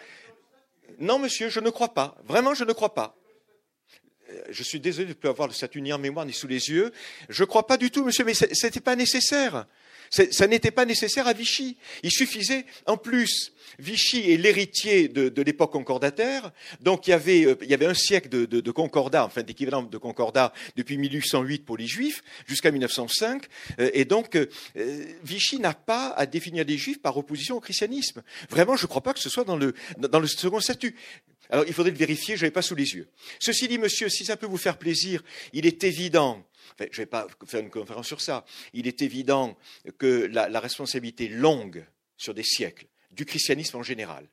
[0.99, 2.17] non, monsieur, je ne crois pas.
[2.25, 3.17] Vraiment, je ne crois pas
[4.51, 6.71] je suis désolé de ne plus avoir le statut ni en mémoire ni sous les
[6.71, 6.93] yeux.
[7.29, 9.67] Je ne crois pas du tout, monsieur, mais ce n'était pas nécessaire.
[10.11, 11.77] Ça n'était pas nécessaire à Vichy.
[12.03, 17.89] Il suffisait, en plus, Vichy est l'héritier de, l'époque concordataire, donc il y avait, euh,
[17.91, 23.45] un siècle de, concordat, enfin d'équivalent de concordat depuis 1808 pour les Juifs jusqu'à 1905,
[23.81, 24.47] euh, et donc euh,
[25.25, 28.23] Vichy n'a pas à définir les Juifs par opposition au christianisme.
[28.49, 30.95] Vraiment, je ne crois pas que ce soit dans le second statut.
[31.55, 33.09] Alors, il faudrait le vérifier, je n'avais pas sous les yeux.
[33.39, 35.23] Ceci dit, monsieur, si ça peut vous faire plaisir,
[35.53, 36.45] il est évident,
[36.81, 39.57] je ne vais pas faire une conférence sur ça, il est évident
[39.97, 41.87] que la, responsabilité longue
[42.17, 44.27] sur des siècles du christianisme en général,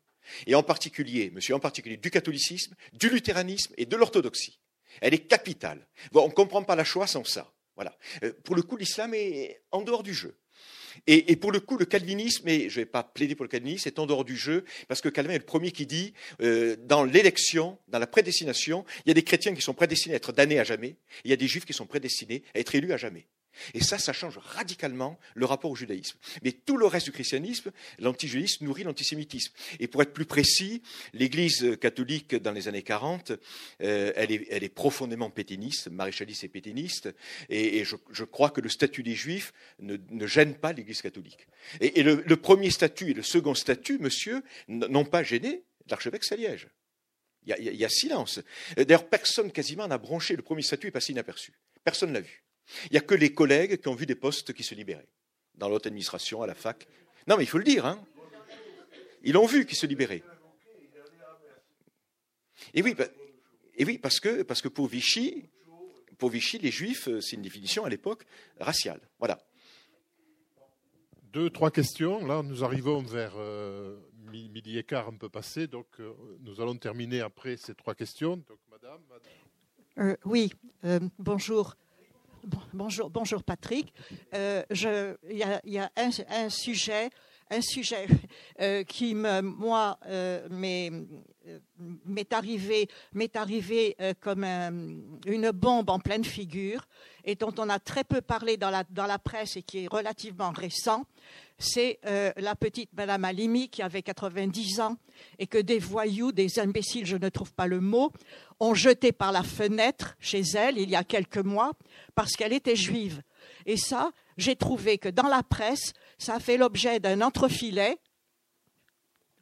[0.48, 4.57] et en particulier, monsieur, en particulier du catholicisme, du luthéranisme et de l'orthodoxie,
[4.99, 5.85] elle est capitale.
[6.15, 7.53] on ne comprend pas la Shoah sans ça.
[7.76, 7.95] Voilà.
[8.23, 10.35] Euh, pour le coup, l'islam est en dehors du jeu.
[11.07, 13.88] Et, pour le coup, le calvinisme, et je ne vais pas plaider pour le calvinisme,
[13.88, 17.03] est en dehors du jeu, parce que Calvin est le premier qui dit, euh, dans
[17.03, 20.59] l'élection, dans la prédestination, il y a des chrétiens qui sont prédestinés à être damnés
[20.59, 23.27] à jamais, il y a des juifs qui sont prédestinés à être élus à jamais.
[23.73, 26.17] Et ça, ça change radicalement le rapport au judaïsme.
[26.43, 29.53] Mais tout le reste du christianisme, l'antijudaïsme nourrit l'antisémitisme.
[29.79, 30.81] Et pour être plus précis,
[31.13, 33.31] l'Église catholique dans les années 40,
[33.81, 37.13] euh, elle, est, profondément péténiste, maréchaliste et péténiste,
[37.49, 41.47] et, je, crois que le statut des Juifs ne, gêne pas l'Église catholique.
[41.79, 46.69] Et, le, premier statut et le second statut, monsieur, n'ont pas gêné l'archevêque Saliège.
[47.43, 48.39] Il y, a, il y a silence.
[48.77, 50.35] D'ailleurs, personne quasiment n'a bronché.
[50.35, 51.53] Le premier statut est passé inaperçu.
[51.83, 52.43] Personne ne l'a vu.
[52.85, 55.07] Il n'y a que les collègues qui ont vu des postes qui se libéraient,
[55.56, 56.88] dans l'autre administration, à la fac.
[57.27, 58.03] Non, mais il faut le dire, hein.
[59.23, 60.23] Ils l'ont vu qui se libéraient.
[62.73, 62.95] Et oui,
[63.76, 65.49] et oui parce, que, parce que pour Vichy,
[66.22, 68.26] pour Vichy, les Juifs, euh, c'est une définition à l'époque
[68.60, 69.02] raciale.
[69.18, 69.39] Voilà.
[71.34, 72.23] Deux, trois questions.
[72.26, 73.98] Là, nous arrivons vers euh,
[74.31, 78.38] midi et quart un peu passé, donc euh, nous allons terminer après ces trois questions.
[78.38, 80.18] Donc, madame.
[80.26, 80.53] oui,
[81.18, 81.76] bonjour.
[82.73, 83.93] Bonjour, bonjour Patrick.
[84.34, 84.63] Euh,
[85.30, 87.09] il y a, un, sujet,
[87.51, 88.07] un sujet
[88.59, 90.49] euh, qui euh,
[92.05, 96.88] m'est arrivé, m'est arrivé comme une bombe en pleine figure
[97.26, 101.05] et dont on a très peu parlé dans la presse et qui est relativement récent
[101.61, 104.97] c'est euh, la petite Madame Alimi qui avait 90 ans
[105.39, 108.11] et que des voyous, des imbéciles, je ne trouve pas le mot,
[108.59, 111.73] ont jeté par la fenêtre chez elle il y a quelques mois
[112.15, 113.21] parce qu'elle était juive.
[113.65, 117.97] Et ça, j'ai trouvé que dans la presse, ça a fait l'objet d'un entrefilet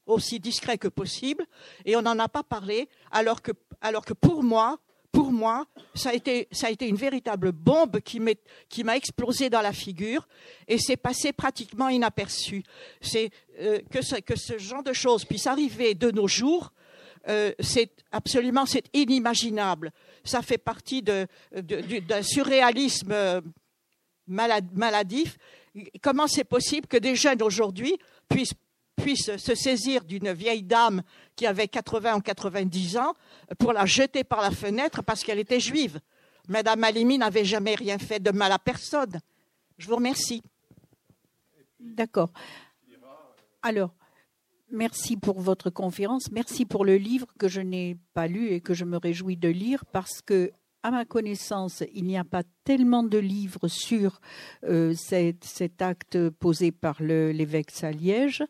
[0.06, 1.46] aussi discret que possible
[1.86, 3.52] et on n'en a pas parlé alors que,
[3.82, 4.80] alors que pour moi,
[5.12, 5.66] pour moi,
[5.96, 6.48] ça a été,
[6.88, 10.28] une véritable bombe qui m'a explosé dans la figure
[10.68, 12.64] et c'est passé pratiquement inaperçu.
[13.02, 16.72] C'est euh, que, ce, que ce genre de choses puisse arriver de nos jours,
[17.28, 19.92] euh, c'est absolument c'est inimaginable.
[20.24, 21.28] Ça fait partie d'un
[22.22, 23.42] surréalisme euh,
[24.28, 25.38] maladif.
[26.02, 28.54] Comment c'est possible que des jeunes aujourd'hui puissent
[29.00, 31.02] puisse se saisir d'une vieille dame
[31.36, 33.14] qui avait 80 ou 90 ans
[33.58, 36.00] pour la jeter par la fenêtre parce qu'elle était juive.
[36.48, 39.20] Madame Alimi n'avait jamais rien fait de mal à personne.
[39.78, 40.42] Je vous remercie.
[41.80, 42.32] D'accord.
[43.62, 43.94] Alors,
[44.72, 46.32] merci pour votre conférence.
[46.32, 49.50] Merci pour le livre que je n'ai pas lu et que je me réjouis de
[49.50, 50.52] lire parce que
[50.82, 54.22] à ma connaissance, il n'y a pas tellement de livres sur
[54.64, 58.44] euh, cet, acte posé par l'évêque Saliège.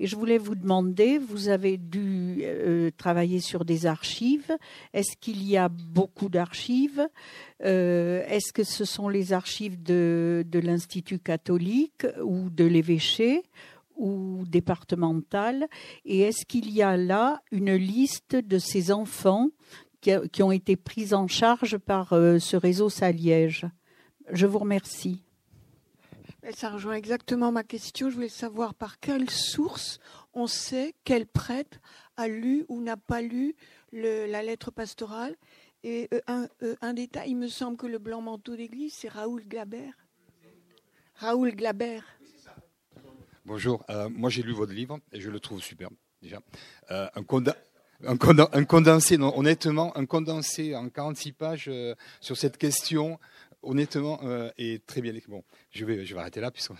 [0.00, 4.56] Et je voulais vous demander, vous avez dû euh, travailler sur des archives.
[4.92, 7.08] Est-ce qu'il y a beaucoup d'archives?
[7.64, 13.42] Euh, Est-ce que ce sont les archives de, de l'Institut catholique ou de l'évêché
[13.96, 15.66] ou départementales
[16.04, 19.48] Et est-ce qu'il y a là une liste de ces enfants
[20.00, 23.66] qui, ont été prises en charge par ce réseau Saliège.
[24.30, 25.22] Je vous remercie.
[26.54, 28.08] Ça rejoint exactement ma question.
[28.08, 29.98] Je voulais savoir par quelle source
[30.34, 31.78] on sait quel prêtre
[32.16, 33.54] a lu ou n'a pas lu
[33.92, 35.36] la lettre pastorale.
[35.84, 36.48] Et un,
[36.80, 39.94] un, détail, il me semble que le blanc manteau d'église, c'est Raoul Glabert.
[41.14, 42.04] Raoul Glabert.
[43.48, 46.38] Bonjour, euh, moi j'ai lu votre livre et je le trouve superbe déjà.
[46.90, 47.22] Euh, un,
[48.06, 53.18] un, condensé, non, honnêtement, un condensé en 46 pages euh, sur cette question,
[53.62, 54.20] honnêtement,
[54.56, 55.12] est très bien.
[55.26, 56.50] Bon, je vais, je vais arrêter là.
[56.50, 56.72] Puisque,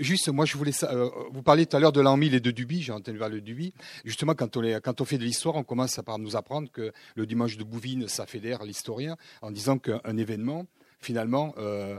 [0.00, 0.90] juste, moi je voulais ça,
[1.30, 3.44] vous parliez tout à l'heure de l'an 1000 et de Duby, j'ai entendu parler de
[3.44, 3.74] Duby.
[4.04, 6.92] Justement, quand on, est, quand on fait de l'histoire, on commence par nous apprendre que
[7.14, 10.66] le dimanche de Bouvines, ça fédère l'historien en disant qu'un événement,
[11.00, 11.98] finalement, euh,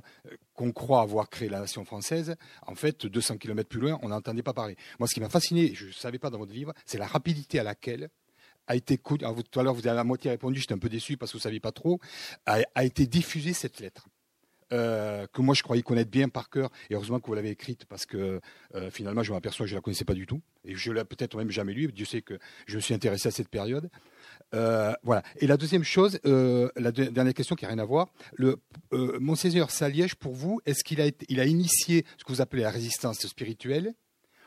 [0.54, 2.36] qu'on croit avoir créé la nation française,
[2.66, 4.76] en fait, 200 km plus loin, on n'entendait pas parler.
[5.00, 7.60] Moi, ce qui m'a fasciné, je ne savais pas dans votre livre, c'est la rapidité
[7.60, 8.10] à laquelle
[8.70, 9.18] a été, tout
[9.60, 11.44] à l'heure, vous avez à moitié répondu, j'étais un peu déçu parce que vous ne
[11.44, 12.00] saviez pas trop,
[12.46, 14.08] a, été diffusée cette lettre.
[14.72, 17.86] Euh, que moi je croyais connaître bien par cœur, et heureusement que vous l'avez écrite
[17.86, 18.40] parce que
[18.76, 21.04] euh, finalement je m'aperçois que je ne la connaissais pas du tout, et je l'ai
[21.04, 22.38] peut-être même jamais lue, Dieu sait que
[22.68, 23.90] je me suis intéressé à cette période.
[24.54, 25.24] Euh, voilà.
[25.38, 28.60] Et la deuxième chose, la dernière question qui n'a rien à voir, le
[28.92, 33.26] Monseigneur Saliège, pour vous, est-ce qu'il a, a initié ce que vous appelez la résistance
[33.26, 33.96] spirituelle?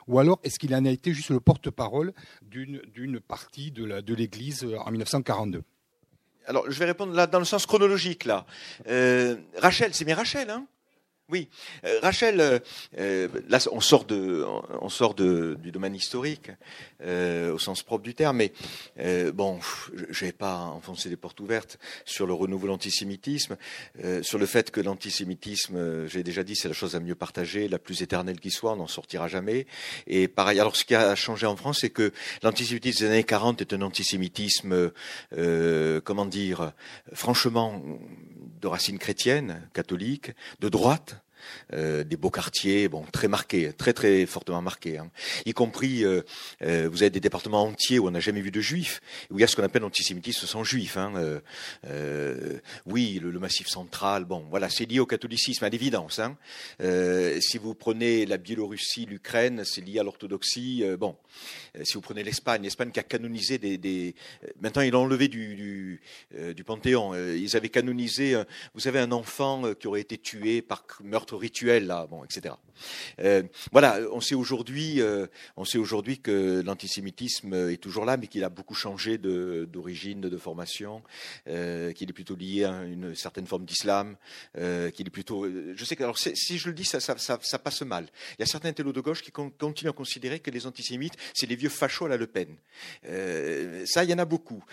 [0.08, 2.12] Ou alors est-ce qu'il en a été juste le porte-parole
[2.42, 5.62] d'une partie de l'Église en 1942
[6.48, 8.46] alors, je vais répondre là dans le sens chronologique là.
[9.58, 10.66] Rachel, c'est bien Rachel, hein?
[11.32, 11.48] Oui,
[11.86, 12.58] euh, Rachel, euh,
[12.98, 14.44] euh, là on sort de,
[14.82, 16.50] on sort de, du domaine historique
[17.04, 18.52] au sens propre du terme, mais
[19.32, 19.58] bon,
[20.08, 23.56] je vais pas enfoncer des portes ouvertes sur le renouveau de l'antisémitisme,
[24.22, 27.80] sur le fait que l'antisémitisme, j'ai déjà dit, c'est la chose à mieux partager, la
[27.80, 29.66] plus éternelle qui soit, on n'en sortira jamais.
[30.06, 32.12] Et pareil, alors ce qui a changé en France, c'est que
[32.44, 34.92] l'antisémitisme des années 40 est un antisémitisme,
[36.04, 36.72] comment dire,
[37.12, 37.82] franchement
[38.62, 41.22] de racines chrétiennes, catholiques, de droite,
[41.72, 45.10] euh, des beaux quartiers, bon, très marqués, très très fortement marqués, hein.
[45.46, 46.22] y compris, euh,
[46.62, 49.00] euh, vous avez des départements entiers où on n'a jamais vu de juifs,
[49.30, 50.96] où il y a ce qu'on appelle l'antisémitisme sans juifs.
[50.96, 51.40] Hein.
[52.86, 56.20] oui, le, massif central, bon, voilà, c'est lié au catholicisme à l'évidence.
[56.20, 56.36] Hein.
[57.40, 60.84] si vous prenez la Biélorussie, l'Ukraine, c'est lié à l'orthodoxie.
[60.98, 61.16] bon,
[61.82, 64.14] si vous prenez l'Espagne, l'Espagne qui a canonisé des, des...
[64.60, 66.00] maintenant ils l'ont enlevé du, du,
[66.54, 67.14] du Panthéon.
[67.14, 68.40] ils avaient canonisé,
[68.74, 72.54] vous savez, un enfant qui aurait été tué par meurtre rituel là, bon, etc.
[73.20, 75.26] Euh, voilà, on sait aujourd'hui, euh,
[75.56, 80.36] on sait aujourd'hui que l'antisémitisme est toujours là, mais qu'il a beaucoup changé d'origine, de,
[80.36, 81.02] formation,
[81.48, 84.16] euh, qu'il est plutôt lié à une certaine forme d'islam,
[84.54, 85.46] qu'il est plutôt.
[85.46, 88.06] Je sais que alors si je le dis, ça, ça, passe mal.
[88.38, 91.46] Il y a certains intellos de gauche qui continuent à considérer que les antisémites, c'est
[91.46, 92.56] les vieux fachos à la Le Pen.
[93.86, 94.64] ça, il y en a beaucoup.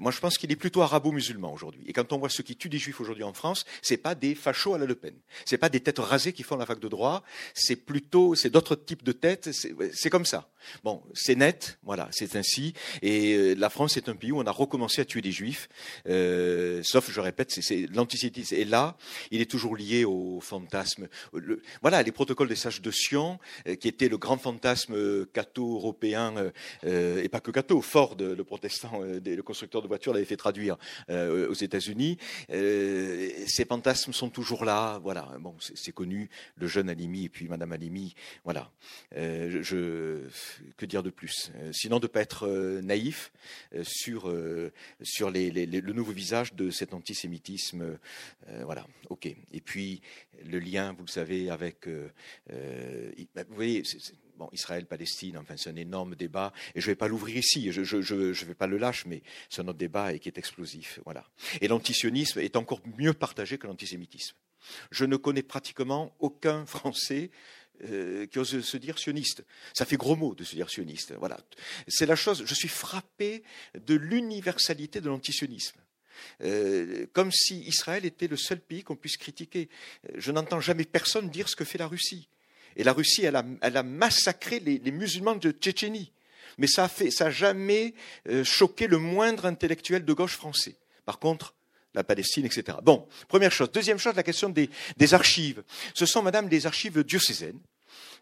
[0.00, 1.82] moi, je pense qu'il est plutôt arabo-musulman aujourd'hui.
[1.86, 4.34] Et quand on voit ceux qui tuent des juifs aujourd'hui en France, c'est pas des
[4.34, 5.14] fachos à la Le Pen.
[5.44, 7.22] C'est pas des têtes rasés qui font la fac de droit,
[7.54, 10.48] c'est plutôt, c'est d'autres types de têtes, c'est comme ça.
[10.84, 12.74] Bon, c'est net, voilà, c'est ainsi.
[13.02, 15.68] Et euh, la France est un pays où on a recommencé à tuer des juifs,
[16.08, 18.54] euh, sauf, je répète, c'est l'antisémitisme.
[18.54, 18.96] Et là,
[19.30, 21.08] il est toujours lié au fantasme.
[21.82, 26.52] voilà, les protocoles des sages de Sion, euh, qui étaient le grand fantasme catho-européen,
[26.84, 30.76] et pas que catho, Ford, le protestant, le constructeur de voitures, l'avait fait traduire
[31.08, 32.18] aux États-Unis.
[32.48, 35.28] ces fantasmes sont toujours là, voilà.
[35.40, 38.14] Bon, c'est connu, le jeune Alimi et puis Madame Alimi,
[38.44, 38.70] voilà.
[39.12, 40.28] je
[40.76, 41.50] que dire de plus?
[41.56, 43.32] Euh, Sinon de ne pas être euh, naïf
[43.74, 44.32] euh, sur,
[45.02, 47.98] sur le nouveau visage de cet antisémitisme.
[48.62, 49.26] voilà, ok.
[49.26, 50.00] Et puis
[50.44, 51.88] le lien, vous le savez, avec...
[52.48, 53.82] Vous voyez,
[54.36, 57.80] bon, Israël-Palestine, enfin, c'est un énorme débat, et je ne vais pas l'ouvrir ici, je
[57.80, 61.00] ne vais pas le lâcher, mais c'est un autre débat et qui est explosif.
[61.04, 61.24] Voilà.
[61.60, 64.36] Et l'antisionisme est encore mieux partagé que l'antisémitisme.
[64.90, 67.30] Je ne connais pratiquement aucun Français
[67.84, 69.44] euh, qui ose se dire sioniste.
[69.72, 71.14] Ça fait gros mot de se dire sioniste.
[71.16, 71.38] Voilà.
[71.86, 72.42] C'est la chose.
[72.44, 73.44] Je suis frappé
[73.74, 75.80] de l'universalité de l'antisionisme.
[76.42, 79.68] Euh, comme si Israël était le seul pays qu'on puisse critiquer.
[80.08, 82.28] Euh, je n'entends jamais personne dire ce que fait la Russie.
[82.74, 86.12] Et la Russie, elle a, massacré les, musulmans de Tchétchénie.
[86.58, 86.90] Mais ça
[87.20, 87.94] n'a jamais
[88.44, 90.76] choqué le moindre intellectuel de gauche français.
[91.04, 91.54] Par contre,
[91.98, 92.78] la Palestine, etc.
[92.82, 93.70] Bon, première chose.
[93.72, 95.62] Deuxième chose, la question des, archives.
[95.94, 97.60] Ce sont, madame, des archives diocésaines.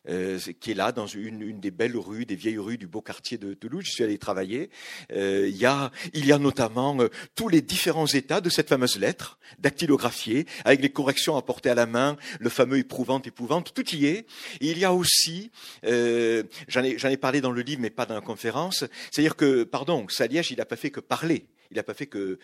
[0.09, 3.39] Euh, qui est là dans une, des belles rues, des vieilles rues du beau quartier
[3.39, 3.83] de Toulouse.
[3.85, 4.71] Je suis allé travailler.
[5.13, 8.69] Euh, il, y a, il y a notamment euh, tous les différents états de cette
[8.69, 13.97] fameuse lettre, dactylographiée, avec les corrections apportées à la main, le fameux éprouvante, épouvante, tout
[13.97, 14.27] y est.
[14.61, 15.51] il y a aussi,
[15.83, 20.07] j'en ai, ai, parlé dans le livre, mais pas dans la conférence, c'est-à-dire que, pardon,
[20.09, 22.39] Saliège, il n'a pas fait que parler Il n'a pas fait que,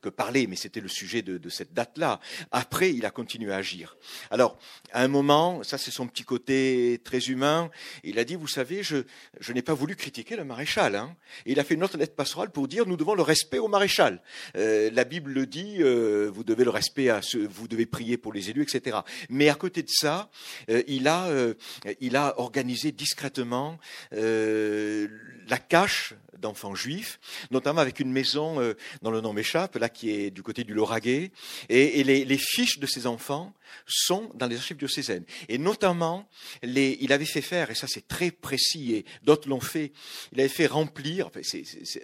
[0.00, 2.20] que, parler, mais c'était le sujet de, de cette date-là.
[2.50, 3.96] Après, il a continué à agir.
[4.30, 4.58] Alors,
[4.92, 7.70] à un moment, ça c'est son petit côté très humain,
[8.04, 8.98] il a dit, vous savez, je,
[9.40, 10.96] je n'ai pas voulu critiquer le maréchal.
[10.96, 11.16] Hein.
[11.46, 14.22] Il a fait une autre lettre pastorale pour dire, nous devons le respect au maréchal.
[14.56, 18.16] Euh, la Bible le dit, euh, vous devez le respect à ceux, vous devez prier
[18.16, 18.98] pour les élus, etc.
[19.28, 20.30] Mais à côté de ça,
[20.70, 21.54] euh, il, a, euh,
[22.00, 23.78] il a organisé discrètement
[24.12, 25.08] euh,
[25.48, 27.18] la cache d'enfants juifs,
[27.50, 30.74] notamment avec une maison euh, dont le nom m'échappe, là qui est du côté du
[30.74, 31.32] Lauragais,
[31.68, 33.52] et, les, fiches de ces enfants
[33.86, 35.24] sont dans les archives diocésaines.
[35.48, 36.28] Et notamment,
[36.62, 39.92] les, il avait fait faire, et ça c'est très précis, et d'autres l'ont fait,
[40.32, 41.30] il avait fait remplir,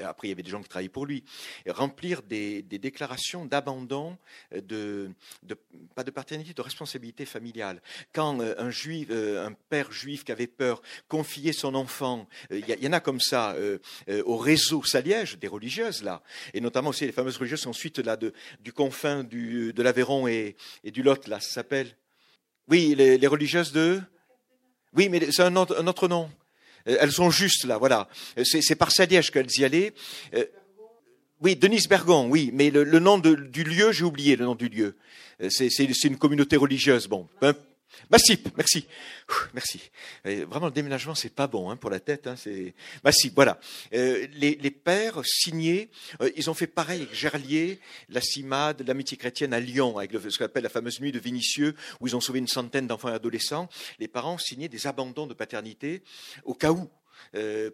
[0.01, 1.25] après il y avait des gens qui travaillaient pour lui,
[1.69, 4.17] remplir des, des déclarations d'abandon,
[4.55, 5.11] de,
[5.43, 5.57] de,
[5.95, 7.81] pas de paternité, de responsabilité familiale.
[8.13, 12.65] Quand euh, un juif, euh, un père juif qui avait peur confiait son enfant, il
[12.69, 13.57] y, en a comme ça,
[14.25, 16.23] au réseau Saliège des religieuses là,
[16.53, 20.57] et notamment aussi les fameuses religieuses ensuite là de, du confin du, de l'Aveyron et,
[20.83, 21.97] et, du Lot là, s'appelle.
[22.69, 24.01] Oui, les, religieuses de.
[24.95, 26.31] Oui, mais c'est un, autre nom.
[26.85, 28.09] Elles sont justes là, voilà.
[28.43, 29.93] C'est par Saliège qu'elles y allaient.
[31.41, 34.97] Oui, Denise Bergon, oui, mais le, nom du lieu, j'ai oublié le nom du lieu.
[35.49, 37.07] C'est une communauté religieuse.
[37.07, 37.29] Bon,
[38.11, 38.87] Massip, merci.
[39.55, 39.91] Merci.
[40.25, 42.27] Vraiment, le déménagement, c'est pas bon hein, pour la tête.
[42.27, 43.59] Hein, c'est Massip, voilà.
[43.93, 45.91] Euh, les, les, pères signés,
[46.21, 50.31] euh, ils ont fait pareil avec Gerlier, la CIMAD, l'amitié chrétienne à Lyon, avec le,
[50.31, 53.09] ce qu'on appelle la fameuse nuit de Vinicieux, où ils ont sauvé une centaine d'enfants
[53.11, 53.69] et adolescents.
[53.99, 56.03] Les parents signaient des abandons de paternité
[56.45, 56.89] au cas où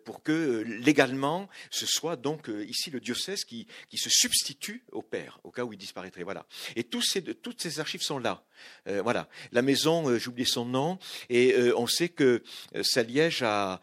[0.05, 5.03] pour que légalement ce soit donc euh, ici le diocèse qui, qui, se substitue au
[5.03, 6.23] père au cas où il disparaîtrait.
[6.23, 6.47] Voilà.
[6.77, 8.45] Et tous ces, toutes ces archives sont là.
[8.89, 9.29] Euh, voilà.
[9.53, 10.99] La maison, euh, j'ai oublié son nom,
[11.29, 12.43] et euh, on sait que
[12.83, 13.81] Saliège a,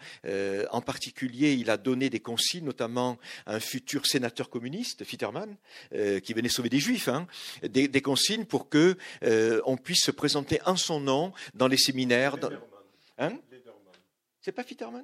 [0.72, 5.56] en particulier, il a donné des consignes, notamment à un futur sénateur communiste, Fitterman,
[6.24, 7.28] qui venait sauver des juifs, hein,
[7.64, 8.98] des, des, consignes pour que
[9.66, 12.38] on puisse se présenter en son nom dans les séminaires.
[12.38, 12.52] Dans...
[13.18, 13.34] Hein?
[14.48, 15.04] C'est pas Fitterman?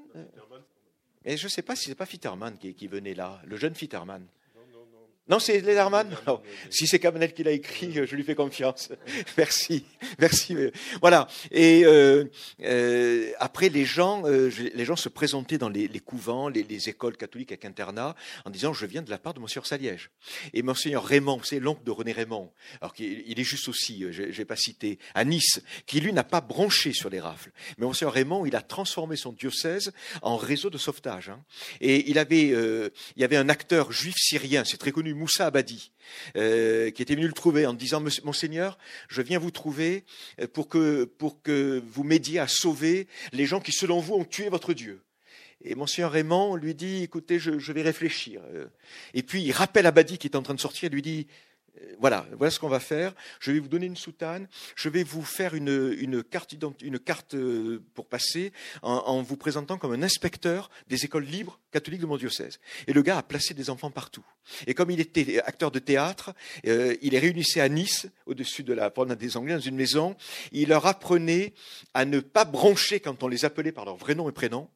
[1.26, 3.76] Mais je ne sais pas si c'est pas Fitterman qui, qui, venait là, le jeune
[3.76, 4.26] Fitterman.
[5.30, 6.14] Non, c'est Lederman.
[6.70, 8.90] Si c'est Cabanel qui l'a écrit, je lui fais confiance.
[9.38, 9.86] Merci,
[10.20, 10.56] merci.
[11.00, 11.28] Voilà.
[11.52, 12.26] Et euh,
[12.64, 17.16] euh, après, les gens, euh, les gens se présentaient dans les, couvents, les, les, écoles
[17.16, 20.12] catholiques avec internat, en disant je viens de la part de Monsieur Saliège.
[20.54, 22.52] Et Monseigneur Raymond, c'est l'oncle de René Raymond,
[22.82, 26.42] alors qu'il est juste aussi, je n'ai pas cité, à Nice, qui lui n'a pas
[26.42, 27.52] bronché sur les rafles.
[27.78, 31.30] Mais Monseigneur Raymond, il a transformé son diocèse en réseau de sauvetage.
[31.30, 31.44] Hein.
[31.80, 35.92] Et il avait, il y avait un acteur juif syrien, c'est très connu Moussa Abadi,
[36.36, 38.78] euh, qui était venu le trouver en disant Monseigneur,
[39.08, 40.04] je viens vous trouver
[40.54, 44.50] pour que, pour que vous m'aidiez à sauver les gens qui, selon vous, ont tué
[44.50, 45.02] votre Dieu.
[45.66, 48.42] Et Monseigneur Raymond lui dit Écoutez, je, je vais réfléchir.
[49.14, 51.28] Et puis il rappelle Abadi qui est en train de sortir, lui dit
[52.00, 53.14] voilà, voilà ce qu'on va faire.
[53.40, 54.48] Je vais vous donner une soutane.
[54.76, 57.36] Je vais vous faire une, une carte, une carte
[57.94, 58.52] pour passer
[58.82, 62.60] en, en, vous présentant comme un inspecteur des écoles libres catholiques de mon diocèse.
[62.88, 64.26] Et le gars a placé des enfants partout.
[64.68, 66.34] Et comme il était acteur de théâtre,
[66.68, 70.16] euh, il les réunissait à Nice, au-dessus de la promenade des Anglais, dans une maison.
[70.52, 71.54] Il leur apprenait
[71.94, 74.70] à ne pas broncher quand on les appelait par leur vrai nom et prénom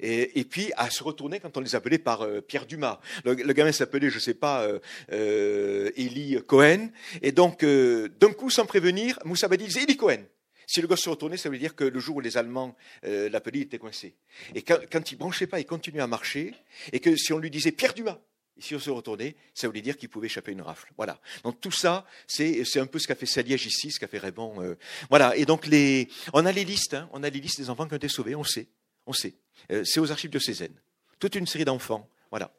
[0.00, 3.00] et, et, puis à se retourner quand on les appelait par euh, Pierre Dumas.
[3.24, 4.78] Le, le gamin s'appelait, je sais pas, euh,
[5.12, 6.88] euh, Eli Cohen,
[7.22, 10.24] et donc euh, d'un coup, sans prévenir, Moussa Badi disait Eli Cohen.
[10.66, 13.28] Si le gosse se retournait, ça veut dire que le jour où les Allemands euh,
[13.28, 14.14] l'appelaient, il était coincé.
[14.54, 16.54] Et quand, quand il branchait pas, il continuait à marcher,
[16.92, 18.20] et que si on lui disait Pierre Dumas,
[18.56, 20.92] et si on se retournait, ça voulait dire qu'il pouvait échapper une rafle.
[20.96, 21.20] Voilà.
[21.42, 24.62] Donc tout ça, c'est un peu ce qu'a fait Saliège ici, ce qu'a fait Raymond.
[24.62, 24.76] Euh,
[25.08, 25.34] voilà.
[25.36, 27.94] Et donc les, on a les listes, hein, on a les listes des enfants qui
[27.94, 28.68] ont été sauvés, on sait,
[29.10, 29.34] on sait.
[29.70, 30.74] Euh, c'est aux archives diocésaines.
[31.18, 32.08] Toute une série d'enfants.
[32.30, 32.52] Voilà.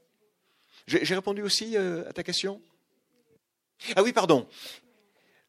[0.87, 2.61] J'ai répondu aussi euh, à ta question?
[3.95, 4.47] Ah oui, pardon.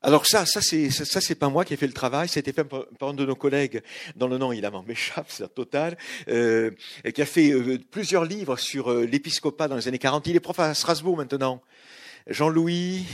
[0.05, 3.15] Alors ça, ça c'est pas moi qui ai fait le travail, c'était fait par, un
[3.15, 3.83] de nos collègues
[4.17, 5.97] dont le nom évidemment m'échappe, c'est total,
[6.29, 6.73] euh,
[7.15, 10.27] qui a fait euh, plusieurs livres sur l'épiscopat dans les années 40.
[10.27, 11.63] Il est prof à Strasbourg maintenant.
[12.27, 13.07] Jean-Louis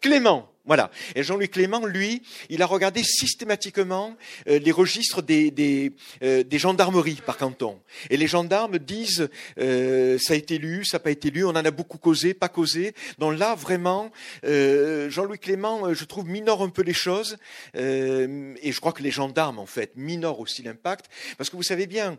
[0.00, 0.48] Clément.
[0.66, 0.90] Voilà.
[1.14, 4.16] Et Jean-Louis Clément, lui, il a regardé systématiquement
[4.48, 5.92] euh, les registres des, des,
[6.24, 7.80] euh, des, gendarmeries par canton.
[8.10, 9.28] Et les gendarmes disent
[9.60, 12.34] euh, ça a été lu, ça n'a pas été lu, on en a beaucoup causé,
[12.34, 12.94] pas causé.
[13.18, 14.10] Donc là, vraiment,
[14.44, 17.36] euh, Jean-Louis Clément, je trouve, minore un peu les choses.
[17.76, 21.06] Euh, et je crois que les gendarmes, en fait, minorent aussi l'impact.
[21.38, 22.18] Parce que vous savez bien,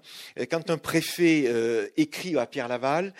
[0.49, 1.52] quand un préfet
[1.98, 3.14] écrit à Pierre Laval,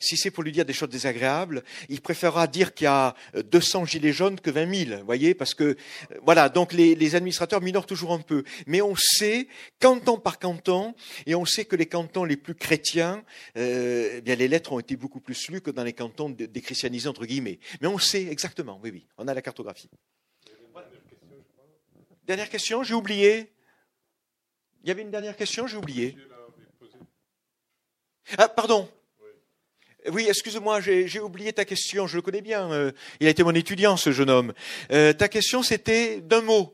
[0.00, 3.86] si c'est pour lui dire des choses désagréables, il préférera dire qu'il y a 200
[3.86, 5.76] gilets gilets jaunes que 20 000, voyez, parce que
[6.22, 8.44] voilà, donc les, administrateurs minorent toujours un peu.
[8.66, 9.48] Mais on sait,
[9.80, 10.94] canton par canton,
[11.26, 13.24] et on sait que les cantons les plus chrétiens,
[13.56, 17.26] eh bien les lettres ont été beaucoup plus lues que dans les cantons déchristianisés entre
[17.26, 17.58] guillemets.
[17.80, 19.90] Mais on sait exactement, oui, oui, on a la cartographie.
[22.26, 23.50] Dernière question, j'ai oublié.
[24.82, 26.16] Il y avait une dernière question, j'ai oublié.
[28.36, 28.88] Ah, pardon.
[30.06, 32.06] Oui, excuse-moi, j'ai oublié ta question.
[32.06, 32.70] Je le connais bien.
[32.70, 34.52] Euh, il a été mon étudiant, ce jeune homme.
[34.92, 36.72] Euh, ta question, c'était d'un mot.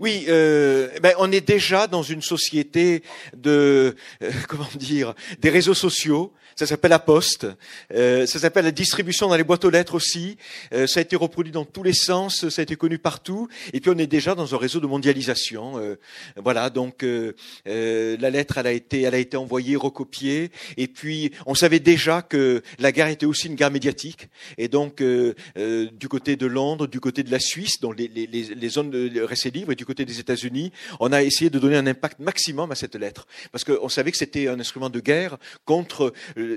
[0.00, 3.04] Oui, euh, ben on est déjà dans une société
[3.36, 3.94] de
[4.48, 7.46] comment dire des réseaux sociaux ça s'appelle la poste,
[7.94, 10.36] euh, ça s'appelle la distribution dans les boîtes aux lettres aussi,
[10.72, 13.78] euh, ça a été reproduit dans tous les sens, ça a été connu partout, et
[13.78, 15.78] puis on est déjà dans un réseau de mondialisation.
[15.78, 15.94] Euh,
[16.34, 21.54] voilà, donc la lettre, elle a été, elle a été envoyée, recopiée, et puis on
[21.54, 26.46] savait déjà que la guerre était aussi une guerre médiatique, et donc du côté de
[26.46, 29.86] Londres, du côté de la Suisse, dans les, les, les zones restées libres, et du
[29.86, 33.62] côté des États-Unis, on a essayé de donner un impact maximum à cette lettre, parce
[33.62, 36.12] qu'on savait que c'était un instrument de guerre contre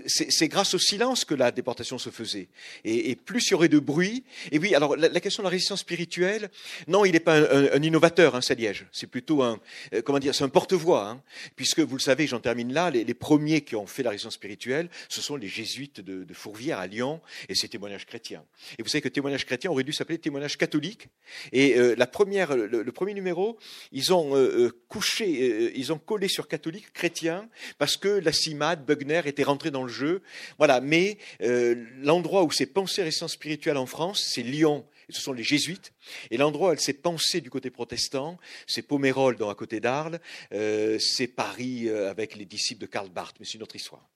[0.07, 2.47] c'est grâce au silence que la déportation se faisait.
[2.83, 4.23] Et, plus il y aurait de bruit.
[4.51, 6.49] Et oui, alors la, question de la résistance spirituelle,
[6.87, 8.85] non, il n'est pas un, innovateur, hein, Saliège.
[8.91, 9.59] C'est plutôt un,
[9.93, 11.21] euh, comment dire, c'est un porte-voix, hein.
[11.55, 12.89] puisque vous le savez, j'en termine là.
[12.89, 16.87] Les, premiers qui ont fait la résistance spirituelle, ce sont les jésuites de, Fourvière à
[16.87, 18.43] Lyon, et c'est témoignage chrétien.
[18.79, 21.09] Et vous savez que témoignage chrétien aurait dû s'appeler témoignage catholique.
[21.51, 23.59] Et euh, la première, le, premier numéro,
[23.91, 27.47] ils ont euh, couché, ils ont collé sur catholique chrétien
[27.77, 30.21] parce que la CIMAD, Bugner était rentré dans le jeu.
[30.57, 34.85] Voilà, mais euh, l'endroit où s'est pensé résistance spirituelle en France, c'est Lyon.
[35.09, 35.91] Ce sont les jésuites.
[36.29, 40.19] Et l'endroit où elle s'est pensée du côté protestant, c'est Pomerol, dans à côté d'Arles,
[40.53, 43.35] euh, c'est Paris euh, avec les disciples de Karl Barth.
[43.39, 44.07] Mais c'est une autre histoire.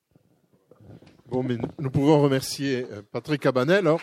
[1.28, 3.88] Bon, mais nous pouvons remercier Patrick Cabanel.
[3.88, 3.98] Hein.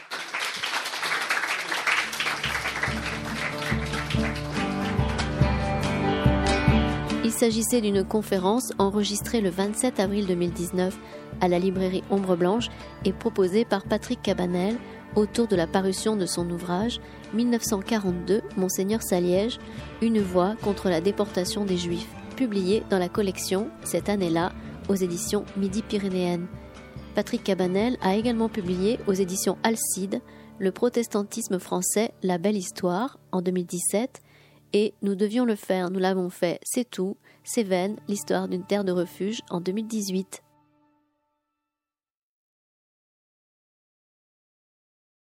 [7.32, 10.98] Il s'agissait d'une conférence enregistrée le 27 avril 2019
[11.40, 12.68] à la librairie Ombre Blanche
[13.06, 14.76] et proposée par Patrick Cabanel
[15.16, 17.00] autour de la parution de son ouvrage
[17.32, 19.58] 1942 Monseigneur Saliège,
[20.02, 22.06] Une voix contre la déportation des Juifs,
[22.36, 24.52] publié dans la collection cette année-là
[24.90, 26.48] aux éditions Midi-Pyrénéennes.
[27.14, 30.20] Patrick Cabanel a également publié aux éditions Alcide
[30.58, 34.20] Le protestantisme français, la belle histoire en 2017
[34.72, 38.92] et Nous devions le faire, nous l'avons fait, c'est tout, Cévennes, l'histoire d'une terre de
[38.92, 40.42] refuge en 2018.